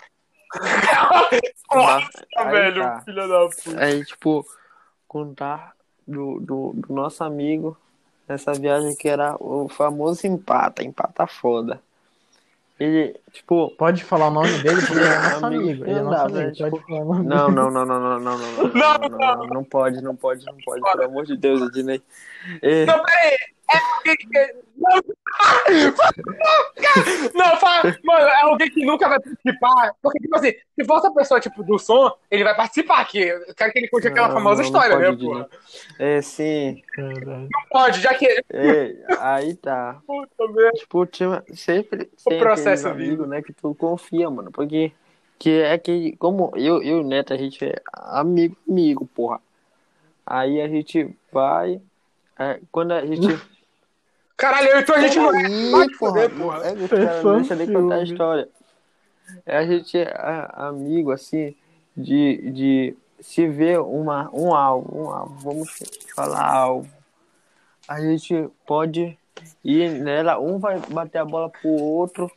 Nossa, 1.74 2.26
Aí 2.38 2.51
velho, 2.51 2.82
tá. 2.82 3.01
filha 3.01 3.28
da 3.28 3.49
puta. 3.49 3.84
Aí, 3.84 4.06
tipo, 4.06 4.45
contar 5.08 5.74
do, 6.08 6.39
do, 6.39 6.74
do 6.76 6.93
nosso 6.93 7.24
amigo 7.24 7.78
nessa 8.28 8.53
viagem 8.53 8.95
que 8.95 9.08
era 9.08 9.36
o 9.39 9.68
famoso 9.68 10.26
empata, 10.28 10.84
empata 10.84 11.28
foda. 11.28 11.82
Ele, 12.78 13.16
tipo. 13.32 13.72
Pode 13.78 14.03
falar 14.03 14.28
o 14.28 14.32
nome 14.32 14.49
dele, 14.62 14.82
porque 14.82 14.99
ele 14.99 15.06
é 15.06 15.18
nosso 15.30 15.45
Amigo, 15.45 15.64
amigo. 15.64 15.84
Ele 15.86 15.91
é 15.91 16.01
não 16.01 16.12
nosso 16.12 16.28
dá, 16.28 16.30
né? 16.30 16.43
amigo. 16.43 16.56
Tipo, 16.78 16.93
Não, 17.24 17.49
não, 17.49 17.72
não, 17.72 17.72
não, 17.72 17.86
não, 17.86 17.86
não, 17.86 18.20
não, 18.20 18.20
não, 18.20 18.38
não, 18.38 18.74
Não, 18.74 18.97
não, 18.97 19.10
não, 19.10 19.38
não, 19.38 19.47
não 19.47 19.64
pode, 19.64 20.01
não 20.01 20.16
pode, 20.16 20.45
não 20.45 20.58
pode, 20.66 20.82
pelo 20.82 21.03
amor 21.06 21.26
de 21.26 21.38
Deus, 21.38 21.62
Ednei. 21.62 22.01
É, 22.62 22.86
Não, 22.86 23.01
peraí. 23.01 23.38
É 23.72 23.78
alguém 23.97 24.16
que. 24.16 24.55
Não, 24.78 25.01
não 27.34 27.57
fala. 27.57 27.97
Mano, 28.03 28.28
é 28.28 28.41
alguém 28.41 28.70
que 28.70 28.86
nunca 28.86 29.09
vai 29.09 29.20
participar. 29.20 29.93
Porque, 30.01 30.20
tipo 30.20 30.36
assim, 30.36 30.51
se 30.51 30.86
fosse 30.86 31.07
a 31.07 31.11
pessoa, 31.11 31.39
tipo, 31.39 31.63
do 31.63 31.80
som, 31.80 32.11
ele 32.30 32.43
vai 32.43 32.55
participar 32.55 32.99
aqui. 32.99 33.20
Eu 33.20 33.55
quero 33.55 33.72
que 33.72 33.80
ele 33.80 33.88
conte 33.88 34.07
aquela 34.07 34.28
Não, 34.28 34.36
famosa 34.36 34.61
não, 34.61 34.66
história, 34.66 34.97
né, 34.97 35.16
porra? 35.16 35.49
é 35.97 36.22
sim. 36.22 36.84
Não 36.97 37.49
pode, 37.70 38.01
já 38.01 38.13
que. 38.13 38.28
é, 38.51 38.95
aí 39.20 39.55
tá. 39.55 39.99
Puta 40.05 40.47
merda. 40.47 40.78
Tipo, 40.78 41.05
tinha, 41.05 41.43
sempre 41.53 42.09
tem 42.28 42.39
processo 42.39 42.88
amigos, 42.88 43.28
né, 43.28 43.41
que 43.41 43.53
tu 43.53 43.74
confia, 43.74 44.30
mano, 44.30 44.51
porque 44.51 44.91
que 45.38 45.61
é 45.61 45.78
que, 45.78 46.16
como 46.18 46.51
eu, 46.55 46.82
eu 46.82 46.99
e 46.99 47.01
o 47.01 47.03
Neto, 47.03 47.34
a 47.34 47.38
gente 47.38 47.63
é 47.66 47.82
amigo, 47.91 48.55
amigo, 48.68 49.05
porra. 49.05 49.41
Aí 50.26 50.61
a 50.61 50.68
gente 50.68 51.16
vai, 51.32 51.82
é, 52.38 52.59
quando 52.72 52.93
a 52.93 53.05
gente... 53.05 53.28
Caralho, 54.38 54.68
eu 54.68 54.80
então 54.80 54.96
a 54.96 55.02
gente 55.02 55.18
não 55.18 55.30
é. 55.34 55.44
Vai 55.72 55.86
Ih, 55.86 55.88
te 55.88 55.98
porra, 55.98 56.30
porra. 56.30 56.58
é, 56.68 56.88
cara, 56.88 57.36
deixa 57.36 57.54
eu 57.54 57.58
nem 57.58 57.74
contar 57.74 57.96
a 57.96 58.04
história. 58.04 58.50
É, 59.46 59.58
a 59.58 59.66
gente 59.66 59.98
é 59.98 60.14
amigo, 60.54 61.12
assim, 61.12 61.56
de, 61.96 62.52
de 62.52 62.98
se 63.20 63.48
ver 63.48 63.80
uma, 63.80 64.30
um 64.34 64.54
alvo, 64.54 65.04
um 65.04 65.10
alvo, 65.10 65.36
vamos 65.40 65.70
falar 66.16 66.46
alvo. 66.46 66.90
A 67.88 68.02
gente 68.02 68.50
pode 68.66 69.18
ir 69.64 69.90
nela, 70.02 70.40
um 70.40 70.60
vai 70.60 70.80
bater 70.90 71.20
a 71.20 71.26
bola 71.26 71.50
pro 71.50 71.70
outro, 71.70 72.30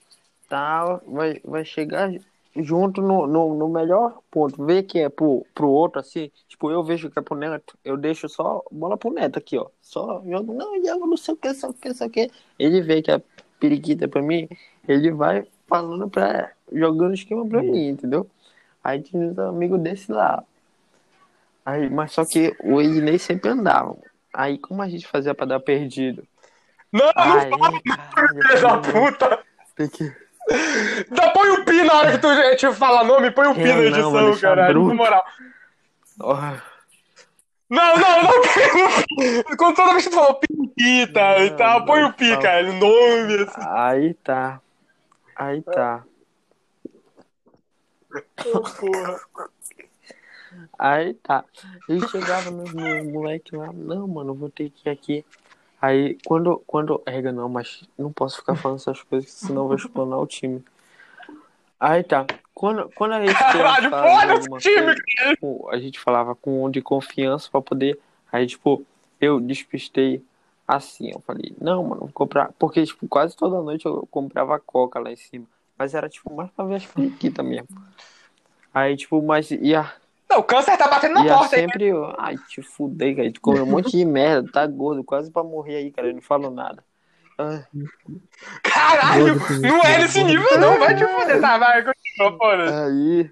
tal, 0.49 1.03
vai, 1.07 1.41
vai 1.45 1.65
chegar 1.65 2.11
junto 2.57 3.01
no, 3.03 3.27
no, 3.27 3.55
no 3.55 3.69
melhor 3.69 4.19
ponto, 4.31 4.65
ver 4.65 4.83
que 4.85 4.99
é 4.99 5.09
pro, 5.09 5.45
pro 5.55 5.69
outro, 5.69 6.01
assim, 6.01 6.31
tipo, 6.59 6.71
eu 6.73 6.83
vejo 6.83 7.09
que 7.09 7.19
é 7.19 7.23
pro 7.23 7.37
Neto, 7.37 7.79
eu 7.85 7.97
deixo 7.97 8.29
só 8.29 8.65
bola 8.71 8.99
pro 8.99 9.13
Neto 9.13 9.39
aqui, 9.39 9.57
ó, 9.57 9.69
só 9.81 10.21
jogo, 10.27 10.53
não, 10.53 10.85
jogo 10.85 11.07
não 11.07 11.17
sei 11.17 11.35
o 11.35 11.37
que, 11.37 11.55
sei 11.55 11.69
o 11.69 11.73
que, 11.73 11.95
sei 11.95 12.07
o 12.07 12.11
que, 12.11 12.31
ele 12.59 12.83
vê 12.83 13.01
que 13.01 13.13
a 13.13 13.23
periquita 13.61 14.07
é 14.07 14.09
pra 14.09 14.21
mim, 14.21 14.49
ele 14.87 15.13
vai 15.13 15.47
falando 15.69 16.11
pra, 16.11 16.51
jogando 16.73 17.15
esquema 17.15 17.47
pra 17.47 17.63
mim, 17.63 17.89
entendeu? 17.89 18.29
Aí 18.83 19.01
tinha 19.01 19.23
uns 19.23 19.39
amigos 19.39 19.81
desse 19.81 20.11
lá, 20.11 20.43
aí, 21.65 21.89
mas 21.89 22.13
só 22.13 22.25
que 22.25 22.57
o 22.65 22.83
Ednei 22.83 23.19
sempre 23.19 23.51
andava, 23.51 23.97
aí 24.35 24.59
como 24.59 24.83
a 24.83 24.89
gente 24.89 25.07
fazia 25.07 25.35
pra 25.35 25.47
dar 25.47 25.61
perdido? 25.61 26.27
Não, 26.91 27.05
não 27.05 27.13
Aí, 27.17 27.51
fala, 27.51 27.81
caralho, 27.83 28.43
filho 28.43 28.63
da 28.63 28.79
puta. 28.79 29.45
tem 29.77 29.89
que... 29.89 30.29
Dá, 31.11 31.29
põe 31.29 31.51
o 31.51 31.65
pi 31.67 31.83
na 31.83 31.95
hora 31.95 32.13
que 32.13 32.19
tu 32.19 32.29
te 32.57 32.73
falar 32.73 33.05
nome, 33.05 33.31
põe 33.31 33.47
o 33.47 33.55
pi 33.55 33.61
Eu 33.61 33.67
na 33.67 33.75
não, 33.75 33.83
edição, 33.83 34.31
deixar 34.31 34.49
caralho. 34.57 34.89
Na 34.89 34.95
moral. 34.95 35.23
Ó, 36.21 36.35
Não, 37.71 37.97
não, 37.97 38.23
não 38.23 38.33
põe. 38.43 39.57
Quando 39.57 39.77
toda 39.77 39.93
vez 39.93 40.05
que 40.05 40.11
tu 40.11 40.17
falou 40.17 40.35
piquita 40.41 41.39
e 41.45 41.51
tal, 41.57 41.85
põe 41.85 42.01
não 42.01 42.09
o 42.11 42.13
pi, 42.13 42.37
cara. 42.41 42.73
Nome, 42.73 43.43
assim. 43.43 43.61
Aí 43.69 44.15
tá. 44.15 44.61
Aí 45.37 45.63
tá. 45.63 46.05
Porra. 48.37 49.21
Aí 50.79 51.15
tá. 51.15 51.45
Ele 51.89 52.07
chegava 52.09 52.51
nos 52.51 52.73
no 52.73 53.05
moleque 53.05 53.55
lá, 53.55 53.73
não, 53.73 54.09
mano, 54.09 54.35
vou 54.35 54.49
ter 54.51 54.71
que 54.71 54.89
ir 54.89 54.93
aqui. 54.93 55.25
Aí 55.81 56.19
quando, 56.27 56.63
quando. 56.67 57.03
Ega, 57.07 57.31
não, 57.31 57.49
mas 57.49 57.83
não 57.97 58.13
posso 58.13 58.39
ficar 58.39 58.57
falando 58.57 58.79
essas 58.79 59.03
coisas, 59.03 59.31
senão 59.31 59.63
eu 59.63 59.69
vou 59.69 59.77
explanar 59.77 60.19
o 60.19 60.27
time. 60.27 60.65
Aí 61.79 62.03
tá. 62.03 62.27
Quando, 62.53 62.91
quando 62.95 63.13
a 63.13 63.25
gente 63.25 63.39
Caralho, 63.39 64.43
o 64.51 64.59
time, 64.59 64.85
coisa, 64.85 64.95
tipo, 64.95 65.69
a 65.71 65.79
gente 65.79 66.01
falava 66.01 66.35
com 66.35 66.65
um 66.65 66.71
de 66.71 66.83
confiança 66.83 67.49
pra 67.51 67.63
poder. 67.63 67.99
Aí, 68.33 68.47
tipo, 68.47 68.85
eu 69.21 69.39
despistei 69.39 70.21
assim. 70.67 71.11
Eu 71.13 71.21
falei, 71.21 71.55
não, 71.61 71.85
mano, 71.85 72.01
vou 72.01 72.11
comprar. 72.13 72.51
Porque, 72.59 72.85
tipo, 72.85 73.07
quase 73.07 73.37
toda 73.37 73.63
noite 73.63 73.87
eu 73.87 74.07
comprava 74.11 74.59
coca 74.59 74.99
lá 74.99 75.13
em 75.13 75.17
cima. 75.17 75.47
Mas 75.79 75.95
era, 75.95 76.09
tipo, 76.09 76.35
mais 76.35 76.51
pra 76.51 76.65
ver 76.65 76.75
as 76.77 76.87
periquitas 76.87 77.47
mesmo. 77.47 77.69
Aí, 78.75 78.97
tipo, 78.97 79.23
mas 79.23 79.53
ia, 79.53 79.91
Não, 80.29 80.41
o 80.41 80.43
câncer 80.43 80.77
tá 80.77 80.89
batendo 80.89 81.15
na 81.15 81.25
ia 81.25 81.35
porta 81.35 81.55
aí. 81.55 81.63
sempre. 81.63 81.87
eu, 81.87 82.13
Ai, 82.19 82.37
te 82.49 82.61
fudei, 82.61 83.15
cara. 83.15 83.33
Tu 83.33 83.41
comeu 83.41 83.63
um 83.63 83.71
monte 83.71 83.97
de 83.97 84.05
merda, 84.05 84.51
tá 84.51 84.67
gordo, 84.67 85.05
quase 85.05 85.31
pra 85.31 85.45
morrer 85.45 85.77
aí, 85.77 85.93
cara. 85.93 86.09
Eu 86.09 86.15
não 86.15 86.23
falo 86.23 86.51
nada. 86.51 86.83
Caralho, 88.63 89.37
não 89.63 89.85
é 89.85 89.99
nesse 89.99 90.19
gordo. 90.21 90.35
nível, 90.35 90.59
não. 90.59 90.79
Vai 90.79 90.95
te 90.97 91.07
fuder, 91.07 91.41
tá? 91.41 91.59
Vai, 91.59 91.85
continua, 91.85 92.39
foda. 92.39 92.87
aí. 92.87 93.31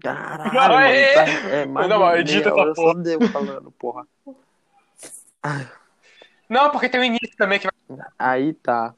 Caralho, 0.00 0.52
Não, 0.54 0.60
mano, 0.68 0.74
é- 0.84 1.14
tá, 1.14 1.24
é 1.48 1.66
mais 1.66 1.88
Não, 1.88 1.98
não, 1.98 2.16
edita 2.16 2.48
essa 2.50 2.54
hora 2.54 2.74
só 2.74 2.94
deu 2.94 3.20
falando, 3.28 3.70
porra. 3.72 4.06
Não, 6.48 6.70
porque 6.70 6.88
tem 6.88 7.00
o 7.00 7.04
início 7.04 7.36
também 7.36 7.58
que 7.58 7.66
vai. 7.88 7.98
Aí 8.18 8.52
tá. 8.54 8.94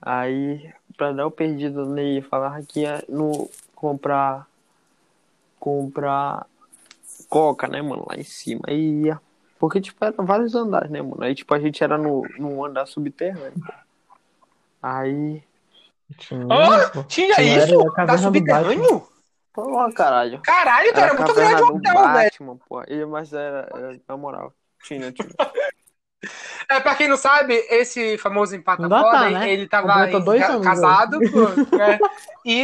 Aí, 0.00 0.72
pra 0.96 1.12
dar 1.12 1.26
o 1.26 1.30
perdido 1.30 1.86
nele, 1.86 2.22
falava 2.22 2.62
que 2.62 2.80
ia 2.80 3.02
no 3.08 3.50
comprar. 3.74 4.46
Comprar 5.58 6.46
coca, 7.28 7.66
né, 7.66 7.80
mano? 7.80 8.04
Lá 8.06 8.16
em 8.16 8.22
cima. 8.24 8.60
Aí 8.68 9.04
ia. 9.04 9.20
Porque, 9.64 9.80
tipo, 9.80 10.04
eram 10.04 10.26
vários 10.26 10.54
andares, 10.54 10.90
né, 10.90 11.00
mano? 11.00 11.24
Aí, 11.24 11.34
tipo, 11.34 11.54
a 11.54 11.58
gente 11.58 11.82
era 11.82 11.96
no, 11.96 12.20
no 12.36 12.62
andar 12.62 12.84
subterrâneo. 12.84 13.64
Aí. 14.82 15.42
Tinha, 16.18 16.90
pô. 16.92 17.02
tinha 17.04 17.34
Tinha, 17.34 17.58
isso? 17.58 17.94
Tá 17.94 18.18
subterrâneo? 18.18 19.08
Pô, 19.54 19.90
caralho. 19.94 20.38
Caralho, 20.42 20.92
tu 20.92 21.00
Era 21.00 21.14
muito 21.14 21.32
grande 21.32 21.62
o 21.62 21.76
hotel, 21.76 21.94
velho. 21.94 22.12
Batman, 22.12 22.58
pô. 22.68 22.82
E, 22.86 23.06
mas 23.06 23.32
era, 23.32 23.70
era, 23.74 24.00
na 24.06 24.16
moral. 24.18 24.52
Tinha, 24.82 25.10
tinha. 25.10 25.28
É, 26.70 26.80
pra 26.80 26.94
quem 26.94 27.06
não 27.06 27.18
sabe, 27.18 27.54
esse 27.68 28.16
famoso 28.16 28.56
empata 28.56 28.88
foda, 28.88 29.10
tá, 29.10 29.30
né? 29.30 29.50
ele 29.50 29.68
tava 29.68 30.10
em- 30.10 30.24
dois 30.24 30.40
ca- 30.40 30.52
anos, 30.54 30.64
casado, 30.64 31.20
pô, 31.30 31.48
né? 31.76 31.98
E 32.46 32.62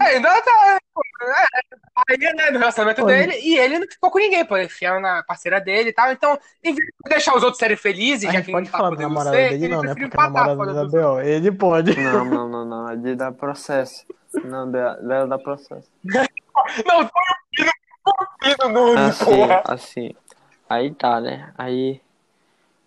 é, 0.00 0.04
ainda 0.04 0.40
tá. 0.40 0.78
pô, 0.94 1.02
é, 1.24 1.67
aí, 2.08 2.18
né, 2.18 2.50
no 2.50 2.58
relacionamento 2.58 3.02
Pô, 3.02 3.06
dele, 3.06 3.34
e 3.40 3.58
ele 3.58 3.78
não 3.78 3.86
ficou 3.86 4.10
com 4.10 4.18
ninguém, 4.18 4.44
pô. 4.44 4.56
Ele 4.56 4.68
fiel 4.68 5.00
na 5.00 5.22
parceira 5.22 5.60
dele 5.60 5.90
e 5.90 5.92
tal. 5.92 6.10
Então, 6.10 6.38
em 6.62 6.74
vez 6.74 6.86
de 6.86 7.10
deixar 7.10 7.36
os 7.36 7.42
outros 7.42 7.58
serem 7.58 7.76
felizes, 7.76 8.28
A 8.28 8.32
já 8.32 8.38
gente 8.38 8.46
que 8.46 8.52
pode 8.52 8.70
tá 8.70 8.78
falar 8.78 8.90
da 8.90 8.96
podendo 8.96 9.08
namorada 9.08 9.36
ser, 9.36 9.50
dele, 9.50 9.64
ele 9.64 9.74
não, 9.74 9.82
né? 9.82 9.88
preferiu 9.88 10.08
Porque 10.08 10.20
a 10.20 10.24
empatar 10.24 10.44
a 10.44 10.48
namorada 10.48 10.86
da 10.86 11.00
BO. 11.00 11.20
Ele 11.20 11.52
pode. 11.52 12.00
Não, 12.00 12.24
não, 12.24 12.48
não, 12.48 12.64
não. 12.64 12.90
É 12.90 12.96
de 12.96 13.14
dar 13.14 13.32
processo. 13.32 14.04
Não, 14.44 14.70
dela, 14.70 15.26
dá 15.26 15.38
processo. 15.38 15.88
Não, 16.84 16.98
foi 16.98 17.06
o 17.06 17.36
Pino, 17.52 17.70
foi 18.02 18.12
o 18.12 18.38
Pino 18.40 18.68
no, 18.72 18.94
no 18.94 18.98
Assim, 18.98 19.24
porra. 19.24 19.62
assim. 19.64 20.14
Aí 20.68 20.92
tá, 20.92 21.20
né? 21.20 21.52
Aí. 21.56 22.00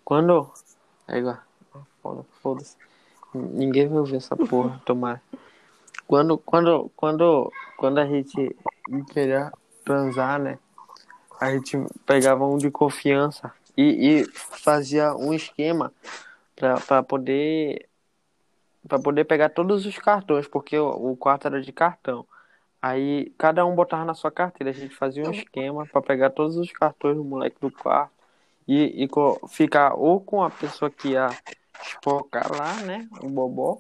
Quando. 0.04 0.52
Aí, 1.08 1.24
foda-se. 2.42 2.76
Ninguém 3.34 3.88
vai 3.88 4.00
ouvir 4.00 4.18
essa 4.18 4.36
porra, 4.36 4.82
tomara. 4.86 5.22
Quando, 6.06 6.38
quando, 6.38 6.92
quando, 6.96 7.52
quando 7.78 8.00
a 8.00 8.06
gente 8.06 8.54
queria 9.06 9.52
transar, 9.86 10.40
né? 10.40 10.60
A 11.40 11.52
gente 11.52 11.78
pegava 12.06 12.46
um 12.46 12.58
de 12.58 12.70
confiança 12.70 13.52
e, 13.76 14.22
e 14.22 14.26
fazia 14.26 15.16
um 15.16 15.34
esquema 15.34 15.94
pra, 16.56 16.80
pra 16.80 17.04
poder. 17.04 17.88
Pra 18.88 19.00
poder 19.00 19.26
pegar 19.26 19.50
todos 19.50 19.86
os 19.86 19.98
cartões, 19.98 20.48
porque 20.48 20.78
o, 20.78 21.12
o 21.12 21.16
quarto 21.16 21.48
era 21.48 21.62
de 21.62 21.72
cartão. 21.72 22.26
Aí 22.82 23.32
cada 23.38 23.66
um 23.66 23.76
botava 23.76 24.04
na 24.04 24.16
sua 24.16 24.32
carteira. 24.32 24.72
A 24.72 24.74
gente 24.74 24.96
fazia 24.96 25.24
um 25.24 25.32
esquema 25.32 25.86
pra 25.86 26.02
pegar 26.02 26.32
todos 26.32 26.58
os 26.58 26.72
cartões 26.72 27.16
do 27.16 27.24
moleque 27.24 27.58
do 27.62 27.72
quarto 27.72 28.12
e, 28.68 29.06
e 29.06 29.10
ficar 29.50 29.94
ou 29.94 30.20
com 30.20 30.44
a 30.44 30.50
pessoa 30.50 30.90
que 30.90 31.10
ia 31.10 31.30
espocar 31.84 32.52
lá, 32.52 32.76
né? 32.82 33.08
O 33.22 33.30
bobó, 33.30 33.80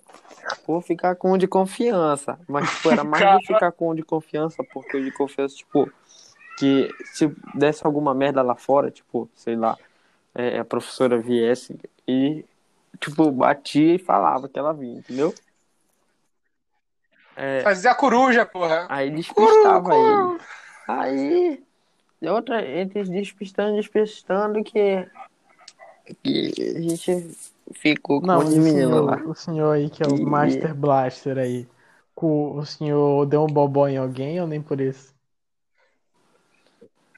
ou 0.68 0.82
ficar 0.82 1.16
com 1.16 1.32
o 1.32 1.38
de 1.38 1.47
confiança. 1.47 2.39
Mas 2.47 2.70
tipo, 2.70 2.91
era 2.91 3.04
mais 3.04 3.39
de 3.39 3.47
ficar 3.47 3.72
com 3.72 3.89
o 3.89 3.95
de 3.95 4.04
confiança, 4.04 4.64
porque 4.74 4.97
o 4.97 5.04
de 5.04 5.12
confiança, 5.12 5.56
tipo, 5.56 5.91
que 6.58 6.89
se 7.14 7.28
desse 7.54 7.86
alguma 7.86 8.14
merda 8.14 8.41
lá 8.41 8.56
fora, 8.56 8.91
tipo, 8.91 9.30
sei 9.36 9.56
lá, 9.56 9.78
é, 10.34 10.60
a 10.60 10.66
professora 10.66 11.18
viesse 11.18 11.80
e, 12.08 12.45
tipo, 12.99 13.32
batia 13.32 13.95
e 13.95 13.99
falava 13.99 14.47
que 14.47 14.60
ela 14.60 14.74
vinha, 14.74 14.99
entendeu? 14.99 15.34
É, 17.36 17.62
Fazia 17.62 17.91
a 17.91 17.95
coruja, 17.95 18.45
porra. 18.45 18.86
Aí 18.89 19.10
despistava 19.10 19.95
ele. 19.95 20.39
Aí, 20.88 21.64
e 22.22 22.28
outra, 22.28 22.64
entre 22.64 23.04
despistando 23.04 23.74
e 23.74 23.82
despistando, 23.82 24.64
que, 24.64 25.08
que 26.22 26.76
a 26.78 26.82
gente 26.82 27.36
ficou 27.74 28.22
com 28.22 28.28
Não, 28.28 28.39
um 28.39 28.49
menino 28.49 29.05
lá. 29.05 29.17
senhor, 29.17 29.30
o 29.30 29.36
senhor 29.36 29.72
aí 29.72 29.89
que 29.89 30.03
é 30.03 30.07
o 30.07 30.15
E- 30.15 30.26
Master 30.26 30.76
Blaster 30.76 31.38
aí. 31.38 31.67
O, 32.15 32.57
o 32.59 32.65
senhor 32.65 33.26
deu 33.26 33.43
um 33.43 33.47
bobó 33.47 33.88
em 33.88 33.97
alguém 33.97 34.39
ou 34.39 34.45
nem 34.47 34.61
por 34.61 34.80
isso? 34.80 35.11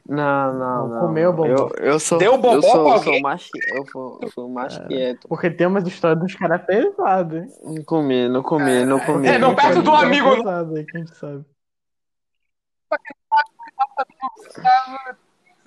Não, 0.08 0.54
não, 0.54 0.88
Não 0.90 1.00
comeu 1.00 1.32
não. 1.32 1.38
bobó. 1.38 1.70
Eu, 1.78 1.86
eu 1.86 2.00
sou, 2.00 2.20
Deu 2.20 2.38
bobó 2.38 2.56
eu 2.56 2.62
sou, 2.62 2.92
eu 2.92 2.98
sou 3.04 3.20
mais, 3.22 3.50
eu 3.74 3.86
sou, 3.88 4.20
eu 4.22 4.32
sou 4.32 4.50
mais 4.50 4.78
É. 4.78 4.88
quieto. 4.88 5.28
Porque 5.28 5.50
tem 5.50 5.68
umas 5.68 5.88
histórias 5.88 6.20
dos 6.22 6.36
caras 6.36 6.66
pesados, 6.66 7.38
hein? 7.38 7.48
Não 7.64 7.84
comi, 7.84 8.28
não 8.30 8.44
comi, 8.44 8.86
não 8.86 9.00
comi. 9.00 9.28
É, 9.28 9.38
não, 9.38 9.56
perto 9.56 9.82
do 9.82 9.92
amigo, 9.92 10.30
não. 10.30 10.38
pesado 10.38 10.76
aí 10.76 10.86
que 10.86 10.98
a 10.98 11.00
gente 11.00 11.16
sabe. 11.16 11.46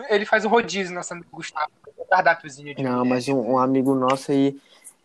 Ele 0.08 0.26
faz 0.26 0.44
o 0.44 0.48
rodízio, 0.48 0.94
nosso 0.94 1.12
amigo 1.12 1.28
Gustavo. 1.32 1.70
O 1.96 2.04
cardápiozinho 2.04 2.74
de 2.74 2.82
Não, 2.82 3.04
mas 3.04 3.28
um, 3.28 3.52
um 3.52 3.58
amigo 3.58 3.94
nosso 3.94 4.30
aí, 4.30 4.56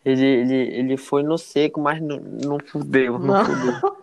ele, 0.04 0.24
ele, 0.24 0.54
ele 0.76 0.96
foi 0.96 1.22
no 1.22 1.38
seco, 1.38 1.80
mas 1.80 2.00
não, 2.00 2.18
não 2.18 2.58
fudeu, 2.60 3.18
não, 3.18 3.34
Não. 3.34 3.44
fudeu. 3.44 4.02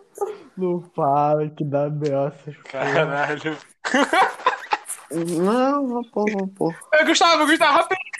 Não 0.56 0.82
fala 0.94 1.48
que 1.48 1.64
dá 1.64 1.88
beoças. 1.88 2.54
Caralho. 2.64 3.56
Não, 5.10 5.86
vou 5.88 6.04
pôr, 6.04 6.30
vou 6.30 6.48
pôr. 6.48 6.74
Gustavo, 7.06 7.46
Gustavo, 7.46 7.78
rapidinho. 7.78 8.10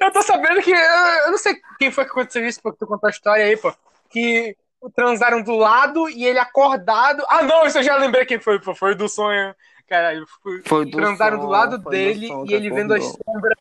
Eu 0.00 0.12
tô 0.12 0.22
sabendo 0.22 0.62
que. 0.62 0.70
Eu 0.70 0.76
eu 0.76 1.30
não 1.32 1.38
sei 1.38 1.56
quem 1.78 1.90
foi 1.90 2.04
que 2.04 2.10
aconteceu 2.10 2.46
isso, 2.46 2.60
porque 2.62 2.78
tu 2.78 2.86
contou 2.86 3.08
a 3.08 3.10
história 3.10 3.44
aí, 3.44 3.56
pô. 3.56 3.74
Que 4.08 4.56
transaram 4.94 5.42
do 5.42 5.56
lado 5.56 6.08
e 6.08 6.24
ele 6.24 6.38
acordado. 6.38 7.24
Ah, 7.28 7.42
não, 7.42 7.66
isso 7.66 7.78
eu 7.78 7.82
já 7.82 7.96
lembrei 7.96 8.24
quem 8.24 8.38
foi, 8.38 8.60
pô. 8.60 8.74
Foi 8.74 8.94
do 8.94 9.08
sonho. 9.08 9.54
Caralho, 9.86 10.26
foi- 10.42 10.62
Foi 10.62 10.84
do 10.86 10.96
transaram 10.96 11.36
som, 11.38 11.42
do 11.44 11.50
lado 11.50 11.78
do 11.78 11.90
dele 11.90 12.26
som 12.28 12.44
e 12.46 12.54
ele 12.54 12.70
vendo 12.70 12.94
as 12.94 13.04
sombras. 13.04 13.58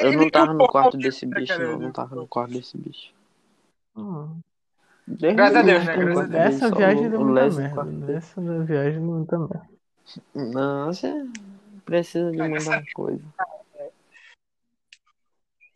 Eu 0.00 0.08
Ele 0.08 0.16
não 0.16 0.30
tava 0.30 0.52
no 0.52 0.66
quarto 0.66 0.96
desse 0.96 1.26
bicho, 1.26 1.58
não. 1.58 1.78
Não 1.78 1.92
tava 1.92 2.14
no 2.16 2.26
quarto 2.26 2.52
desse 2.52 2.76
bicho. 2.78 3.12
Hum. 3.96 4.40
Graças 5.06 5.56
a 5.56 5.62
Deus, 5.62 5.84
né? 5.84 5.96
Graças 5.96 6.18
a 6.18 6.20
Deus. 6.22 6.28
dele, 6.30 6.44
Essa 6.44 6.70
viagem 6.74 7.10
deu 7.10 7.20
muita 7.20 7.50
merda. 7.50 7.82
dele. 7.84 8.12
Essa 8.18 8.40
viagem 8.64 8.92
deu 9.00 9.02
muita 9.02 9.38
merda. 9.38 9.68
Não, 10.34 10.86
você 10.86 11.26
precisa 11.84 12.30
de 12.30 12.38
muita 12.38 12.82
coisa. 12.94 13.22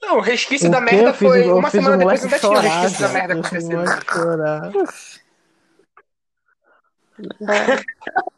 Não, 0.02 0.18
o 0.18 0.20
resquício 0.20 0.68
O 0.68 0.70
da 0.72 0.80
merda 0.80 1.10
Eu 1.10 1.14
fiz 1.14 1.28
foi. 1.28 1.48
eu 1.48 1.56
uma 1.56 1.70
semana 1.70 1.96
o 1.96 1.98
depois 1.98 2.22
ainda 2.24 2.38
tinha 2.38 2.52
o 2.52 2.60
resquício 2.60 3.00
da 3.00 3.08
merda 3.12 3.34
Eu 3.34 3.40
acontecendo. 3.40 4.04
chorar. 4.04 4.72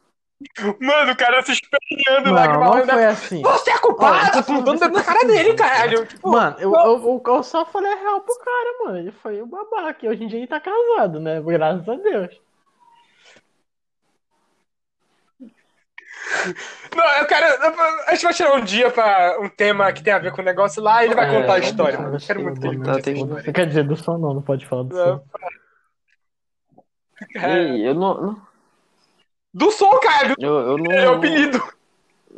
Mano, 0.81 1.13
o 1.13 1.17
cara 1.17 1.43
se 1.43 1.53
espelhando 1.53 2.33
lá, 2.33 2.47
que 2.47 2.55
Não, 2.55 2.77
não 2.77 2.87
foi 2.87 3.05
assim. 3.07 3.43
Você 3.43 3.71
é 3.71 3.79
culpado, 3.79 4.39
apontando 4.39 4.71
o 4.71 4.79
dedo 4.79 4.93
na 4.95 5.03
cara 5.03 5.27
dele, 5.27 5.55
caralho. 5.55 6.07
Tipo, 6.07 6.31
Mano, 6.31 6.57
eu, 6.61 6.73
eu, 6.75 7.23
eu 7.27 7.43
só 7.43 7.67
falei 7.67 7.93
a 7.93 7.97
real 7.97 8.21
pro 8.21 8.39
cara, 8.39 8.85
mano. 8.85 8.99
Ele 8.99 9.11
foi 9.11 9.43
o 9.43 9.47
babaca. 9.47 10.07
E 10.07 10.09
hoje 10.09 10.23
em 10.23 10.29
dia 10.29 10.39
ele 10.39 10.47
tá 10.47 10.61
casado, 10.61 11.19
né? 11.19 11.41
Graças 11.41 11.89
a 11.89 11.95
Deus. 11.97 12.41
Não, 16.95 17.05
eu 17.19 17.27
quero. 17.27 17.47
A 18.07 18.11
gente 18.15 18.25
vai 18.25 18.35
tirar 18.35 18.55
um 18.55 18.61
dia 18.65 18.91
pra 18.91 19.39
um 19.41 19.49
tema 19.49 19.93
que 19.93 20.03
tem 20.03 20.13
a 20.13 20.19
ver 20.19 20.31
com 20.33 20.41
o 20.43 20.45
negócio 20.45 20.83
lá 20.83 21.03
e 21.03 21.07
ele 21.07 21.15
vai 21.15 21.29
É, 21.29 21.41
contar 21.41 21.55
a 21.55 21.59
história, 21.59 21.99
mano. 21.99 22.17
Eu 22.17 22.21
quero 22.21 22.43
muito 22.43 22.61
que 22.61 22.67
ele 22.67 22.79
Tá, 22.85 22.93
conte 22.93 23.11
história. 23.13 23.53
Quer 23.53 23.67
dizer, 23.67 23.85
do 23.85 23.97
som 23.97 24.19
não, 24.19 24.35
não 24.35 24.43
pode 24.43 24.67
falar 24.67 24.85
do 24.85 24.95
som. 24.95 25.25
Ei, 27.35 27.89
eu 27.89 27.95
não, 27.95 28.21
não- 28.21 28.48
Do 29.59 29.73
som, 29.73 29.91
cara, 29.99 30.37
eu, 30.39 30.55
eu 30.55 30.79
não, 30.79 30.93
é 30.93 31.11
o 31.11 31.15
apelido. 31.15 31.61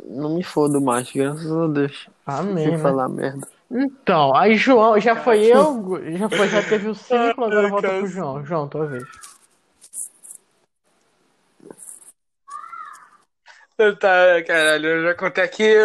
não 0.05 0.33
me 0.33 0.43
fodo 0.43 0.81
mais, 0.81 1.11
graças 1.11 1.51
a 1.51 1.67
Deus. 1.67 2.09
Amém, 2.25 2.63
Sem 2.63 2.71
né? 2.71 2.77
falar 2.79 3.07
merda. 3.07 3.47
Então, 3.69 4.35
aí 4.35 4.55
João, 4.55 4.99
já 4.99 5.15
foi 5.15 5.43
eu, 5.45 6.01
já 6.17 6.27
foi, 6.27 6.47
já 6.49 6.63
teve 6.63 6.89
o 6.89 6.95
ciclo, 6.95 7.45
agora 7.45 7.69
volta 7.69 7.89
pro 7.89 8.07
João. 8.07 8.43
João, 8.43 8.67
tua 8.67 8.87
vez. 8.87 9.03
Tá, 13.99 14.43
caralho, 14.47 14.87
eu 14.87 15.03
já 15.03 15.15
contei 15.15 15.43
aqui 15.43 15.75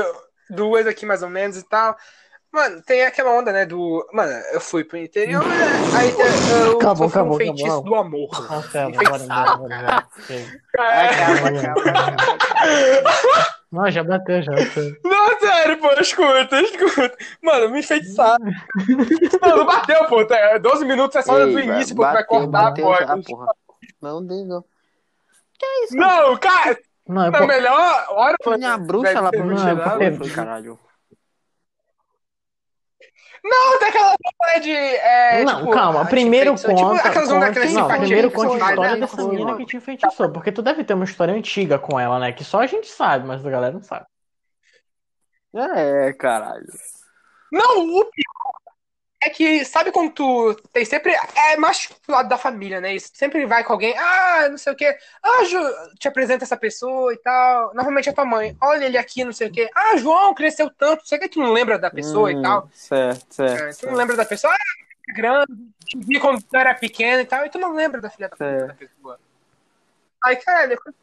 duas 0.49 0.87
aqui 0.87 1.05
mais 1.05 1.23
ou 1.23 1.29
menos 1.29 1.59
e 1.59 1.63
tal. 1.63 1.95
Mano, 2.57 2.81
tem 2.81 3.05
aquela 3.05 3.33
onda, 3.39 3.53
né, 3.53 3.67
do... 3.67 4.09
Mano, 4.15 4.33
eu 4.55 4.61
fui 4.63 4.83
pro 4.83 4.97
interior, 4.97 5.47
né, 5.47 5.55
aí 5.95 6.11
eu, 6.11 6.69
eu 6.71 6.79
Acabou, 6.79 7.07
sofri 7.07 7.19
um 7.19 7.21
acabou, 7.21 7.37
feitiço 7.37 7.67
acabou. 7.67 7.85
do 7.85 7.95
amor. 7.95 8.49
Cancela, 8.49 8.91
bora 8.93 9.59
bora. 9.59 10.09
É. 10.81 11.11
Não, 13.71 13.91
já 13.91 14.03
bateu, 14.03 14.41
já 14.41 14.53
bateu. 14.53 14.97
Não, 15.05 15.39
sério, 15.39 15.79
pô, 15.79 15.91
escuta, 16.01 16.61
escuta. 16.63 17.17
Mano, 17.43 17.69
me 17.69 17.81
enfeitiçaram. 17.81 18.47
Não, 19.43 19.57
não 19.59 19.67
bateu, 19.67 20.07
pô. 20.07 20.25
tá, 20.25 20.57
12 20.57 20.87
minutos 20.87 21.17
é 21.17 21.21
só 21.23 21.35
do 21.39 21.59
Ei, 21.59 21.67
início, 21.67 21.95
pô, 21.95 22.05
vai 22.05 22.15
bateu, 22.15 22.27
cortar, 22.27 22.71
bateu 22.71 22.87
pô. 22.87 22.95
já, 22.95 23.19
porra. 23.19 23.53
Não 24.01 24.27
diga. 24.27 24.65
Não, 25.93 26.37
cara, 26.39 26.79
Não, 27.07 27.23
é 27.23 27.29
a 27.29 27.33
por... 27.33 27.47
melhor 27.47 28.07
hora 28.09 28.37
Foi 28.43 28.57
minha 28.57 28.79
bruxa 28.79 29.21
lá 29.21 29.31
pra 29.31 29.45
me 29.45 29.55
Não, 29.55 29.69
é 29.69 30.11
tirar, 30.11 30.35
caralho. 30.35 30.86
Não, 33.45 33.79
tem 33.79 33.89
aquela 33.89 34.15
história 34.25 34.61
de. 34.61 34.71
É, 34.73 35.45
Não, 35.45 35.59
tipo, 35.61 35.71
calma, 35.71 36.05
primeiro 36.07 36.53
enfeitiçou, 36.53 36.75
conta, 36.75 36.97
Tipo, 36.97 37.09
aquelas 37.09 37.29
conta 37.29 37.47
aquelas 37.47 37.73
não, 37.73 37.89
primeiro 37.89 38.31
conta 38.31 38.55
a 38.55 38.59
faz, 38.59 38.71
história 38.71 38.95
né? 38.95 39.01
dessa 39.01 39.25
menina 39.25 39.57
que 39.57 39.67
te 39.67 39.77
enfeitiçou, 39.77 40.31
porque 40.31 40.53
tu 40.53 40.63
deve 40.63 40.85
ter 40.85 40.95
uma 40.95 41.05
história 41.05 41.35
antiga 41.35 41.79
com 41.79 41.99
ela, 41.99 42.19
né, 42.19 42.33
que 42.33 42.45
só 42.45 42.61
a 42.61 42.67
gente 42.67 42.89
sabe, 42.89 43.27
mas 43.27 43.45
a 43.45 43.51
galera 43.51 43.73
não 43.73 43.83
sabe. 43.83 44.07
É, 45.55 46.13
caralho. 46.13 46.67
Não, 47.51 47.81
o 47.81 48.05
pior 48.05 48.56
é 49.27 49.31
que, 49.31 49.65
sabe 49.65 49.91
quando 49.93 50.13
tu 50.13 50.55
tem 50.73 50.85
sempre. 50.85 51.13
É 51.35 51.57
mais 51.57 51.87
pro 51.87 52.13
lado 52.15 52.29
da 52.29 52.39
família, 52.39 52.81
né? 52.81 52.95
Isso 52.95 53.11
sempre 53.15 53.45
vai 53.47 53.63
com 53.65 53.73
alguém, 53.73 53.97
ah, 53.99 54.49
não 54.49 54.59
sei 54.59 54.73
o 54.73 54.77
quê. 54.77 54.97
Ah, 55.23 55.45
Ju, 55.45 55.59
te 55.99 56.09
apresenta 56.09 56.45
essa 56.45 56.57
pessoa 56.57 57.13
e 57.13 57.17
tal. 57.19 57.75
Normalmente 57.75 58.09
é 58.09 58.13
tua 58.13 58.25
mãe. 58.25 58.57
Olha 58.61 58.87
ele 58.87 58.97
aqui, 58.99 59.25
não 59.25 59.33
sei 59.33 59.49
o 59.49 59.53
quê. 59.53 59.69
Ah, 59.75 59.97
João 59.97 60.35
cresceu 60.35 60.71
tanto. 60.71 61.07
Sei 61.07 61.19
que, 61.19 61.29
tu 61.29 61.39
não 61.41 61.53
lembra 61.53 61.79
da 61.79 61.91
pessoa 61.91 62.31
Hum, 62.31 62.39
e 62.39 62.43
tal. 62.43 62.71
Certo, 62.73 63.27
certo. 63.35 63.63
É, 63.65 63.71
tu 63.73 63.87
não 63.87 63.95
lembra 63.95 64.17
da 64.17 64.25
pessoa, 64.25 64.53
ah, 64.55 65.13
grande, 65.15 65.53
te 65.85 65.99
vi 65.99 66.19
quando 66.19 66.43
tu 66.43 66.57
era 66.57 66.75
pequeno 66.75 67.21
e 67.23 67.27
tal, 67.27 67.45
e 67.47 67.51
tu 67.51 67.59
não 67.59 67.73
lembra 67.75 68.01
da 68.01 68.11
filha 68.11 68.29
da, 68.29 68.47
É. 68.47 68.67
da 68.67 68.75
pessoa. 68.75 69.19
Aí, 70.25 70.37
cara, 70.37 70.67
depois- 70.67 70.95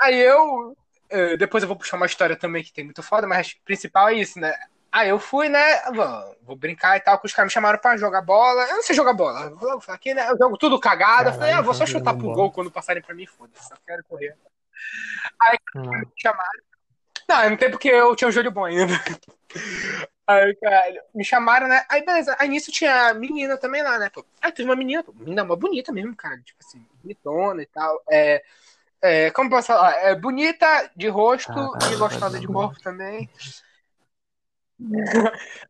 aí 0.00 0.16
eu. 0.20 0.76
eh, 1.10 1.36
Depois 1.36 1.62
eu 1.62 1.68
vou 1.68 1.76
puxar 1.76 1.96
uma 1.96 2.06
história 2.06 2.36
também 2.36 2.62
que 2.62 2.72
tem 2.72 2.84
muito 2.84 3.02
foda, 3.02 3.26
mas 3.26 3.48
o 3.52 3.64
principal 3.64 4.08
é 4.08 4.14
isso, 4.14 4.38
né? 4.38 4.54
Aí 4.90 5.08
eu 5.10 5.18
fui, 5.18 5.48
né? 5.48 5.82
Vou, 6.42 6.56
brincar 6.56 6.96
e 6.96 7.00
tal, 7.00 7.18
que 7.18 7.26
os 7.26 7.32
caras 7.32 7.50
me 7.50 7.52
chamaram 7.52 7.78
pra 7.78 7.96
jogar 7.96 8.22
bola. 8.22 8.62
Eu 8.64 8.76
não 8.76 8.82
sei 8.82 8.96
jogar 8.96 9.12
bola. 9.12 9.52
Aqui, 9.88 10.14
né? 10.14 10.30
Eu 10.30 10.38
jogo 10.38 10.56
tudo 10.56 10.80
cagado. 10.80 11.28
Eu 11.28 11.34
falei, 11.34 11.52
ah, 11.52 11.60
vou 11.60 11.74
só 11.74 11.84
chutar 11.84 12.16
pro 12.16 12.32
gol 12.32 12.50
quando 12.50 12.70
passarem 12.70 13.02
pra 13.02 13.14
mim, 13.14 13.26
foda-se. 13.26 13.68
Só 13.68 13.74
quero 13.86 14.02
correr. 14.04 14.34
Não. 15.74 15.82
Me 15.82 16.06
chamaram. 16.16 16.62
Não, 17.28 17.50
não 17.50 17.56
tem 17.58 17.70
porque 17.70 17.88
eu 17.88 18.16
tinha 18.16 18.28
um 18.28 18.32
joelho 18.32 18.50
bom 18.50 18.64
ainda. 18.64 18.86
Aí, 20.26 20.54
cara, 20.56 21.04
me 21.14 21.24
chamaram, 21.24 21.66
né? 21.68 21.84
Aí, 21.88 22.04
beleza. 22.04 22.36
Aí 22.38 22.48
nisso 22.48 22.70
tinha 22.70 23.14
menina 23.14 23.56
também 23.56 23.82
lá, 23.82 23.98
né? 23.98 24.10
Pô. 24.10 24.24
Aí 24.42 24.52
teve 24.52 24.68
uma 24.68 24.76
menina, 24.76 25.02
pô, 25.02 25.12
menina 25.12 25.42
mó 25.42 25.56
bonita 25.56 25.90
mesmo, 25.90 26.14
cara. 26.14 26.38
Tipo 26.42 26.58
assim, 26.62 26.86
bonitona 27.02 27.62
e 27.62 27.66
tal. 27.66 28.02
É, 28.10 28.42
é, 29.00 29.30
como 29.30 29.48
posso 29.48 29.68
falar? 29.68 29.92
É 30.02 30.14
bonita 30.14 30.90
de 30.94 31.08
rosto 31.08 31.52
Caralho, 31.52 31.94
e 31.94 31.96
gostosa 31.96 32.38
de 32.38 32.46
corpo 32.46 32.78
também. 32.80 33.28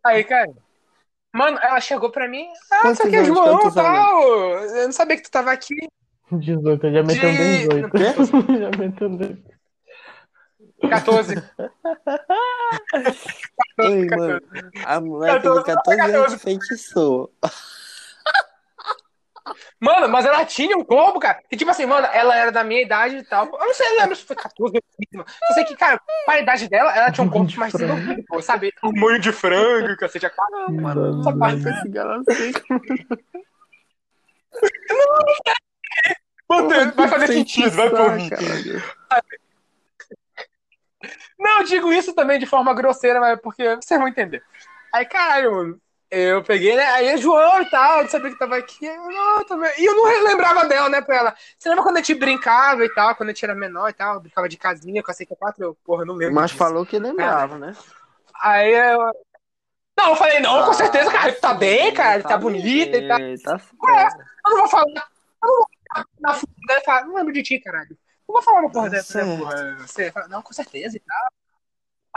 Aí, 0.04 0.24
cara. 0.24 0.50
Mano, 1.34 1.58
ela 1.62 1.80
chegou 1.80 2.10
pra 2.10 2.28
mim. 2.28 2.48
Ah, 2.72 2.80
Quantos 2.82 2.98
você 2.98 3.08
aqui 3.08 3.16
é? 3.16 3.24
João 3.24 3.68
e 3.68 3.74
tal. 3.74 4.22
Eu 4.22 4.84
não 4.86 4.92
sabia 4.92 5.16
que 5.16 5.22
tu 5.22 5.30
tava 5.30 5.52
aqui. 5.52 5.74
18, 6.32 6.86
eu 6.86 6.92
já 6.92 7.02
meteu 7.02 7.30
De- 7.30 7.58
18. 7.66 7.98
já 8.58 8.70
meteu 8.78 9.08
18. 9.10 9.58
14. 10.90 11.34
Ei, 13.80 14.06
mano, 14.06 14.40
a 14.84 15.00
moleque 15.00 15.48
de 15.48 15.62
14 15.64 16.00
anos 16.14 16.42
feitiçou. 16.42 17.32
Mano, 19.80 20.08
mas 20.08 20.26
ela 20.26 20.44
tinha 20.44 20.76
um 20.76 20.84
combo, 20.84 21.20
cara. 21.20 21.40
Que 21.48 21.56
tipo 21.56 21.70
assim, 21.70 21.86
mano, 21.86 22.06
ela 22.12 22.36
era 22.36 22.50
da 22.50 22.64
minha 22.64 22.82
idade 22.82 23.16
e 23.16 23.22
tal. 23.22 23.46
Eu 23.46 23.66
não 23.66 23.74
sei, 23.74 23.86
eu 23.88 24.00
lembro 24.00 24.16
se 24.16 24.24
foi 24.24 24.34
14 24.34 24.76
ou 24.76 24.82
15, 24.82 25.08
mano. 25.12 25.26
Eu 25.48 25.54
sei 25.54 25.64
que, 25.64 25.76
cara, 25.76 26.00
para 26.26 26.34
a 26.34 26.40
idade 26.40 26.68
dela, 26.68 26.96
ela 26.96 27.12
tinha 27.12 27.24
um 27.24 27.30
combo 27.30 27.52
mais 27.56 27.72
desenvolvido, 27.72 28.24
pô, 28.26 28.42
sabe? 28.42 28.72
Tamanho 28.72 29.20
de 29.20 29.30
frango, 29.32 29.96
cacete 29.96 30.26
a 30.26 30.30
quatro. 30.30 30.72
Mano, 30.74 31.20
Essa 31.20 31.36
parte 31.36 31.62
não 31.62 31.70
esse 31.70 31.88
galaxy. 31.88 32.52
Mano, 36.48 36.92
vai 36.94 37.08
fazer 37.08 37.26
sentido, 37.28 37.70
vai 37.70 37.90
por 37.90 38.12
mim. 38.16 38.28
Caralho. 38.30 38.82
Não, 41.38 41.60
eu 41.60 41.64
digo 41.64 41.92
isso 41.92 42.12
também 42.14 42.38
de 42.38 42.46
forma 42.46 42.74
grosseira, 42.74 43.20
mas 43.20 43.34
é 43.34 43.36
porque 43.36 43.76
vocês 43.76 43.98
vão 43.98 44.08
entender. 44.08 44.42
Aí, 44.92 45.06
caralho, 45.06 45.52
mano, 45.52 45.80
eu 46.10 46.42
peguei, 46.42 46.74
né? 46.74 46.84
Aí, 46.86 47.16
João 47.18 47.60
e 47.60 47.70
tal, 47.70 48.02
não 48.02 48.08
sabia 48.08 48.30
que 48.30 48.38
tava 48.38 48.56
aqui. 48.56 48.86
Eu, 48.86 49.08
não, 49.08 49.44
também. 49.44 49.70
E 49.78 49.84
eu 49.84 49.94
não 49.94 50.24
lembrava 50.24 50.66
dela, 50.66 50.88
né, 50.88 51.00
pra 51.00 51.16
ela. 51.16 51.36
Você 51.58 51.68
lembra 51.68 51.84
quando 51.84 51.96
a 51.96 52.00
gente 52.00 52.14
brincava 52.14 52.84
e 52.84 52.94
tal, 52.94 53.14
quando 53.14 53.28
a 53.28 53.32
gente 53.32 53.44
era 53.44 53.54
menor 53.54 53.88
e 53.88 53.92
tal, 53.92 54.14
eu 54.14 54.20
brincava 54.20 54.48
de 54.48 54.56
casinha 54.56 55.02
com 55.02 55.10
a 55.10 55.14
CK4? 55.14 55.54
Eu, 55.58 55.76
porra, 55.84 56.02
eu 56.02 56.06
não 56.06 56.14
lembro. 56.14 56.34
Mas 56.34 56.50
disso. 56.50 56.58
falou 56.58 56.86
que 56.86 56.98
lembrava, 56.98 57.58
né? 57.58 57.74
Aí 58.40 58.72
eu. 58.72 59.12
Não, 59.98 60.10
eu 60.10 60.16
falei, 60.16 60.38
não, 60.40 60.64
com 60.64 60.72
certeza, 60.72 61.10
cara, 61.10 61.28
ele 61.28 61.36
tá 61.38 61.52
bem, 61.52 61.92
cara, 61.92 62.14
ele 62.14 62.22
tá 62.22 62.38
bonita 62.38 62.96
e 62.96 63.08
tal. 63.08 63.18
Tá 63.42 64.12
Eu 64.46 64.50
não 64.52 64.58
vou 64.58 64.68
falar. 64.68 64.84
Eu 65.42 65.48
não 65.48 65.56
vou 65.56 65.66
falar 65.90 66.08
na 66.20 66.34
e 66.76 66.84
falar, 66.84 67.04
não 67.04 67.14
lembro 67.14 67.32
de 67.32 67.42
ti, 67.42 67.58
caralho. 67.58 67.90
Eu 68.28 68.32
vou 68.32 68.42
falar 68.42 68.60
uma 68.60 68.70
porra 68.70 68.90
dessa, 68.90 69.24
né, 69.24 69.36
porra? 69.38 69.76
Você 69.78 70.12
fala, 70.12 70.28
não, 70.28 70.42
com 70.42 70.52
certeza 70.52 70.96
e 70.96 71.00
tal. 71.00 71.32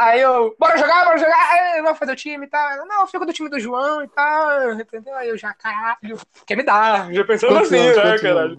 Aí 0.01 0.19
eu, 0.19 0.55
bora 0.57 0.75
jogar, 0.79 1.05
bora 1.05 1.17
jogar, 1.19 1.51
aí, 1.51 1.79
vamos 1.83 1.99
fazer 1.99 2.13
o 2.13 2.15
time 2.15 2.47
e 2.47 2.49
tal. 2.49 2.71
Ela, 2.71 2.85
Não, 2.85 3.01
eu 3.01 3.07
fico 3.07 3.23
do 3.23 3.31
time 3.31 3.47
do 3.47 3.59
João 3.59 4.03
e 4.03 4.07
tal, 4.07 4.73
entendeu? 4.73 5.15
Aí 5.15 5.29
eu 5.29 5.37
já, 5.37 5.53
caralho, 5.53 6.17
quer 6.43 6.55
me 6.55 6.63
dar? 6.63 7.13
Já 7.13 7.23
pensando 7.23 7.55
assim, 7.59 7.77
anos, 7.77 7.97
né, 7.97 8.17
caralho? 8.17 8.57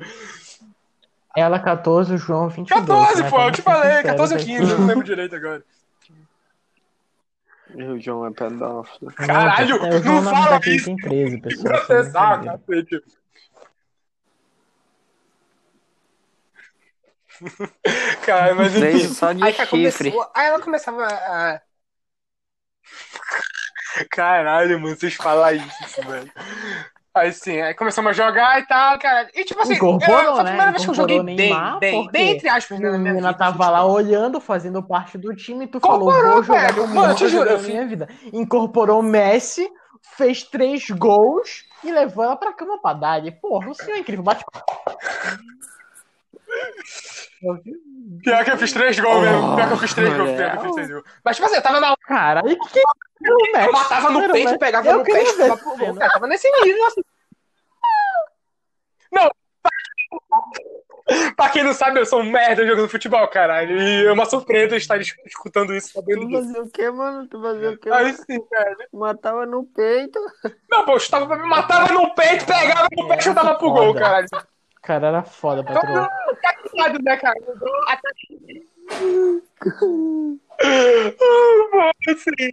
Ela 1.36 1.58
14, 1.58 2.14
o 2.14 2.18
João 2.18 2.48
22. 2.48 2.80
14, 2.86 3.22
né? 3.24 3.30
pô, 3.30 3.40
eu 3.40 3.50
te 3.50 3.60
falei, 3.62 3.90
sinceros 3.90 4.10
14 4.10 4.34
ou 4.34 4.40
aqui. 4.40 4.46
15, 4.56 4.70
eu 4.70 4.78
não 4.78 4.86
lembro 4.86 5.02
direito 5.04 5.34
agora. 5.34 5.64
E 7.74 7.82
o 7.82 8.00
João 8.00 8.26
é 8.26 8.30
pedófilo. 8.30 9.12
Não, 9.18 9.26
Caralho, 9.26 9.76
é, 9.84 10.00
não 10.00 10.22
na 10.22 10.30
fala 10.30 10.60
isso. 10.66 10.84
tem 10.84 10.96
13, 10.96 11.40
pessoal. 11.40 11.74
Processar, 11.74 12.28
sem 12.28 12.38
brincadeira. 12.38 12.58
cacete. 12.58 13.21
Cara, 18.24 18.54
mas 18.54 18.74
enfim. 18.76 19.08
só 19.14 19.32
de 19.32 19.42
Aí, 19.44 19.52
cara, 19.52 19.68
chifre. 19.68 20.10
começou, 20.10 20.30
aí 20.34 20.46
ela 20.46 20.60
começava 20.60 21.04
a. 21.06 21.60
Caralho, 24.10 24.80
mano, 24.80 24.96
vocês 24.96 25.14
falam 25.14 25.54
isso, 25.54 26.02
velho. 26.06 26.32
Aí 27.14 27.30
sim, 27.32 27.60
aí 27.60 27.74
começamos 27.74 28.10
a 28.10 28.12
jogar 28.14 28.58
e 28.60 28.66
tal, 28.66 28.98
cara. 28.98 29.30
E 29.34 29.44
tipo 29.44 29.60
assim, 29.60 29.74
Incorporou, 29.74 30.22
eu, 30.22 30.34
foi 30.34 30.42
a 30.42 30.44
né? 30.44 30.50
primeira 30.52 30.70
vez 30.72 30.82
que 30.84 30.90
eu 30.90 30.94
joguei 30.94 31.20
bem, 31.20 31.24
Neymar, 31.24 31.78
bem, 31.78 32.10
bem, 32.10 32.30
quê? 32.30 32.36
entre 32.36 32.48
aspas, 32.48 32.80
né, 32.80 32.88
A 32.88 32.90
na 32.90 32.98
minha 32.98 33.12
menina 33.12 33.32
vida. 33.32 33.38
tava 33.38 33.68
lá 33.68 33.84
olhando, 33.84 34.40
fazendo 34.40 34.82
parte 34.82 35.18
do 35.18 35.34
time, 35.34 35.66
e 35.66 35.68
tu 35.68 35.78
falou, 35.78 36.08
Incorporou, 36.08 36.32
vou 36.32 36.42
jogar 36.42 36.72
velho. 36.72 36.88
Mano, 36.88 37.12
eu 37.12 37.16
te 37.16 37.28
juro, 37.28 37.50
joguei 37.50 37.54
eu 37.54 37.58
fiz- 37.58 37.68
minha 37.68 37.86
vida. 37.86 38.08
Incorporou 38.32 39.02
Messi, 39.02 39.68
fez 40.16 40.42
três 40.44 40.88
gols 40.90 41.64
e 41.84 41.92
levou 41.92 42.24
ela 42.24 42.36
pra 42.36 42.52
cama 42.54 42.80
pra 42.80 42.94
dar. 42.94 43.26
E, 43.26 43.30
porra, 43.30 43.70
o 43.70 43.74
senhor 43.74 43.96
é 43.96 44.00
incrível. 44.00 44.22
Bate 44.24 44.44
Pior 48.22 48.44
que 48.44 48.50
eu 48.52 48.58
fiz 48.58 48.72
três 48.72 48.98
gols 49.00 49.20
mesmo. 49.20 49.56
Pior 49.56 49.66
que 49.68 49.72
eu 49.74 49.78
fiz 49.78 49.94
três 49.94 50.12
Oh, 50.12 50.16
gols, 50.16 50.30
pior 50.32 50.50
que 50.50 50.56
eu 50.56 50.60
fiz 50.62 50.74
três 50.74 50.90
gols. 50.90 51.04
Mas 51.24 51.36
tipo 51.36 51.46
assim, 51.46 51.56
eu 51.56 51.62
tava 51.62 51.80
na 51.80 51.96
Caralho, 52.06 52.48
que 52.48 52.56
que 52.80 52.80
Messi? 53.52 53.66
Eu 53.66 53.72
matava 53.72 54.10
no 54.10 54.20
peito, 54.20 54.32
Messi. 54.34 54.58
pegava 54.58 54.88
Eu 54.88 54.98
no 54.98 55.04
peito, 55.04 55.36
ver 55.36 55.56
pro 55.58 55.76
gol, 55.76 55.94
cara, 55.94 56.10
tava 56.10 56.26
nesse 56.26 56.50
nível, 56.62 56.86
assim. 56.86 57.00
Não, 59.12 59.30
pra 61.36 61.50
quem 61.50 61.62
não 61.62 61.72
sabe, 61.74 62.00
eu 62.00 62.06
sou 62.06 62.20
um 62.20 62.30
merda 62.30 62.66
jogando 62.66 62.88
futebol, 62.88 63.26
caralho. 63.28 63.78
E 63.80 64.06
é 64.06 64.12
uma 64.12 64.24
surpresa 64.24 64.76
estar 64.76 65.00
es- 65.00 65.14
escutando 65.26 65.74
isso, 65.74 65.92
sabendo 65.92 66.20
Tu 66.22 66.28
disso. 66.28 66.42
fazia 66.46 66.62
o 66.62 66.70
quê, 66.70 66.90
mano? 66.90 67.28
Tu 67.28 67.40
fazia 67.42 67.70
o 67.70 67.78
quê? 67.78 67.90
Aí 67.90 68.12
sim, 68.14 68.40
cara. 68.50 68.76
Matava 68.92 69.44
no 69.46 69.64
peito. 69.66 70.18
Não, 70.70 70.84
pô, 70.84 70.92
eu 70.92 71.00
chutava 71.00 71.26
pra 71.26 71.36
mim, 71.36 71.48
matava 71.48 71.92
no 71.92 72.14
peito, 72.14 72.46
pegava 72.46 72.88
no 72.96 73.08
peito 73.08 73.20
e 73.20 73.24
chutava 73.24 73.54
pro 73.56 73.70
gol, 73.70 73.94
caralho. 73.94 74.26
Cara 74.82 75.06
era 75.08 75.22
foda, 75.22 75.62
patroa. 75.62 76.08
Atacado, 76.28 76.98
né, 77.02 77.16
cara? 77.16 77.38
Ah, 77.88 77.98
mano, 81.72 82.18
sim. 82.18 82.50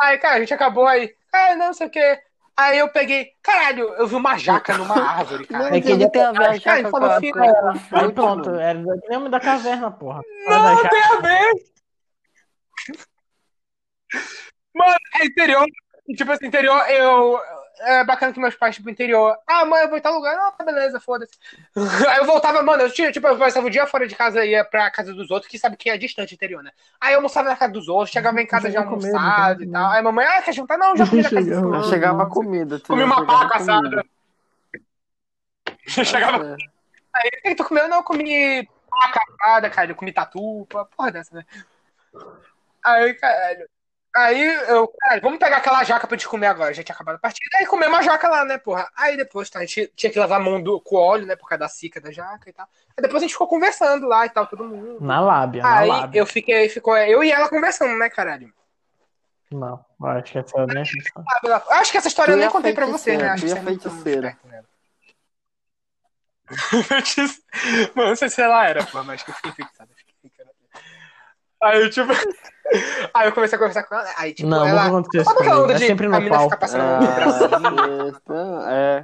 Aí, 0.00 0.18
cara, 0.18 0.36
a 0.36 0.40
gente 0.40 0.54
acabou 0.54 0.86
aí. 0.86 1.14
Ah, 1.32 1.54
não 1.56 1.72
sei 1.72 1.86
o 1.86 1.90
quê. 1.90 2.18
Aí 2.56 2.78
eu 2.78 2.88
peguei, 2.88 3.32
caralho, 3.42 3.88
eu 3.94 4.06
vi 4.06 4.14
uma 4.14 4.38
jaca 4.38 4.76
numa 4.78 4.94
árvore, 5.18 5.46
cara. 5.46 5.64
Não, 5.68 5.76
É 5.76 5.80
que 5.80 5.88
ele 5.90 6.08
tem 6.08 6.22
a 6.22 6.32
ver 6.32 6.38
Cara, 6.38 6.58
já 6.58 6.74
ele 6.78 6.84
com 6.84 6.90
falou 6.90 7.10
a 7.10 7.16
assim, 7.16 7.30
com 7.30 7.42
a- 7.42 7.52
com 7.90 7.96
a 7.96 8.00
Aí 8.00 8.12
pronto, 8.12 8.50
era 8.50 8.78
do 8.78 9.00
nome 9.10 9.28
da 9.28 9.40
caverna, 9.40 9.90
porra. 9.90 10.22
Não, 10.46 10.88
tem 10.88 11.02
a 11.02 11.16
ver. 11.20 11.52
Mano, 14.74 14.96
é 15.20 15.26
interior. 15.26 15.66
Tipo 16.16 16.32
assim, 16.32 16.46
interior, 16.46 16.80
eu. 16.90 17.38
É 17.80 18.04
bacana 18.04 18.32
que 18.32 18.40
meus 18.40 18.54
pais, 18.54 18.76
tipo, 18.76 18.88
interior. 18.88 19.36
Ah, 19.46 19.64
mãe, 19.66 19.82
eu 19.82 19.88
vou 19.88 19.98
em 19.98 20.00
tal 20.00 20.14
lugar. 20.14 20.34
Não, 20.36 20.50
tá 20.52 20.64
beleza, 20.64 20.98
foda-se. 20.98 21.32
Aí 22.08 22.18
eu 22.18 22.24
voltava, 22.24 22.62
mano, 22.62 22.82
eu 22.84 22.90
tinha, 22.90 23.12
tipo, 23.12 23.26
eu 23.26 23.36
passava 23.36 23.66
o 23.66 23.70
dia 23.70 23.86
fora 23.86 24.06
de 24.06 24.14
casa 24.14 24.44
e 24.44 24.50
ia 24.50 24.64
pra 24.64 24.90
casa 24.90 25.12
dos 25.12 25.30
outros, 25.30 25.50
que 25.50 25.58
sabe 25.58 25.76
que 25.76 25.90
é 25.90 25.98
distante 25.98 26.34
interior, 26.34 26.62
né? 26.62 26.70
Aí 27.00 27.12
eu 27.12 27.18
almoçava 27.18 27.48
na 27.48 27.56
casa 27.56 27.72
dos 27.72 27.88
outros, 27.88 28.10
chegava 28.10 28.40
em 28.40 28.46
casa 28.46 28.70
já 28.70 28.80
almoçado 28.80 29.62
e 29.62 29.66
né? 29.66 29.78
tal. 29.78 29.90
Aí 29.90 30.02
mamãe, 30.02 30.24
ah, 30.24 30.42
quer 30.42 30.54
jantar? 30.54 30.78
Não, 30.78 30.96
já 30.96 31.06
comi 31.06 31.22
na 31.22 31.30
casa 31.30 31.42
do 31.42 31.54
Chegava. 31.54 31.82
Já 31.82 31.90
chegava 31.90 32.26
comida. 32.26 32.78
tu 32.78 32.86
Comi 32.86 33.02
uma 33.02 33.26
paca 33.26 33.56
assada. 33.56 33.82
comida. 33.82 34.04
Chegava. 36.04 36.44
É. 36.44 36.56
Aí, 37.14 37.30
o 37.38 37.42
que 37.42 37.54
tu 37.54 37.64
comeu? 37.64 37.88
Não, 37.88 37.98
eu 37.98 38.02
comi 38.04 38.68
paca 38.90 39.20
assada, 39.32 39.70
cara. 39.70 39.90
Eu 39.90 39.96
comi 39.96 40.12
tatu, 40.12 40.66
porra 40.96 41.12
dessa, 41.12 41.34
né? 41.34 41.44
Aí, 42.84 43.14
caralho. 43.14 43.68
Aí 44.16 44.42
eu, 44.68 44.88
caralho, 44.88 45.20
vamos 45.20 45.38
pegar 45.38 45.58
aquela 45.58 45.84
jaca 45.84 46.06
pra 46.06 46.16
gente 46.16 46.26
comer 46.26 46.46
agora. 46.46 46.72
Já 46.72 46.82
tinha 46.82 46.94
acabado 46.94 47.16
a 47.16 47.18
partida. 47.18 47.58
Aí 47.58 47.66
comemos 47.66 47.94
uma 47.94 48.02
jaca 48.02 48.26
lá, 48.28 48.46
né, 48.46 48.56
porra? 48.56 48.90
Aí 48.96 49.14
depois 49.14 49.50
tá, 49.50 49.58
a 49.58 49.66
gente 49.66 49.92
tinha 49.94 50.10
que 50.10 50.18
lavar 50.18 50.40
a 50.40 50.42
mão 50.42 50.62
do, 50.62 50.80
com 50.80 50.96
óleo, 50.96 51.26
né, 51.26 51.36
por 51.36 51.46
causa 51.46 51.60
da 51.60 51.68
cica 51.68 52.00
da 52.00 52.10
jaca 52.10 52.48
e 52.48 52.52
tal. 52.52 52.66
Aí 52.96 53.02
depois 53.02 53.22
a 53.22 53.26
gente 53.26 53.32
ficou 53.34 53.46
conversando 53.46 54.06
lá 54.06 54.24
e 54.24 54.30
tal, 54.30 54.46
todo 54.46 54.64
mundo. 54.64 54.96
Na 55.02 55.20
lábia, 55.20 55.62
na 55.62 55.78
Aí 55.80 55.88
lábia. 55.88 56.18
eu 56.18 56.24
fiquei, 56.24 56.66
ficou 56.70 56.96
eu 56.96 57.22
e 57.22 57.30
ela 57.30 57.48
conversando, 57.50 57.98
né, 57.98 58.08
caralho? 58.08 58.50
Não, 59.50 59.84
eu 60.00 60.06
acho 60.08 60.32
que 60.32 60.38
essa 60.38 60.58
é 60.58 60.62
Eu 61.44 61.72
acho 61.72 61.92
que 61.92 61.98
essa 61.98 62.08
história 62.08 62.32
eu 62.32 62.36
nem 62.38 62.46
a 62.46 62.50
contei 62.50 62.72
pra 62.72 62.86
você, 62.86 63.18
né? 63.18 63.28
Acho 63.28 63.44
que 63.44 63.52
a 63.52 63.54
você 63.54 63.58
é 63.58 63.62
feiticeira. 63.62 64.38
né? 64.44 64.62
Mano, 67.94 68.08
não 68.10 68.16
sei 68.16 68.28
se 68.30 68.40
ela 68.40 68.66
era, 68.66 68.84
pô, 68.86 69.02
mas 69.04 69.22
que 69.22 69.30
eu 69.30 69.34
fiquei 69.34 69.52
fixado. 69.52 69.90
eu 69.90 69.95
fiquei 69.95 69.95
fixado. 69.95 69.95
Aí, 71.66 71.82
eu, 71.82 71.90
tipo. 71.90 72.12
Aí 73.14 73.28
eu 73.28 73.32
comecei 73.32 73.56
a 73.56 73.58
conversar 73.58 73.84
com 73.84 73.94
ela. 73.94 74.08
Aí, 74.18 74.32
tipo, 74.34 74.48
Não, 74.48 74.66
ela. 74.66 74.84
nunca 74.84 74.86
aconteceu 74.88 75.20
isso 75.22 75.30
aquela 75.30 75.44
comigo. 75.46 75.64
onda 75.64 75.72
É 75.74 75.76
de 75.76 75.86
sempre 75.86 76.06
a 76.06 76.08
no 76.20 76.28
pau. 76.28 76.50
ficar 76.50 76.68
o 76.68 76.70
Ah, 78.28 78.72
é. 78.72 79.02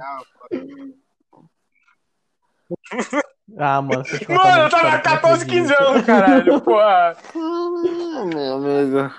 Ah, 3.57 3.81
mano, 3.81 4.03
Mano, 4.29 4.63
eu 4.63 4.69
tava 4.69 4.83
contaram 4.97 5.01
14, 5.01 5.45
15 5.45 5.73
anos. 5.75 6.05
caralho, 6.05 6.61
porra. 6.63 7.15
Ah, 7.35 8.25
meu 8.33 8.53
amigo. 8.55 9.13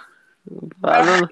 Fala- 0.81 1.29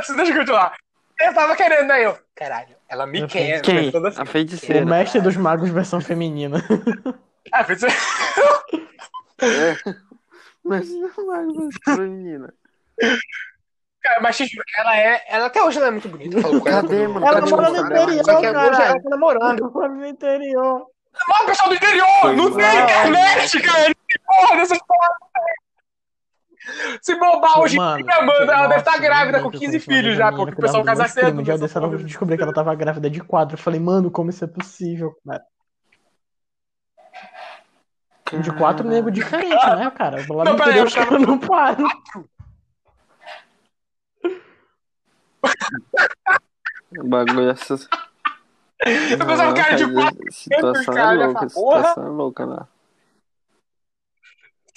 Deixa 0.16 0.32
eu 0.32 0.38
continuar. 0.38 0.74
Eu 1.20 1.34
tava 1.34 1.56
querendo, 1.56 1.88
né? 1.88 2.06
Eu, 2.06 2.16
caralho, 2.34 2.74
ela 2.88 3.06
me 3.06 3.26
quer. 3.26 3.60
Quem? 3.60 3.88
assim. 3.88 4.20
A 4.20 4.22
O 4.22 4.26
feiticeira. 4.26 4.86
mestre 4.86 5.20
dos 5.20 5.36
magos 5.36 5.68
versão 5.70 6.00
feminina. 6.00 6.62
Ah, 7.52 7.64
pensei- 7.64 7.90
É. 9.42 9.76
Mas 10.64 10.88
não 10.90 11.08
é 11.08 11.12
uma 11.88 11.96
menina. 11.96 12.54
Cara, 14.02 14.20
mas 14.22 14.36
juro, 14.36 14.64
ela 14.78 14.96
é. 14.96 15.24
Ela 15.28 15.46
até 15.46 15.62
hoje 15.62 15.78
ela 15.78 15.88
é 15.88 15.90
muito 15.90 16.08
bonita. 16.08 16.40
Falou 16.40 16.60
com 16.60 16.68
ela 16.68 16.82
Cadê, 16.82 17.06
mano? 17.06 17.26
Ela 17.26 17.40
quando 17.40 17.50
mora 17.50 17.66
eu 17.66 17.70
no 17.70 17.76
tinha 17.76 17.88
namorado, 17.88 18.24
Só 18.24 18.40
que 18.40 18.46
interior, 18.46 18.70
hoje 18.70 18.82
ela 18.82 19.02
tá 19.02 19.10
namorando. 19.10 19.72
Mora 19.72 19.88
no 19.88 20.06
interior. 20.06 20.86
Mano, 21.28 21.46
pessoal 21.46 21.68
do 21.68 21.74
interior! 21.74 22.06
Foi 22.20 22.36
não 22.36 22.56
tem 22.56 22.82
internet, 22.82 23.60
cara! 23.60 23.94
Que 24.08 24.18
porra 24.20 24.56
porra, 24.80 25.16
velho! 25.34 27.00
Se 27.02 27.14
bobar 27.18 27.60
hoje, 27.60 27.76
Mano, 27.76 28.04
minha 28.04 28.16
Amanda, 28.18 28.52
ela 28.52 28.66
deve 28.68 28.80
estar 28.80 28.92
nossa, 28.92 29.02
grávida 29.02 29.38
eu 29.38 29.42
com 29.42 29.48
lembro 29.48 29.50
que 29.50 29.56
eu 29.56 29.70
15 29.70 29.86
conheci 29.86 29.90
uma 29.90 30.02
filhos 30.02 30.16
já, 30.16 30.32
porque 30.32 30.52
o 30.52 30.56
pessoal 30.56 30.84
grávida 30.84 30.84
casa 30.84 31.02
dos 31.02 31.12
primos. 31.12 31.30
cedo. 31.30 31.40
Um 31.40 31.42
dia 31.42 31.58
ela 31.78 31.88
porra. 31.88 32.04
descobri 32.04 32.36
que 32.36 32.42
ela 32.42 32.52
tava 32.52 32.74
grávida 32.74 33.10
de 33.10 33.20
quatro. 33.20 33.54
Eu 33.56 33.58
falei, 33.62 33.80
mano, 33.80 34.10
como 34.10 34.30
isso 34.30 34.44
é 34.44 34.48
possível, 34.48 35.12
cara? 35.26 35.42
De 38.38 38.52
quatro 38.52 38.86
nego 38.86 39.10
diferentes, 39.10 39.64
né, 39.64 39.90
cara? 39.90 40.18
Lá 40.28 40.44
Não, 40.44 40.52
no 40.52 40.58
interior 40.58 40.86
os 40.86 40.94
caras 40.94 41.20
não 41.20 41.38
param. 41.38 41.88
O 46.98 47.08
bagulho 47.08 47.48
é 47.48 47.52
essas. 47.52 47.88
Eu 49.10 49.18
pensava 49.18 49.54
que 49.54 49.60
era 49.60 49.76
de 49.76 49.92
quatro 49.92 50.32
Situação 50.32 50.94
cara, 50.94 51.12
é 51.12 51.14
eu 51.14 51.20
ia 51.20 51.26
louca, 51.26 51.48
situação 51.48 52.06
é 52.06 52.08
louca 52.08 52.44
lá. 52.44 52.68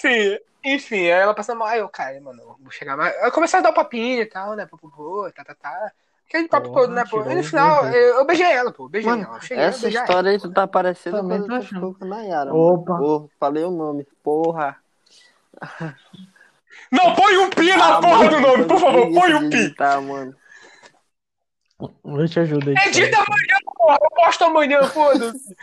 Sim, 0.00 0.38
enfim, 0.64 0.96
aí 0.96 1.08
ela 1.08 1.34
passando 1.34 1.58
mal, 1.58 1.68
aí 1.68 1.78
eu, 1.80 1.88
cara, 1.88 2.20
mano, 2.20 2.40
eu 2.42 2.56
vou 2.60 2.70
chegar 2.70 2.96
mais. 2.96 3.14
Eu 3.22 3.32
comecei 3.32 3.58
a 3.58 3.62
dar 3.62 3.70
o 3.70 3.74
papinho 3.74 4.22
e 4.22 4.26
tal, 4.26 4.54
né? 4.54 4.66
Pô, 4.66 4.76
pô, 4.76 4.90
pô, 4.90 5.30
tá, 5.32 5.44
tá, 5.44 5.54
tá. 5.54 5.92
Aquele 6.28 6.48
papo 6.48 6.68
Porra, 6.68 6.80
todo, 6.82 6.94
né, 6.94 7.04
pô? 7.08 7.22
E 7.22 7.34
no 7.34 7.42
final, 7.42 7.86
eu, 7.86 8.16
eu 8.18 8.26
beijei 8.26 8.46
ela, 8.50 8.72
pô, 8.72 8.88
beijei 8.88 9.10
Mano, 9.10 9.22
ela. 9.24 9.40
Cheguei, 9.40 9.64
essa 9.64 9.82
beijei 9.82 10.00
história 10.00 10.30
aí 10.30 10.38
tu 10.38 10.52
tá 10.52 10.66
parecendo 10.66 11.18
Também 11.18 11.38
quando 11.38 11.50
tô 11.50 11.60
tu 11.60 11.68
ficou 11.68 11.94
com 11.94 12.04
a 12.04 12.08
Nayara. 12.08 12.54
Opa. 12.54 12.96
Porra, 12.96 13.28
falei 13.38 13.64
o 13.64 13.70
nome. 13.70 14.06
Porra. 14.22 14.76
ela. 15.80 15.94
Não, 16.90 17.14
põe 17.14 17.36
um 17.38 17.50
pi 17.50 17.76
na 17.76 17.96
Ah, 17.96 18.00
porra 18.00 18.24
mano, 18.24 18.30
do 18.30 18.40
nome, 18.40 18.64
por 18.66 18.80
favor, 18.80 19.12
põe 19.12 19.34
um 19.34 19.50
pi. 19.50 19.56
editar, 19.56 20.00
mano. 20.00 20.34
Eu 22.04 22.28
te 22.28 22.40
ajudo 22.40 22.70
aí. 22.70 22.76
Edita 22.86 23.16
amanhã, 23.16 23.56
porra, 23.64 23.98
eu 24.02 24.10
posto 24.10 24.44
amanhã, 24.44 24.84
foda-se. 24.84 25.56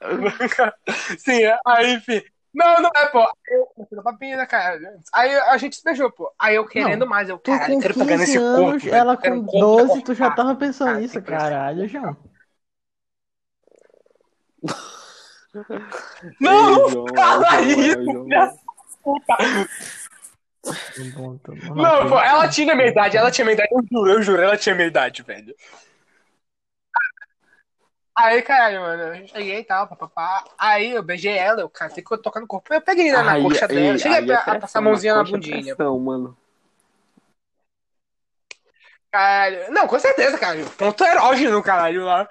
Sim, 1.18 1.40
aí, 1.66 1.94
enfim. 1.94 2.22
Não, 2.54 2.80
não 2.80 2.90
é, 2.94 3.06
pô. 3.06 3.18
Aí 3.20 3.56
eu 3.56 3.66
comecei 3.66 3.98
a 3.98 4.02
dar 4.02 4.12
papinho, 4.12 4.36
né, 4.36 4.46
cara? 4.46 4.78
Aí 5.12 5.34
a 5.34 5.56
gente 5.56 5.76
se 5.76 5.82
beijou, 5.84 6.10
pô. 6.10 6.32
Aí 6.38 6.54
eu 6.54 6.66
querendo 6.66 7.00
Não, 7.00 7.08
mais, 7.08 7.28
eu, 7.28 7.38
caralho, 7.38 7.74
com 7.74 7.80
quero 7.80 7.94
pegar 7.94 8.16
15 8.16 8.20
nesse 8.20 8.38
anos, 8.38 8.82
corpo. 8.82 8.84
velho, 8.86 8.96
ela 8.96 9.16
com 9.16 9.28
um 9.30 9.44
corpo 9.44 9.58
12, 9.60 10.02
tu 10.02 10.14
já 10.14 10.30
tava 10.30 10.54
pensando 10.54 10.88
Cara, 10.88 11.00
nisso, 11.00 11.22
caralho, 11.22 11.88
João. 11.88 12.16
Não, 16.40 16.90
não 16.90 17.06
fala 17.14 17.60
isso, 17.62 17.96
puta. 19.02 19.36
Não, 21.76 22.08
pô, 22.08 22.18
ela 22.18 22.48
tinha 22.48 22.74
minha 22.74 22.88
idade, 22.88 23.16
ela 23.16 23.30
tinha 23.30 23.44
minha 23.44 23.54
idade, 23.54 23.68
eu 23.72 23.82
juro, 23.90 24.10
eu 24.10 24.22
juro, 24.22 24.42
ela 24.42 24.56
tinha 24.56 24.74
minha 24.74 24.88
idade, 24.88 25.22
velho. 25.22 25.54
Aí, 28.16 28.40
caralho, 28.42 28.80
mano, 28.80 29.02
eu 29.16 29.26
cheguei 29.28 29.58
e 29.58 29.64
tal, 29.64 29.88
papapá. 29.88 30.44
Aí 30.56 30.92
eu 30.92 31.02
beijei 31.02 31.36
ela, 31.36 31.60
eu 31.62 31.68
cara, 31.68 31.90
tem 31.92 32.04
que 32.04 32.16
tocar 32.18 32.40
no 32.40 32.46
corpo. 32.46 32.72
Eu 32.72 32.80
peguei 32.80 33.10
né, 33.10 33.20
na 33.22 33.32
Aí- 33.32 33.42
coxa 33.42 33.64
aí- 33.64 33.74
dela. 33.74 33.98
Cheguei 33.98 34.18
aí 34.18 34.30
é 34.30 34.34
a, 34.34 34.38
a 34.38 34.42
pressão, 34.42 34.60
passar 34.60 34.78
a 34.78 34.82
mãozinha 34.82 35.14
na 35.16 35.20
é 35.20 35.24
bundinha. 35.24 35.74
pressão, 35.76 35.98
mano. 35.98 36.36
Caralho. 39.10 39.70
Não, 39.72 39.86
com 39.88 39.98
certeza, 39.98 40.38
cara. 40.38 40.58
Ponto 40.78 41.04
erógeno, 41.04 41.62
caralho, 41.62 42.04
lá. 42.04 42.28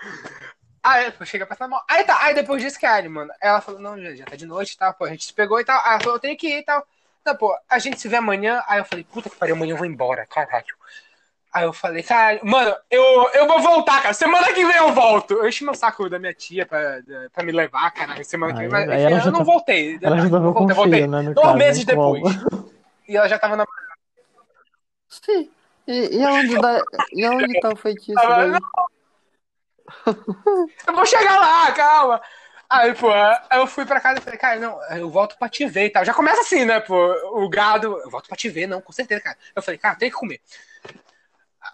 Aí, 0.81 1.11
pô, 1.11 1.25
chega 1.25 1.45
pra 1.45 1.55
passar 1.55 1.65
a 1.65 1.69
mão. 1.69 1.81
Aí 1.89 2.03
tá, 2.03 2.17
aí 2.23 2.33
depois 2.33 2.61
disso, 2.61 2.79
caralho, 2.79 3.09
mano. 3.11 3.31
Ela 3.41 3.61
falou, 3.61 3.79
não, 3.79 3.97
já, 4.01 4.15
já 4.15 4.25
tá 4.25 4.35
de 4.35 4.45
noite 4.45 4.73
e 4.73 4.77
tal, 4.77 4.93
pô, 4.93 5.05
a 5.05 5.09
gente 5.09 5.25
se 5.25 5.33
pegou 5.33 5.59
e 5.59 5.65
tal. 5.65 5.79
Aí 5.83 5.91
ela 5.91 5.99
falou, 5.99 6.15
eu 6.15 6.19
tenho 6.19 6.37
que 6.37 6.47
ir 6.47 6.59
e 6.59 6.63
tal. 6.63 6.85
Não, 7.25 7.35
pô, 7.37 7.57
a 7.69 7.79
gente 7.79 7.99
se 7.99 8.07
vê 8.09 8.17
amanhã. 8.17 8.61
Aí 8.67 8.79
eu 8.79 8.85
falei, 8.85 9.03
puta 9.05 9.29
que 9.29 9.35
pariu, 9.37 9.55
amanhã 9.55 9.73
eu 9.73 9.77
vou 9.77 9.85
embora, 9.85 10.25
caralho. 10.25 10.75
Aí 11.53 11.65
eu 11.65 11.71
falei, 11.71 12.01
caralho, 12.01 12.39
mano, 12.43 12.75
eu, 12.89 13.29
eu 13.35 13.47
vou 13.47 13.59
voltar, 13.61 14.01
cara. 14.01 14.13
Semana 14.13 14.51
que 14.51 14.65
vem 14.65 14.75
eu 14.75 14.91
volto. 14.91 15.35
Eu 15.35 15.47
enchi 15.47 15.63
meu 15.63 15.75
saco 15.75 16.09
da 16.09 16.17
minha 16.17 16.33
tia 16.33 16.65
pra, 16.65 16.99
pra 17.31 17.43
me 17.43 17.51
levar, 17.51 17.91
caralho, 17.91 18.25
semana 18.25 18.53
que 18.53 18.59
vem. 18.61 18.69
Mas 18.69 18.89
aí 18.89 18.95
enfim, 19.03 19.05
ela 19.05 19.17
eu 19.17 19.23
já 19.25 19.31
não 19.31 19.39
tá- 19.39 19.45
voltei. 19.45 19.99
Ela 20.01 20.17
já 20.17 20.29
tava 20.31 20.51
voltei, 20.51 20.75
voltei. 20.75 20.93
filho, 21.01 21.07
né? 21.11 21.21
Dois 21.21 21.35
caso, 21.45 21.57
meses 21.57 21.85
no 21.85 21.93
colo. 21.93 22.13
depois. 22.15 22.35
E 23.07 23.15
ela 23.15 23.29
já 23.29 23.37
tava 23.37 23.55
na. 23.55 23.65
Sim. 25.07 25.51
E, 25.85 26.17
e, 26.17 26.23
aonde 26.23 26.57
dá, 26.57 26.81
e 27.11 27.23
aonde 27.25 27.59
tá 27.59 27.69
o 27.69 27.75
feitiço 27.75 28.17
Ah, 28.17 28.35
daí? 28.47 28.59
Eu 30.87 30.95
vou 30.95 31.05
chegar 31.05 31.39
lá, 31.39 31.71
calma. 31.73 32.21
Aí, 32.69 32.95
pô, 32.95 33.09
eu 33.51 33.67
fui 33.67 33.85
pra 33.85 33.99
casa 33.99 34.17
e 34.17 34.21
falei, 34.23 34.39
cara, 34.39 34.59
não, 34.59 34.81
eu 34.95 35.07
volto 35.09 35.37
pra 35.37 35.47
te 35.47 35.63
ver 35.67 35.85
e 35.85 35.89
tal. 35.91 36.03
Já 36.03 36.13
começa 36.13 36.41
assim, 36.41 36.65
né, 36.65 36.79
pô, 36.79 36.95
o 37.39 37.47
gado, 37.47 37.99
eu 38.03 38.09
volto 38.09 38.27
pra 38.27 38.35
te 38.35 38.49
ver, 38.49 38.65
não, 38.65 38.81
com 38.81 38.91
certeza, 38.91 39.21
cara. 39.21 39.37
Eu 39.55 39.61
falei, 39.61 39.77
cara, 39.77 39.95
tem 39.95 40.09
que 40.09 40.15
comer. 40.15 40.41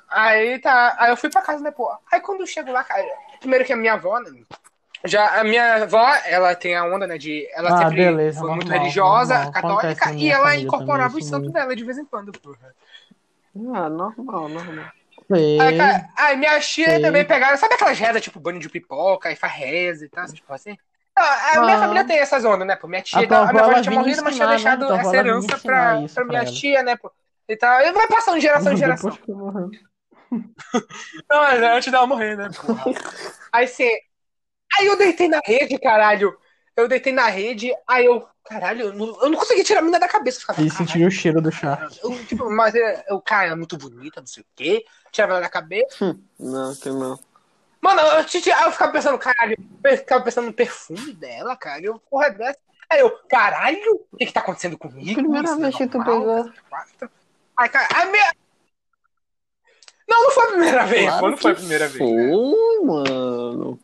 Aí 0.10 0.60
tá, 0.60 0.96
aí 0.98 1.12
eu 1.12 1.18
fui 1.18 1.30
pra 1.30 1.42
casa, 1.42 1.64
né, 1.64 1.72
pô. 1.72 1.92
Aí 2.12 2.20
quando 2.20 2.42
eu 2.42 2.48
chego 2.48 2.72
lá, 2.72 2.84
cara, 2.84 3.06
primeiro 3.40 3.64
que 3.66 3.74
a 3.74 3.78
minha 3.78 3.94
avó, 3.94 4.20
né, 4.20 4.32
já, 5.06 5.40
a 5.40 5.44
minha 5.44 5.84
avó, 5.84 6.06
ela 6.26 6.54
tem 6.56 6.76
a 6.76 6.84
onda, 6.84 7.08
né, 7.08 7.18
de, 7.18 7.48
ela 7.54 7.72
Ah, 7.72 7.78
sempre 7.78 8.04
beleza, 8.06 8.42
foi 8.42 8.50
muito 8.50 8.68
normal, 8.68 8.80
religiosa, 8.80 9.34
normal. 9.36 9.52
católica, 9.54 10.14
e 10.16 10.30
ela 10.30 10.56
incorporava 10.58 11.10
também, 11.10 11.24
santos 11.26 11.44
muito. 11.46 11.54
dela 11.54 11.76
de 11.76 11.84
vez 11.84 11.98
em 11.98 12.06
quando, 12.06 12.32
porra. 12.34 12.76
Ah, 13.74 13.90
normal, 13.90 14.50
normal. 14.50 14.86
Sei. 15.32 15.60
Aí, 15.62 15.78
cara, 15.78 16.10
aí 16.18 16.38
minha 16.38 16.60
tia 16.60 16.90
Sei. 16.92 17.02
também 17.02 17.26
pegaram, 17.26 17.58
sabe 17.58 17.76
aquelas 17.76 17.98
rezas, 18.00 18.22
tipo 18.22 18.40
banho 18.40 18.60
de 18.60 18.70
pipoca, 18.70 19.32
e 19.32 19.36
faz 19.36 19.54
reza 19.54 20.06
e 20.06 20.10
tal, 20.10 20.24
essas 20.24 20.40
porra 20.40 20.56
assim? 20.56 20.78
Ah, 21.16 21.58
A 21.58 21.60
minha 21.62 21.76
Ah. 21.76 21.80
família 21.80 22.04
tem 22.06 22.18
essas 22.18 22.46
ondas, 22.46 22.68
né, 22.68 22.76
pô? 22.76 22.88
Minha 22.88 23.02
tia, 23.02 23.20
A 23.20 23.50
a 23.50 23.54
minha 23.54 23.64
avó, 23.64 23.82
tinha 23.82 23.96
morrido, 23.96 24.24
mas 24.24 24.36
tinha 24.36 24.48
né? 24.48 24.56
deixado 24.56 24.92
essa 24.92 25.18
herança 25.18 25.58
pra 25.58 26.08
pra 26.14 26.24
minha 26.26 26.42
ela. 26.42 26.52
tia, 26.52 26.84
né, 26.84 26.96
pô? 26.98 27.12
E 27.48 27.56
tal. 27.56 27.82
E 27.82 27.92
vai 27.92 28.08
passando 28.08 28.36
de 28.36 28.42
geração 28.42 28.74
em 28.74 28.78
geração. 28.78 29.18
Eu. 30.32 30.82
Não, 31.30 31.42
mas 31.42 31.62
antes 31.62 31.92
dela 31.92 32.08
morrer, 32.08 32.36
né, 32.36 32.50
porra? 32.56 32.84
Aí 33.52 33.68
você. 33.68 34.02
Aí 34.78 34.86
eu 34.86 34.98
deitei 34.98 35.28
na 35.28 35.42
rede, 35.44 35.78
caralho. 35.80 36.38
Eu 36.76 36.88
deitei 36.88 37.12
na 37.12 37.28
rede, 37.28 37.74
aí 37.88 38.06
eu. 38.06 38.26
Caralho, 38.46 38.84
eu 38.84 38.94
não, 38.94 39.22
eu 39.22 39.30
não 39.30 39.38
consegui 39.38 39.64
tirar 39.64 39.80
a 39.80 39.84
mina 39.84 40.00
da 40.00 40.08
cabeça. 40.08 40.38
Eu 40.38 40.42
ficava, 40.42 40.62
E 40.62 40.70
sentiu 40.70 41.08
o 41.08 41.12
cheiro 41.12 41.42
do 41.42 41.52
chá. 41.52 41.90
Eu, 42.02 42.26
tipo, 42.26 42.50
mas 42.50 42.74
é, 42.74 43.04
eu, 43.10 43.22
cara, 43.22 43.52
é 43.52 43.56
muito 43.56 43.78
bonita, 43.78 44.22
não 44.22 44.28
sei 44.28 44.44
o 44.44 44.46
quê. 44.56 44.86
Tirava 45.12 45.34
ela 45.34 45.42
da 45.42 45.50
cabeça. 45.50 46.18
Não, 46.40 46.74
que 46.76 46.90
não. 46.90 47.20
Mano, 47.82 48.02
eu, 48.02 48.12
aí 48.12 48.66
eu 48.66 48.72
ficava 48.72 48.92
pensando, 48.92 49.18
caralho, 49.18 49.58
eu 49.84 49.98
ficava 49.98 50.24
pensando 50.24 50.46
no 50.46 50.54
perfume 50.54 51.14
dela, 51.14 51.56
cara. 51.58 51.82
Eu, 51.82 52.00
porra, 52.00 52.28
é 52.28 52.32
dessa. 52.32 52.60
Aí 52.90 53.02
eu, 53.02 53.12
caralho, 53.30 54.06
o 54.12 54.18
que 54.18 54.26
que 54.26 54.34
tá 54.34 54.40
acontecendo 54.40 54.78
comigo? 54.78 55.22
Primeira 55.22 55.52
é 55.52 55.56
vez 55.56 55.76
que 55.76 55.88
tu 55.88 56.04
pegou. 56.04 56.52
Aí, 57.56 57.70
cara, 57.70 57.88
a 58.02 58.06
minha... 58.06 58.34
Não, 60.10 60.24
não 60.24 60.32
foi 60.32 60.44
a 60.44 60.48
primeira 60.48 60.86
vez, 60.86 61.06
Claro 61.06 61.30
não 61.30 61.38
foi 61.38 61.52
a 61.52 61.56
primeira 61.56 61.88
vez. 61.88 61.98
Foi, 61.98 62.12
né? 62.12 62.32
mano. 62.84 63.80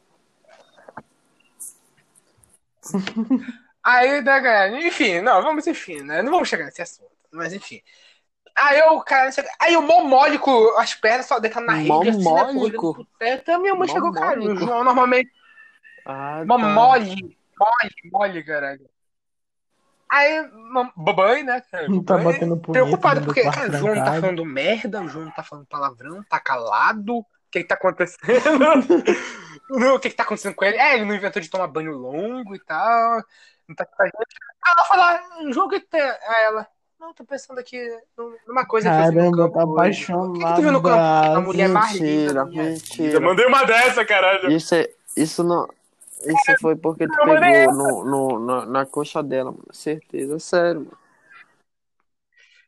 Aí, 3.83 4.21
né, 4.21 4.39
galera, 4.39 4.81
enfim, 4.81 5.21
não, 5.21 5.43
vamos, 5.43 5.67
enfim, 5.67 6.01
né? 6.01 6.23
Não 6.23 6.31
vamos 6.31 6.49
chegar 6.49 6.65
nesse 6.65 6.81
assunto, 6.81 7.11
mas 7.31 7.53
enfim. 7.53 7.81
Aí 8.57 8.79
eu, 8.79 8.99
cara, 9.01 9.29
aí 9.59 9.73
mole 10.05 10.39
com 10.39 10.75
as 10.79 10.95
pernas 10.95 11.27
só 11.27 11.39
deitando 11.39 11.67
na 11.67 11.73
rede, 11.73 11.89
Mó 11.89 12.01
assim, 12.01 12.23
né. 13.19 13.41
Aí 13.43 13.59
minha 13.59 13.75
mãe 13.75 13.87
chegou, 13.87 14.11
cara, 14.11 14.39
o 14.41 14.53
normalmente 14.53 15.29
Ah, 16.05 16.43
tá. 16.47 16.57
mole, 16.57 17.37
mole, 17.59 17.93
mole, 18.11 18.43
caralho. 18.43 18.89
Aí, 20.11 20.49
babai, 20.95 21.43
né, 21.43 21.61
cara? 21.71 21.87
Não 21.87 22.03
tá 22.03 22.17
batendo 22.17 22.57
punheta 22.57 22.85
Preocupado, 22.85 23.21
porque, 23.25 23.43
cara, 23.43 23.69
o 23.69 23.77
João 23.77 23.95
tá 23.95 24.21
falando 24.21 24.45
merda, 24.45 25.01
o 25.01 25.09
João 25.09 25.31
tá 25.31 25.43
falando 25.43 25.65
palavrão, 25.65 26.23
tá 26.29 26.39
calado. 26.39 27.17
O 27.17 27.25
que 27.51 27.61
que 27.61 27.67
tá 27.67 27.75
acontecendo? 27.75 28.23
Não, 29.69 29.95
o 29.95 29.99
que 29.99 30.09
que 30.09 30.15
tá 30.15 30.23
acontecendo 30.23 30.53
com 30.53 30.63
ele? 30.63 30.77
É, 30.77 30.95
ele 30.95 31.05
não 31.05 31.15
inventou 31.15 31.41
de 31.41 31.49
tomar 31.49 31.65
banho 31.65 31.91
longo 31.91 32.53
e 32.53 32.59
tal. 32.59 33.23
Não 33.67 33.75
tá 33.75 33.83
com 33.83 34.03
a 34.03 34.05
gente. 34.05 34.15
Aí 34.63 34.73
ela 34.77 34.85
fala, 34.85 35.51
João, 35.51 35.65
o 35.65 35.69
que 35.69 35.79
que 35.79 35.87
tem? 35.87 36.01
Aí 36.01 36.43
ela, 36.45 36.67
não, 36.99 37.13
tô 37.13 37.25
pensando 37.25 37.59
aqui 37.59 37.77
numa 38.47 38.65
coisa 38.65 38.89
que 38.89 38.95
eu 38.95 39.09
vi 39.09 39.15
no 39.15 39.37
Caramba, 39.37 39.37
campo 39.37 39.75
tá 39.75 39.83
hoje. 39.83 40.13
O 40.13 40.33
que 40.33 40.39
que 40.39 40.53
tu 40.53 40.61
viu 40.61 40.71
no 40.71 40.81
campo? 40.81 40.97
A 40.97 41.41
mulher 41.41 41.69
mais 41.69 41.95
linda 41.95 42.45
Mentira. 42.45 43.19
Mandei 43.19 43.45
uma 43.45 43.63
dessa, 43.63 44.05
caralho. 44.05 44.51
Isso, 44.51 44.75
é, 44.75 44.87
isso 45.17 45.43
não. 45.43 45.67
Isso 46.25 46.55
foi 46.61 46.75
porque 46.75 47.07
tu 47.07 47.19
Eu 47.19 47.27
mandei 47.27 47.51
pegou 47.53 47.71
no, 47.73 48.05
no, 48.05 48.39
na, 48.39 48.65
na 48.65 48.85
coxa 48.85 49.21
dela, 49.23 49.51
mano. 49.51 49.67
Certeza, 49.73 50.39
sério, 50.39 50.81
mano. 50.81 50.97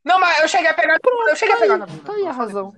Não, 0.03 0.19
mas 0.19 0.39
eu 0.39 0.47
cheguei 0.47 0.69
a 0.69 0.73
pegar. 0.73 0.97
Eu 1.29 1.35
cheguei 1.35 1.53
a 1.53 1.57
Tá 1.57 1.61
pegar 1.61 1.73
aí, 1.73 1.79
na 1.79 1.85
bunda. 1.85 2.03
tá 2.03 2.13
aí 2.13 2.27
a 2.27 2.31
razão. 2.31 2.73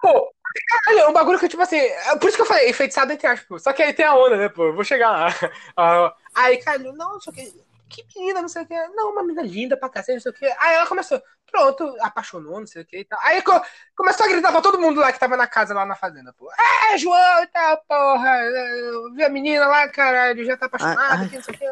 Pô, 0.00 0.34
caralho, 0.68 1.00
é 1.00 1.08
um 1.08 1.12
bagulho 1.12 1.38
que, 1.38 1.48
tipo 1.48 1.62
assim, 1.62 1.78
é 1.78 2.16
por 2.18 2.28
isso 2.28 2.36
que 2.36 2.42
eu 2.42 2.46
falei, 2.46 2.68
enfeitiçado 2.68 3.12
entre 3.12 3.26
aspas, 3.26 3.46
pô. 3.48 3.58
Só 3.58 3.72
que 3.72 3.82
aí 3.82 3.92
tem 3.94 4.04
a 4.06 4.14
onda, 4.14 4.36
né, 4.36 4.48
pô? 4.48 4.64
Eu 4.66 4.74
vou 4.74 4.84
chegar 4.84 5.10
lá. 5.10 5.28
Ah, 5.76 6.14
aí, 6.34 6.58
cara, 6.58 6.78
não, 6.92 7.20
só 7.20 7.32
que. 7.32 7.54
Que 7.94 8.04
menina, 8.20 8.42
não 8.42 8.48
sei 8.48 8.62
o 8.62 8.66
que. 8.66 8.74
Não, 8.88 9.12
uma 9.12 9.22
menina 9.22 9.42
linda 9.42 9.76
pra 9.76 9.88
cacete, 9.88 10.14
não 10.16 10.20
sei 10.20 10.32
o 10.32 10.34
que. 10.34 10.44
Aí 10.46 10.74
ela 10.74 10.86
começou, 10.86 11.22
pronto, 11.50 11.96
apaixonou, 12.00 12.58
não 12.58 12.66
sei 12.66 12.82
o 12.82 12.84
que 12.86 12.98
e 12.98 13.04
tal. 13.04 13.18
Aí 13.22 13.40
co- 13.42 13.62
começou 13.96 14.26
a 14.26 14.28
gritar 14.28 14.50
pra 14.50 14.60
todo 14.60 14.80
mundo 14.80 15.00
lá 15.00 15.12
que 15.12 15.18
tava 15.20 15.36
na 15.36 15.46
casa, 15.46 15.72
lá 15.74 15.86
na 15.86 15.94
fazenda, 15.94 16.32
pô. 16.36 16.50
É, 16.92 16.98
João 16.98 17.42
e 17.42 17.46
tal, 17.46 17.76
porra. 17.88 18.36
Eu 18.42 19.12
vi 19.14 19.22
a 19.24 19.28
menina 19.28 19.66
lá, 19.66 19.88
caralho, 19.88 20.44
já 20.44 20.56
tá 20.56 20.66
apaixonada, 20.66 21.00
Ai, 21.14 21.18
ai. 21.20 21.28
que 21.28 21.36
não 21.36 21.42
sei 21.42 21.54
o 21.54 21.58
que. 21.58 21.64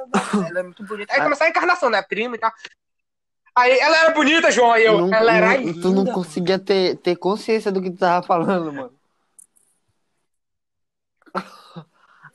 Ela 0.48 0.60
é 0.60 0.62
muito 0.62 0.84
bonita. 0.84 1.12
Aí 1.12 1.20
começou 1.22 1.44
a 1.46 1.50
encarnação, 1.50 1.90
né, 1.90 2.00
prima 2.02 2.36
e 2.36 2.38
tal. 2.38 2.52
Aí 3.54 3.78
ela 3.78 3.96
era 3.98 4.10
bonita, 4.12 4.50
João, 4.50 4.72
aí 4.72 4.84
eu, 4.86 4.98
Não- 5.06 5.14
ela 5.14 5.32
era 5.32 5.48
não- 5.48 5.56
linda. 5.56 5.82
tu 5.82 5.90
não 5.92 6.06
conseguia 6.06 6.58
ter, 6.58 6.96
ter 6.98 7.16
consciência 7.16 7.70
do 7.70 7.82
que 7.82 7.90
tu 7.90 7.98
tava 7.98 8.24
falando, 8.26 8.72
mano. 8.72 8.94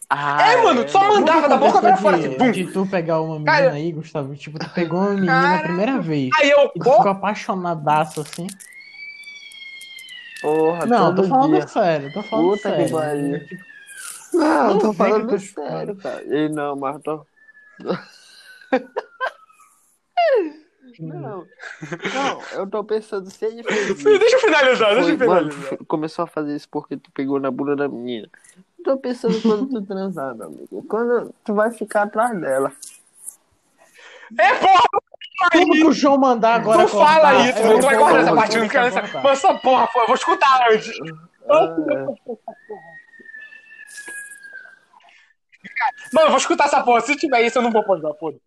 Ah, 0.10 0.42
É, 0.54 0.64
mano, 0.64 0.86
tu 0.86 0.92
só 0.92 1.00
mano. 1.00 1.14
mandava 1.16 1.50
da 1.50 1.58
boca 1.58 1.82
pra 1.82 1.92
de, 1.92 2.02
fora, 2.02 2.16
assim, 2.18 2.38
bum. 2.38 2.52
de 2.52 2.66
tu 2.72 2.86
pegar 2.88 3.20
uma 3.20 3.34
menina 3.34 3.52
Cara- 3.52 3.72
aí, 3.74 3.92
Gustavo, 3.92 4.34
tipo, 4.38 4.58
tu 4.58 4.70
pegou 4.70 5.00
uma 5.02 5.10
menina 5.14 5.32
Cara- 5.34 5.58
a 5.58 5.64
primeira 5.64 6.00
vez 6.00 6.30
Aí 6.40 6.50
eu, 6.50 6.72
e 6.76 6.80
tu 6.80 6.84
ficou 6.92 7.10
apaixonadaço 7.10 8.22
assim. 8.22 8.48
Porra, 10.42 10.86
Não, 10.86 11.14
tô 11.14 11.24
falando 11.24 11.52
dia. 11.58 11.68
sério, 11.68 12.14
tô 12.14 12.24
falando 12.24 12.52
Puta 12.52 12.72
que 12.72 12.88
sério. 12.88 12.92
pariu. 12.96 13.48
Tipo, 13.48 13.64
Não, 14.34 14.70
eu 14.72 14.80
tô 14.80 14.94
falando 14.94 15.28
que 15.28 15.34
tô 15.34 15.40
sério, 15.62 15.96
cara. 15.98 16.24
E 16.24 16.50
não, 16.50 16.76
mas 16.78 17.02
tô. 17.04 17.26
Não, 21.00 21.46
não, 22.14 22.42
eu 22.54 22.68
tô 22.68 22.84
pensando 22.84 23.30
se 23.30 23.46
ele 23.46 23.62
fez 23.64 23.90
isso. 23.90 24.04
deixa 24.04 24.36
eu 24.36 24.40
finalizar, 24.40 24.96
deixa 24.96 25.10
eu 25.12 25.18
mano, 25.28 25.52
finalizar. 25.52 25.78
tu 25.78 25.86
começou 25.86 26.24
a 26.24 26.28
fazer 26.28 26.56
isso 26.56 26.68
porque 26.70 26.98
tu 26.98 27.12
pegou 27.12 27.40
na 27.40 27.52
bunda 27.52 27.76
da 27.76 27.88
menina. 27.88 28.28
Tô 28.88 28.98
pensando 28.98 29.42
quando 29.42 29.68
tu 29.68 29.82
transar, 29.86 30.34
meu 30.34 30.48
amigo. 30.48 30.86
Quando 30.88 31.36
tu 31.44 31.54
vai 31.54 31.72
ficar 31.72 32.04
atrás 32.04 32.40
dela. 32.40 32.72
É, 34.40 34.54
porra, 34.54 34.84
Tudo 35.52 35.72
que 35.74 35.84
o 35.84 35.92
João 35.92 36.18
mandar 36.18 36.56
agora 36.56 36.84
não 36.84 36.88
fala 36.88 37.34
cortar, 37.34 37.50
isso, 37.50 37.60
eu 37.60 37.66
mano. 37.66 37.80
Tu 37.80 37.86
vai 37.86 37.98
cortar 37.98 38.20
essa 38.22 38.34
parte, 38.34 38.56
eu 38.56 38.62
não 38.62 38.70
quero 38.70 38.90
vou 38.90 39.00
essa. 39.02 39.22
Mas 39.22 39.40
essa 39.40 39.54
porra, 39.56 39.88
pô, 39.88 40.00
eu 40.00 40.08
vou 40.08 40.16
escutar 40.16 40.72
antes. 40.72 40.94
Ah, 41.50 41.76
Mano, 46.14 46.28
eu 46.28 46.30
vou 46.30 46.38
escutar 46.38 46.66
essa 46.66 46.82
porra. 46.82 47.02
Se 47.02 47.18
tiver 47.18 47.42
isso, 47.42 47.58
eu 47.58 47.62
não 47.62 47.72
vou 47.72 47.84
postar, 47.84 48.14
foda. 48.14 48.38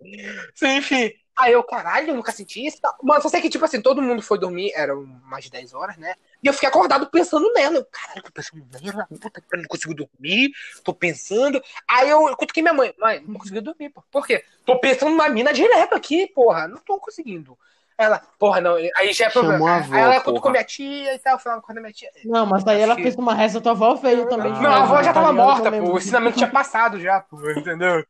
Enfim. 0.63 1.13
Aí 1.41 1.53
eu, 1.53 1.63
caralho, 1.65 2.11
eu 2.11 2.15
nunca 2.15 2.33
senti 2.33 2.67
isso. 2.67 2.77
e. 2.77 3.07
Mano, 3.07 3.23
só 3.23 3.29
sei 3.29 3.41
que, 3.41 3.49
tipo 3.49 3.65
assim, 3.65 3.81
todo 3.81 4.03
mundo 4.03 4.21
foi 4.21 4.39
dormir, 4.39 4.73
eram 4.75 5.07
mais 5.25 5.45
de 5.45 5.51
10 5.51 5.73
horas, 5.73 5.97
né? 5.97 6.15
E 6.43 6.47
eu 6.47 6.53
fiquei 6.53 6.69
acordado 6.69 7.07
pensando 7.07 7.51
nela. 7.55 7.77
Eu, 7.77 7.85
caralho, 7.87 8.23
tô 8.23 8.31
pensando 8.31 8.65
nela. 8.83 9.07
Puta, 9.09 9.43
eu 9.53 9.59
não 9.59 9.65
consigo 9.65 9.95
dormir. 9.95 10.51
Tô 10.85 10.93
pensando. 10.93 11.63
Aí 11.89 12.11
eu 12.11 12.37
cutuquei 12.37 12.63
minha 12.63 12.75
mãe. 12.75 12.95
Mãe, 12.99 13.25
não 13.27 13.39
consegui 13.39 13.61
dormir, 13.61 13.89
pô. 13.91 14.03
Por 14.11 14.27
quê? 14.27 14.45
Tô 14.67 14.79
pensando 14.79 15.11
numa 15.11 15.29
mina 15.29 15.53
direto 15.53 15.95
aqui, 15.95 16.27
porra. 16.27 16.69
Não 16.69 16.79
tô 16.79 16.99
conseguindo. 16.99 17.57
Ela, 17.97 18.19
porra, 18.39 18.63
não. 18.63 18.77
Aí 18.97 19.13
já 19.13 19.27
é 19.27 19.31
Chamou 19.31 19.51
problema. 19.51 19.71
a 19.73 19.77
avó, 19.77 19.95
aí 19.95 20.01
ela 20.01 20.21
cutucou 20.21 20.51
minha 20.51 20.65
tia 20.65 21.15
e 21.15 21.19
tal. 21.19 21.39
Falando 21.39 21.61
com 21.61 21.71
a 21.71 21.75
minha 21.75 21.93
tia. 21.93 22.11
Não, 22.25 22.47
mas 22.47 22.67
aí 22.67 22.81
ela 22.81 22.95
fez 22.95 23.15
uma 23.17 23.35
reza, 23.35 23.61
tua 23.61 23.73
avó 23.73 23.95
veio 23.95 24.27
também. 24.27 24.53
de 24.55 24.61
Não, 24.63 24.71
a 24.71 24.83
avó 24.83 25.03
já 25.03 25.13
tá 25.13 25.21
tava 25.21 25.33
morta, 25.35 25.69
Eu 25.69 25.85
pô. 25.85 25.93
O 25.93 25.99
ensinamento 25.99 26.39
tinha 26.39 26.51
passado 26.51 26.99
já, 26.99 27.21
pô. 27.21 27.39
Entendeu? 27.51 28.03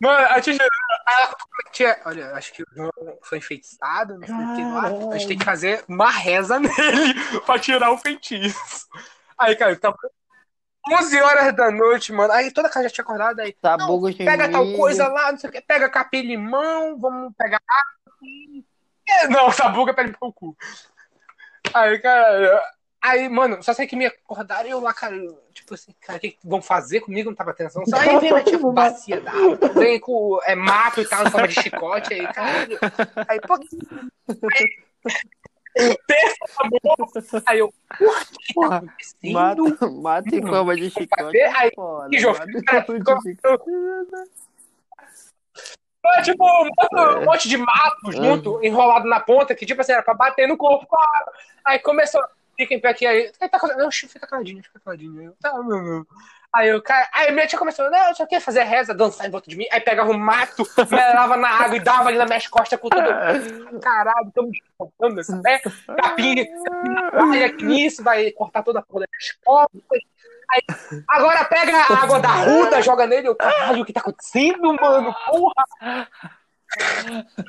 Mano, 0.00 0.26
a 0.28 0.40
tia, 0.40 0.58
cutucou 1.30 1.48
minha 1.62 1.72
tia, 1.72 2.02
olha, 2.04 2.32
acho 2.34 2.52
que 2.52 2.62
o 2.62 2.66
João 2.74 2.92
foi 3.22 3.38
enfeitiçado, 3.38 4.18
não 4.18 4.26
sei 4.26 4.34
o 4.34 4.56
que 4.56 4.62
lá. 4.62 5.14
A 5.14 5.18
gente 5.18 5.28
tem 5.28 5.38
que 5.38 5.44
fazer 5.44 5.84
uma 5.88 6.10
reza 6.10 6.58
nele 6.60 7.14
pra 7.46 7.58
tirar 7.58 7.90
o 7.90 7.98
feitiço. 7.98 8.88
Aí, 9.38 9.56
cara, 9.56 9.74
tava 9.76 9.96
11 10.90 11.20
horas 11.20 11.56
da 11.56 11.70
noite, 11.70 12.12
mano. 12.12 12.32
Aí 12.32 12.50
toda 12.50 12.68
a 12.68 12.70
casa 12.70 12.88
já 12.88 12.94
tinha 12.94 13.04
acordado. 13.04 13.40
Aí, 13.40 13.56
Sabugo 13.60 14.08
não, 14.08 14.16
pega 14.16 14.50
tal 14.50 14.72
coisa 14.76 15.08
lá, 15.08 15.32
não 15.32 15.38
sei 15.38 15.48
o 15.48 15.52
que. 15.52 15.60
Pega 15.60 15.88
capim-limão, 15.88 16.98
vamos 16.98 17.32
pegar 17.36 17.60
água. 17.66 18.14
É, 19.08 19.28
não, 19.28 19.50
sabuga 19.50 19.94
pega 19.94 20.16
o 20.20 20.32
cu. 20.32 20.56
Aí, 21.72 21.98
cara. 21.98 22.62
Aí, 23.04 23.28
mano, 23.28 23.62
só 23.62 23.74
sei 23.74 23.86
que 23.86 23.94
me 23.94 24.06
acordaram 24.06 24.66
e 24.66 24.70
eu 24.70 24.80
lá, 24.80 24.94
cara, 24.94 25.14
tipo 25.52 25.74
assim, 25.74 25.94
cara, 26.00 26.16
o 26.16 26.20
que, 26.20 26.38
vão 26.42 26.62
fazer 26.62 27.00
comigo? 27.00 27.28
Não 27.28 27.36
tava 27.36 27.50
atenção. 27.50 27.84
Só 27.84 27.98
aí 27.98 28.18
vem 28.18 28.42
tipo, 28.44 28.72
bacia 28.72 29.20
d'água, 29.20 29.58
vem 29.74 30.00
com 30.00 30.38
é, 30.46 30.54
mato 30.54 31.02
e 31.02 31.04
tal, 31.06 31.26
em 31.26 31.30
forma 31.30 31.46
de 31.46 31.54
chicote 31.54 32.14
aí, 32.14 32.26
caralho. 32.32 32.78
Aí, 33.28 33.38
pô. 33.42 33.60
Aí, 34.54 35.98
pensa, 36.06 37.42
aí 37.44 37.58
eu, 37.58 37.74
porra, 37.98 38.24
que 38.38 38.54
tá 38.54 38.76
acontecendo? 38.78 39.32
Mata, 39.34 39.60
forma 40.40 40.74
de 40.74 40.88
chicote. 40.88 41.40
Aí, 41.42 41.70
Foda, 41.74 42.08
que 42.08 42.18
jogo, 42.18 42.38
cara. 42.64 42.86
É 46.16 46.22
tipo 46.22 46.42
um 46.42 46.64
monte, 46.64 47.18
um 47.18 47.24
monte 47.26 47.48
de 47.50 47.56
mato 47.58 48.12
junto, 48.12 48.64
enrolado 48.64 49.06
na 49.06 49.20
ponta, 49.20 49.54
que 49.54 49.66
tipo 49.66 49.82
assim, 49.82 49.92
era 49.92 50.02
pra 50.02 50.14
bater 50.14 50.48
no 50.48 50.56
corpo. 50.56 50.86
Aí 51.64 51.78
começou, 51.78 52.22
fica 52.56 52.74
em 52.74 52.80
pé 52.80 52.88
aqui, 52.88 53.06
aí, 53.06 53.30
tá? 53.32 53.48
Não, 53.76 53.90
fica 53.90 54.26
caladinho, 54.26 54.62
fica 54.62 54.80
caladinho. 54.80 55.18
Aí 55.20 55.26
eu, 55.26 55.36
tá, 55.40 55.52
meu, 55.62 55.82
meu. 55.82 56.06
Aí 56.54 56.68
eu, 56.68 56.80
cara, 56.80 57.08
aí 57.12 57.32
minha 57.32 57.48
tia 57.48 57.58
começou, 57.58 57.90
não, 57.90 58.08
eu 58.08 58.14
só 58.14 58.24
queria 58.26 58.40
fazer 58.40 58.62
reza, 58.62 58.94
dançar 58.94 59.26
em 59.26 59.30
volta 59.30 59.50
de 59.50 59.56
mim, 59.56 59.66
aí 59.72 59.80
pegava 59.80 60.12
um 60.12 60.18
mato, 60.18 60.62
melava 60.88 61.36
na 61.36 61.48
água 61.48 61.76
e 61.76 61.80
dava 61.80 62.08
ali 62.08 62.16
nas 62.16 62.28
minhas 62.28 62.46
costas 62.46 62.78
com 62.78 62.88
tudo. 62.88 63.02
Caralho, 63.82 64.30
tô 64.32 64.44
me 64.44 64.52
espantando 64.52 65.20
essa 65.20 65.36
né? 65.42 65.58
Capim, 66.00 66.46
vai 67.12 67.42
aqui 67.42 67.64
nisso, 67.64 68.04
vai 68.04 68.30
cortar 68.30 68.62
toda 68.62 68.78
a 68.78 68.82
porra 68.82 69.04
das 69.10 69.32
costas. 69.44 70.00
Aí, 70.52 70.62
agora 71.08 71.44
pega 71.44 71.76
a 71.76 72.02
água 72.02 72.20
da 72.20 72.28
ruda, 72.28 72.82
joga 72.82 73.06
nele. 73.06 73.26
Eu, 73.26 73.34
caralho, 73.34 73.82
o 73.82 73.84
que 73.84 73.92
tá 73.92 74.00
acontecendo, 74.00 74.74
mano? 74.74 75.12
Porra! 75.26 76.08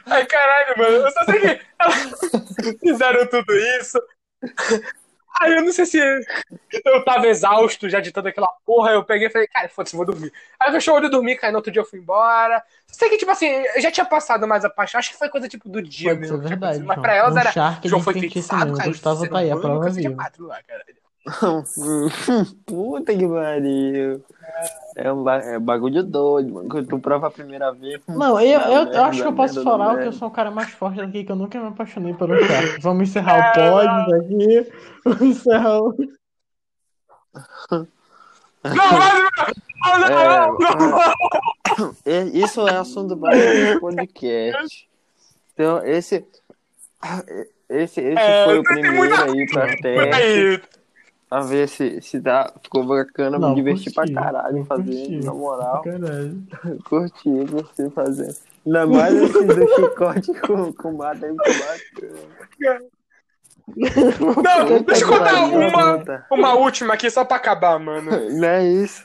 Ai, 0.08 0.26
caralho, 0.26 0.78
mano. 0.78 0.96
Eu 0.98 1.12
só 1.12 1.24
sei 1.26 1.40
que 1.40 1.62
elas 1.78 2.80
fizeram 2.80 3.28
tudo 3.28 3.54
isso. 3.80 4.02
Aí 5.42 5.54
eu 5.54 5.64
não 5.64 5.72
sei 5.74 5.86
se 5.86 6.00
eu 6.00 7.04
tava 7.04 7.28
exausto 7.28 7.90
já 7.90 8.00
de 8.00 8.12
toda 8.12 8.30
aquela 8.30 8.48
porra. 8.66 8.92
Eu 8.92 9.04
peguei 9.04 9.28
e 9.28 9.30
falei, 9.30 9.48
cara, 9.48 9.68
foda-se, 9.68 9.96
vou 9.96 10.06
dormir. 10.06 10.32
Aí 10.60 10.70
eu 10.70 10.74
fechei 10.74 10.94
o 10.94 10.96
olho 10.96 11.08
e 11.08 11.10
dormi, 11.10 11.36
cara. 11.36 11.52
No 11.52 11.58
outro 11.58 11.72
dia 11.72 11.82
eu 11.82 11.86
fui 11.86 12.00
embora. 12.00 12.64
Sei 12.88 13.10
que, 13.10 13.18
tipo 13.18 13.32
assim, 13.32 13.48
eu 13.48 13.82
já 13.82 13.92
tinha 13.92 14.06
passado 14.06 14.48
mais 14.48 14.64
a 14.64 14.70
paixão. 14.70 14.98
Acho 14.98 15.12
que 15.12 15.18
foi 15.18 15.28
coisa 15.28 15.50
tipo 15.50 15.68
do 15.68 15.82
dia 15.82 16.12
Pode 16.12 16.22
mesmo. 16.22 16.38
tipo 16.38 16.48
verdade, 16.48 16.78
assim, 16.78 16.86
mas 16.86 17.00
pra 17.02 17.14
elas 17.14 17.36
era. 17.36 17.80
João 17.84 18.02
foi 18.02 18.14
feitiçado, 18.14 18.78
cara. 18.78 18.90
Gustavo 18.90 19.28
tá 19.28 19.40
aí, 19.40 19.52
a 19.52 19.58
prova 19.58 19.90
viva. 19.90 20.16
quatro 20.16 20.48
lá, 20.48 20.64
cara. 20.64 20.86
Puta 22.66 23.16
que 23.16 23.28
pariu. 23.28 24.24
É 24.96 25.12
um 25.12 25.24
ba- 25.24 25.38
é 25.44 25.60
bagulho 25.60 26.04
doido, 26.04 26.54
mano. 26.54 26.70
Quando 26.70 26.88
tu 26.88 27.00
prova 27.00 27.28
a 27.28 27.32
primeira 27.32 27.72
vez. 27.74 28.00
Não, 28.08 28.40
eu, 28.40 28.60
eu, 28.62 28.84
eu 28.92 29.04
acho 29.04 29.22
que 29.22 29.28
eu 29.28 29.34
posso 29.34 29.64
falar 29.64 29.88
merda. 29.88 30.02
que 30.04 30.08
eu 30.10 30.14
sou 30.14 30.28
o 30.28 30.32
cara 30.32 30.52
mais 30.52 30.70
forte 30.70 30.98
daqui, 30.98 31.24
que 31.24 31.32
eu 31.32 31.36
nunca 31.36 31.60
me 31.60 31.68
apaixonei 31.68 32.14
pelo 32.14 32.38
Shark. 32.46 32.80
Vamos 32.82 33.10
encerrar 33.10 33.52
o 33.52 33.54
pod 33.54 34.12
daqui. 34.12 34.72
Vamos 35.04 35.22
encerrar 35.22 35.82
o. 35.82 35.96
Não. 38.64 38.76
Não, 40.00 40.00
não, 40.00 40.90
não. 40.90 41.96
É, 42.06 42.24
Isso 42.34 42.68
é 42.68 42.78
assunto 42.78 43.18
para 43.18 43.36
outro 43.36 43.80
podcast. 43.82 44.88
Então, 45.54 45.84
esse. 45.86 46.26
Esse, 47.70 48.00
esse 48.02 48.20
É, 48.20 48.46
foi 48.46 48.60
o 48.60 48.64
primeiro 48.64 49.16
aí 49.22 49.46
pra 49.48 49.68
Por 49.68 49.78
teste. 49.82 50.62
Aí. 51.32 51.38
A 51.38 51.42
ver 51.42 51.68
se, 51.68 52.02
se 52.02 52.20
dá, 52.20 52.54
ficou 52.62 52.86
bacana, 52.86 53.38
Não, 53.38 53.50
me 53.50 53.56
diverti 53.56 53.94
curti, 53.94 54.14
pra 54.14 54.24
caralho 54.24 54.66
fazendo, 54.66 55.26
na 55.26 55.34
moral. 55.34 55.82
Caralho. 55.82 56.44
Curti, 56.86 57.30
curti 57.50 57.90
fazendo. 57.94 58.36
Ainda 58.66 58.88
mais 58.88 59.14
esse 59.16 59.44
do 59.46 59.76
chicote 59.76 60.34
com, 60.42 60.74
com 60.74 60.94
mata 60.94 61.26
aí, 61.26 61.36
ficou 61.36 62.08
bacana. 62.58 62.86
Não, 63.68 64.82
deixa 64.86 65.04
eu 65.04 65.08
contar 65.08 65.46
uma, 65.46 66.28
uma 66.32 66.54
última 66.54 66.94
aqui 66.94 67.10
só 67.10 67.26
pra 67.26 67.38
acabar, 67.38 67.80
mano. 67.80 68.12
Não 68.30 68.48
é 68.48 68.64
isso. 68.64 69.04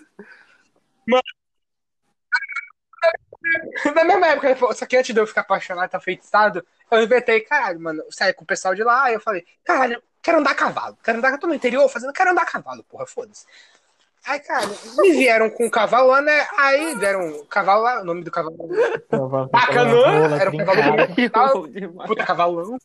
Na 3.95 4.05
mesma 4.05 4.27
época, 4.29 4.75
só 4.75 4.87
que 4.87 4.97
antes 4.97 5.15
de 5.15 5.21
eu 5.21 5.27
ficar 5.27 5.41
apaixonado, 5.41 5.91
tá 5.91 5.99
feitiçado, 5.99 6.65
eu 6.91 7.03
inventei, 7.03 7.41
caralho, 7.41 7.81
mano, 7.81 8.03
eu 8.03 8.13
saí 8.13 8.33
com 8.33 8.45
o 8.45 8.47
pessoal 8.47 8.75
de 8.75 8.83
lá, 8.83 9.11
e 9.11 9.15
eu 9.15 9.21
falei, 9.21 9.45
caralho, 9.65 10.01
quero 10.23 10.39
andar 10.39 10.51
a 10.53 10.55
cavalo, 10.55 10.97
quero 11.03 11.19
andar, 11.19 11.33
eu 11.33 11.39
tô 11.39 11.47
no 11.47 11.55
interior 11.55 11.89
fazendo, 11.89 12.13
quero 12.13 12.31
andar 12.31 12.43
a 12.43 12.47
cavalo, 12.47 12.83
porra, 12.85 13.07
foda-se. 13.07 13.47
Aí, 14.27 14.39
cara, 14.41 14.67
me 14.99 15.13
vieram 15.13 15.49
com 15.51 15.65
um 15.67 15.71
cavalo 15.71 16.09
lá, 16.09 16.21
né? 16.21 16.47
Aí 16.59 16.95
deram 16.97 17.27
um 17.27 17.45
cavalo 17.47 17.83
lá, 17.83 18.01
o 18.03 18.05
nome 18.05 18.23
do 18.23 18.31
cavalo. 18.31 18.57
Bacana, 19.51 19.91
era 20.41 20.51
um 20.51 20.57
cavalo 20.59 21.69
demais. 21.69 22.09
puta 22.09 22.27
cavalão. 22.27 22.79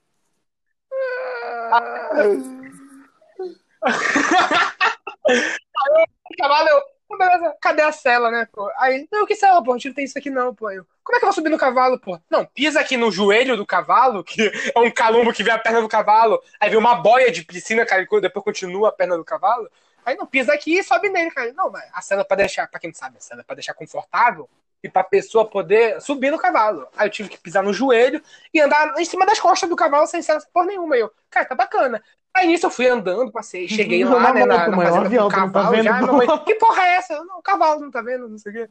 O 6.31 6.37
cavalo, 6.37 6.69
eu, 6.69 6.79
"Ah, 6.79 6.83
beleza, 7.17 7.55
cadê 7.61 7.81
a 7.81 7.91
cela, 7.91 8.31
né, 8.31 8.47
pô? 8.51 8.69
Aí, 8.77 9.07
não, 9.11 9.25
que 9.25 9.35
cela, 9.35 9.63
pô, 9.63 9.71
a 9.71 9.75
gente 9.75 9.87
não 9.87 9.95
tem 9.95 10.05
isso 10.05 10.17
aqui 10.17 10.29
não, 10.29 10.53
pô. 10.53 10.69
Eu, 10.71 10.85
como 11.03 11.15
é 11.15 11.19
que 11.19 11.25
eu 11.25 11.27
vou 11.27 11.33
subir 11.33 11.49
no 11.49 11.57
cavalo, 11.57 11.99
pô? 11.99 12.19
Não, 12.29 12.45
pisa 12.45 12.79
aqui 12.79 12.97
no 12.97 13.11
joelho 13.11 13.55
do 13.55 13.65
cavalo, 13.65 14.23
que 14.23 14.51
é 14.75 14.79
um 14.79 14.91
calombo 14.91 15.33
que 15.33 15.43
vem 15.43 15.53
a 15.53 15.59
perna 15.59 15.81
do 15.81 15.87
cavalo, 15.87 16.41
aí 16.59 16.69
vem 16.69 16.79
uma 16.79 16.95
boia 16.95 17.31
de 17.31 17.43
piscina, 17.43 17.85
cara, 17.85 18.05
depois 18.21 18.43
continua 18.43 18.89
a 18.89 18.91
perna 18.91 19.17
do 19.17 19.23
cavalo. 19.23 19.69
Aí 20.05 20.15
não, 20.15 20.25
pisa 20.25 20.53
aqui 20.53 20.77
e 20.77 20.83
sobe 20.83 21.09
nele, 21.09 21.31
cara. 21.31 21.51
Não, 21.53 21.71
mas 21.71 21.83
a 21.91 22.01
cela 22.01 22.21
é 22.21 22.23
pra 22.23 22.37
deixar, 22.37 22.67
pra 22.67 22.79
quem 22.79 22.91
não 22.91 22.95
sabe, 22.95 23.17
a 23.17 23.21
cela 23.21 23.41
é 23.41 23.43
pra 23.43 23.55
deixar 23.55 23.73
confortável 23.73 24.47
e 24.83 24.89
pra 24.89 25.03
pessoa 25.03 25.49
poder 25.49 25.99
subir 25.99 26.29
no 26.29 26.37
cavalo. 26.37 26.87
Aí 26.95 27.07
eu 27.07 27.11
tive 27.11 27.27
que 27.27 27.39
pisar 27.39 27.63
no 27.63 27.73
joelho 27.73 28.21
e 28.53 28.61
andar 28.61 28.93
em 28.99 29.05
cima 29.05 29.25
das 29.25 29.39
costas 29.39 29.67
do 29.67 29.75
cavalo 29.75 30.05
sem 30.05 30.21
cela 30.21 30.39
por 30.53 30.63
nenhuma. 30.63 30.93
Aí 30.93 31.01
eu, 31.01 31.11
cara, 31.29 31.47
tá 31.47 31.55
bacana. 31.55 32.03
Aí 32.35 32.47
nisso 32.47 32.65
eu 32.65 32.69
fui 32.69 32.87
andando, 32.87 33.31
passei, 33.31 33.65
cheguei 33.65 34.03
Não, 34.03 34.13
lá, 34.13 34.19
na 34.19 34.33
né, 34.33 34.45
na, 34.45 34.67
na 34.67 34.75
fazenda 34.75 35.05
avião, 35.05 35.29
com 35.29 35.37
o 35.37 35.39
não 35.39 35.51
tá 35.51 35.59
cavalo 35.59 35.75
vendo, 35.75 35.83
já. 35.85 36.01
Minha 36.01 36.11
mãe, 36.11 36.27
que 36.45 36.55
porra 36.55 36.83
é 36.83 36.95
essa? 36.95 37.23
Não, 37.23 37.39
o 37.39 37.41
cavalo 37.41 37.79
não 37.79 37.89
tá 37.89 38.01
vendo, 38.01 38.27
não 38.27 38.37
sei 38.37 38.51
o 38.51 38.55
quê. 38.55 38.69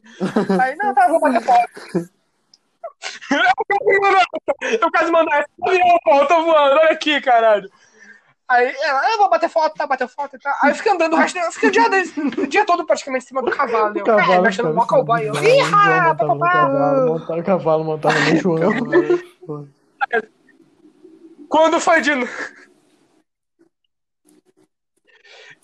Aí, 0.61 0.75
não, 0.75 0.93
tá, 0.93 1.07
vou 1.07 1.19
bater 1.19 1.41
foto. 1.41 1.69
Eu 4.61 4.91
quase 4.91 5.11
mandar 5.11 5.41
esse 5.41 5.49
avião, 5.61 5.97
pô, 6.03 6.15
eu 6.15 6.27
tô 6.27 6.43
voando, 6.43 6.79
olha 6.79 6.91
aqui, 6.91 7.19
caralho. 7.21 7.69
Aí 8.47 8.75
ela, 8.81 9.11
eu 9.11 9.17
vou 9.17 9.29
bater 9.29 9.49
foto, 9.49 9.75
tá, 9.75 9.87
bater 9.87 10.07
foto 10.07 10.35
e 10.35 10.39
tal. 10.39 10.53
Aí 10.61 10.71
eu 10.71 10.75
fiquei 10.75 10.91
andando 10.91 11.13
o 11.13 11.15
resto, 11.17 11.37
eu 11.37 11.51
fiquei 11.51 11.69
o 11.69 11.71
dia, 11.71 11.83
o 12.37 12.47
dia 12.47 12.65
todo 12.65 12.85
praticamente 12.85 13.25
em 13.25 13.27
cima 13.27 13.41
do 13.41 13.51
cavalo. 13.51 13.97
Eu, 13.97 14.05
cara, 14.05 14.41
me 14.41 14.47
achando 14.47 14.73
mó 14.73 14.85
cowboy. 14.85 15.27
Eu, 15.27 15.33
ih, 15.35 15.69
papapá. 15.69 16.51
cavalo, 16.51 17.07
montava 17.07 17.39
o 17.39 17.43
cavalo, 17.43 17.83
montava 17.83 18.19
no 18.19 18.37
João. 18.37 18.59
Quando 21.49 21.79
foi 21.79 22.01
de. 22.01 22.11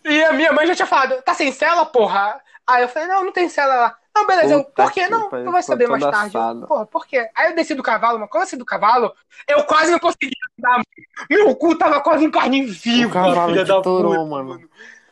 E 0.06 0.24
a 0.24 0.34
minha 0.34 0.52
mãe 0.52 0.66
já 0.68 0.76
tinha 0.76 0.86
falado, 0.86 1.22
tá 1.22 1.34
sem 1.34 1.52
cela, 1.52 1.86
porra? 1.86 2.42
Aí 2.66 2.84
eu 2.84 2.90
falei, 2.90 3.08
não, 3.08 3.26
não 3.26 3.32
tem 3.32 3.50
cela 3.50 3.76
lá. 3.76 3.98
Não, 4.14 4.28
beleza, 4.28 4.54
eu, 4.54 4.64
por 4.66 4.92
quê? 4.92 5.06
que 5.06 5.10
Não, 5.10 5.30
tu 5.30 5.52
vai 5.52 5.64
saber 5.64 5.88
mais 5.88 6.04
tarde. 6.04 6.36
Eu, 6.36 6.68
porra, 6.68 6.86
por 6.86 7.08
quê? 7.08 7.30
Aí 7.36 7.50
eu 7.50 7.56
desci 7.56 7.74
do 7.74 7.84
cavalo, 7.84 8.20
mas 8.20 8.30
quando 8.30 8.42
eu 8.42 8.46
desci 8.46 8.58
do 8.58 8.66
cavalo, 8.66 9.14
eu 9.48 9.64
quase 9.64 9.92
não 9.92 10.00
conseguia 10.00 10.32
andar. 10.60 10.82
Meu 11.30 11.56
cu 11.56 11.78
tava 11.78 12.02
quase 12.02 12.26
em 12.26 12.32
carne 12.32 12.66
viva, 12.66 13.10
O 13.10 13.12
cavalo 13.14 13.52
filha 13.52 13.66
da 13.66 13.82
torou, 13.82 14.14
puta, 14.14 14.26
mano. 14.26 14.70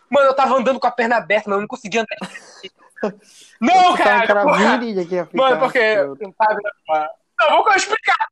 Mano, 0.09 0.27
eu 0.27 0.33
tava 0.35 0.55
andando 0.57 0.79
com 0.79 0.87
a 0.87 0.91
perna 0.91 1.17
aberta, 1.17 1.49
mas 1.49 1.57
eu 1.57 1.61
não 1.61 1.67
conseguia 1.67 2.01
andar. 2.01 2.17
Não, 3.61 3.95
tava 3.95 4.27
cara, 4.27 4.41
porra. 4.43 4.57
Mano, 5.33 5.59
porque. 5.59 5.95
Não, 7.39 7.49
não, 7.49 7.63
vou 7.63 7.73
explicar. 7.73 8.27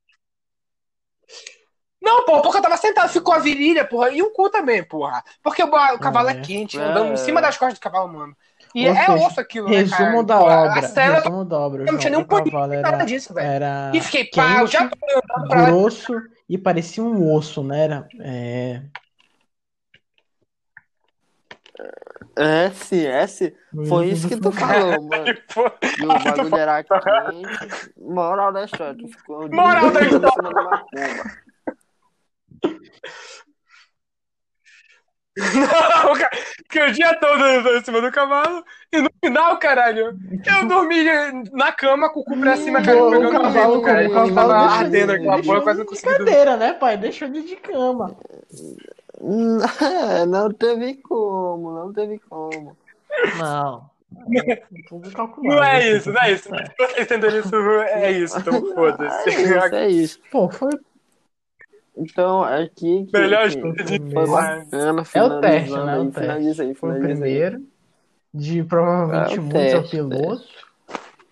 Não, 2.01 2.25
porra, 2.25 2.41
porque 2.41 2.57
eu 2.57 2.61
tava 2.61 2.77
sentado, 2.77 3.09
ficou 3.09 3.33
a 3.33 3.39
virilha, 3.39 3.83
porra, 3.83 4.09
e 4.11 4.21
o 4.21 4.31
cu 4.31 4.49
também, 4.49 4.83
porra. 4.83 5.23
Porque 5.41 5.63
o, 5.63 5.67
o 5.67 5.99
cavalo 5.99 6.29
é, 6.29 6.33
É. 6.33 6.41
quente, 6.41 6.77
É. 6.79 6.81
andando 6.83 7.13
em 7.13 7.17
cima 7.17 7.41
das 7.41 7.57
costas 7.57 7.79
do 7.79 7.81
cavalo, 7.81 8.07
mano. 8.13 8.35
E 8.75 8.87
Ou 8.87 8.93
é 8.93 9.05
seja, 9.05 9.13
osso 9.27 9.39
aquilo, 9.39 9.69
né, 9.69 9.83
cara? 9.87 10.03
Resumo 10.03 10.23
da 10.23 10.37
Porra, 10.37 10.57
obra. 10.57 10.79
A 10.79 10.81
cela, 10.83 11.15
Resumo 11.15 11.45
da 11.45 11.57
obra. 11.59 11.83
eu 11.85 11.91
não 11.93 11.99
tinha 11.99 12.17
um 12.17 12.21
O 12.21 12.25
paninho, 12.27 12.51
cavalo 12.51 12.73
nada 12.81 12.95
era, 12.97 13.05
disso, 13.05 13.33
velho. 13.33 13.47
era 13.47 13.91
E 13.93 14.01
fiquei, 14.01 14.25
pá, 14.25 14.59
eu 14.61 14.67
já 14.67 14.87
tô 14.87 14.95
andando 15.03 15.47
pra 15.47 15.59
lá. 15.61 15.65
grosso 15.71 16.13
e 16.47 16.57
parecia 16.57 17.03
um 17.03 17.33
osso, 17.33 17.63
né? 17.63 17.83
Era, 17.85 18.07
é... 18.21 18.81
S, 22.35 22.93
S. 23.05 23.55
Foi 23.87 24.07
isso 24.09 24.27
que 24.27 24.37
tu 24.37 24.51
falou, 24.51 25.01
mano. 25.03 25.25
E 25.27 26.05
o 26.05 26.07
bagulho 26.07 26.55
era 26.57 26.83
quente. 26.83 27.91
Moral 27.99 28.53
da 28.53 28.65
história, 28.65 28.95
tu 28.95 29.07
ficou 29.07 29.49
Moral 29.49 29.91
da 29.91 30.01
história. 30.01 30.31
Não, 35.37 36.13
cara, 36.15 36.31
fiquei 36.63 36.81
o 36.89 36.91
dia 36.93 37.13
todo 37.19 37.43
em 37.77 37.83
cima 37.83 38.01
do 38.01 38.11
cavalo 38.11 38.63
e 38.91 38.99
no 39.01 39.09
final, 39.23 39.59
caralho, 39.59 40.17
eu 40.59 40.67
dormi 40.67 41.03
na 41.51 41.71
cama 41.71 42.09
com 42.09 42.21
o 42.21 42.23
cu 42.23 42.39
pra 42.39 42.57
cima, 42.57 42.81
cara, 42.81 43.03
O, 43.03 43.11
pegando 43.11 43.29
o 43.29 43.33
no 43.33 43.41
cavalo, 43.41 43.81
cara. 43.83 44.07
o 44.07 44.11
cavalo 44.11 44.33
tava 44.33 44.53
ardendo 44.55 45.11
de, 45.11 45.17
aquela 45.19 45.43
porra, 45.43 45.61
quase 45.61 45.79
não 45.79 45.85
consegui 45.85 46.09
dormir. 46.09 46.25
cadeira, 46.25 46.57
né, 46.57 46.73
pai? 46.73 46.97
Deixou 46.97 47.29
de, 47.29 47.43
de 47.43 47.55
cama. 47.57 48.17
Não 50.27 50.49
teve 50.53 50.95
como, 51.01 51.71
não 51.71 51.93
teve 51.93 52.17
como. 52.27 52.75
Não. 53.37 53.89
Não 55.43 55.63
é 55.63 55.89
isso, 55.89 56.11
não 56.11 56.21
é 56.21 56.31
isso. 56.31 56.55
é. 56.55 56.63
Vocês 56.79 56.99
entenderam 57.05 57.39
isso, 57.39 57.55
é 57.55 58.11
isso, 58.11 58.39
então 58.39 58.53
É 58.71 58.73
foda-se. 58.73 59.29
isso, 59.29 59.75
é 59.75 59.87
isso. 59.89 60.19
Pô, 60.31 60.49
foi, 60.49 60.71
Então, 61.97 62.43
aqui 62.43 63.05
que, 63.05 63.11
Melhor 63.17 63.49
que 63.49 63.55
de 63.97 64.13
foi 64.13 64.27
bacana, 64.27 65.03
É 65.13 65.23
o 65.23 65.41
teste, 65.41 65.71
né? 65.73 65.97
O 65.97 66.01
aí, 66.01 66.05
teste. 66.05 66.19
finaliza 66.21 66.63
aí, 66.63 66.75
foi 66.75 66.97
o 66.97 67.01
primeiro. 67.01 67.63
De 68.33 68.63
provavelmente 68.63 69.35
É 69.35 69.39
o 69.39 69.41
muitos 69.43 69.73
ao 69.73 69.81
teste, 69.81 69.97
piloto. 69.97 70.43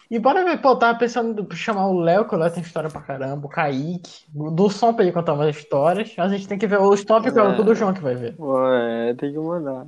E 0.09 0.20
bora 0.20 0.43
ver, 0.43 0.61
pô, 0.61 0.70
eu 0.70 0.76
tava 0.80 0.97
pensando 0.97 1.47
em 1.51 1.55
chamar 1.55 1.88
o 1.88 1.99
Léo, 1.99 2.26
que 2.28 2.36
o 2.36 2.38
Léo 2.38 2.51
tem 2.51 2.63
história 2.63 2.89
pra 2.89 3.01
caramba, 3.01 3.45
o 3.45 3.49
Kaique, 3.49 4.24
do 4.30 4.70
som 4.70 4.93
pra 4.93 5.03
ele 5.03 5.11
contar 5.11 5.34
umas 5.34 5.55
histórias. 5.55 6.13
A 6.18 6.28
gente 6.28 6.47
tem 6.47 6.57
que 6.57 6.68
ver 6.68 6.80
os 6.80 7.03
tópicos, 7.03 7.38
é 7.38 7.41
É. 7.41 7.43
o 7.43 7.63
do 7.63 7.76
João 7.76 7.93
que 7.93 8.01
vai 8.01 8.16
ver. 8.16 8.36
Pô, 8.36 8.63
é, 8.68 9.13
tem 9.16 9.32
que 9.32 9.39
mandar. 9.39 9.86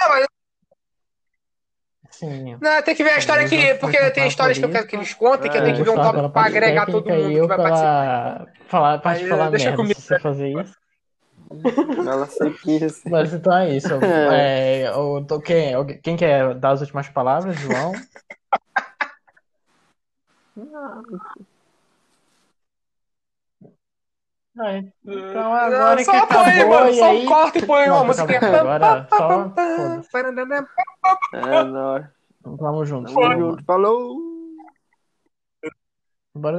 Não, 0.00 0.08
mas 0.08 0.26
Sim. 2.20 2.58
não, 2.60 2.82
tem 2.82 2.94
que 2.94 3.02
ver 3.02 3.10
a 3.12 3.18
história 3.18 3.44
Eu 3.44 3.48
que. 3.48 3.56
vou 3.56 3.78
Porque 3.78 4.10
tem 4.10 4.28
histórias 4.28 4.58
que 4.58 4.64
eu 4.64 4.70
quero 4.70 4.86
que 4.86 4.94
eles 4.94 5.14
contem, 5.14 5.50
que 5.50 5.56
eu 5.56 5.62
É, 5.62 5.64
tenho 5.64 5.76
que 5.76 5.82
ver 5.82 5.90
um 5.90 5.94
tópico 5.94 6.30
pra 6.30 6.42
agregar 6.42 6.84
todo 6.86 7.08
mundo 7.08 7.32
que 7.32 7.46
vai 7.46 7.56
participar. 7.56 8.36
pela 8.38 8.68
falar, 8.68 8.98
parte 8.98 9.26
falar 9.26 9.50
deixa 9.50 9.64
merda 9.66 9.76
comigo. 9.78 10.00
se 10.00 10.06
você 10.06 10.18
fazer 10.18 10.48
isso. 10.48 10.74
Ela 12.06 12.26
sempre. 12.28 12.86
Mas 13.10 13.32
então 13.32 13.56
é 13.56 13.74
isso. 13.74 13.88
É, 14.32 14.86
eu 14.88 15.24
tô- 15.26 15.40
quem, 15.40 15.72
quem 16.02 16.16
quer 16.16 16.54
dar 16.54 16.72
as 16.72 16.80
últimas 16.82 17.08
palavras, 17.08 17.56
João? 17.58 17.92
É, 20.58 20.60
Então 24.54 25.54
agora 25.54 26.04
só 26.04 26.26
que 26.26 26.34
põe, 26.34 26.48
acabou, 26.48 26.68
mano, 26.68 26.90
e 26.90 26.94
só 26.98 27.10
aí... 27.10 27.24
corta 27.24 27.58
e 27.58 27.66
põe 27.66 27.88
uma 27.88 28.12
acabou. 28.12 28.58
Agora 28.58 29.08
só. 29.08 29.52
É 31.32 31.64
nóis. 31.64 32.06
Tamo 32.42 32.84
junto. 32.84 33.14
Tamo 33.14 33.32
junto. 33.38 33.64
Falou! 33.64 34.18
Bora 36.34 36.58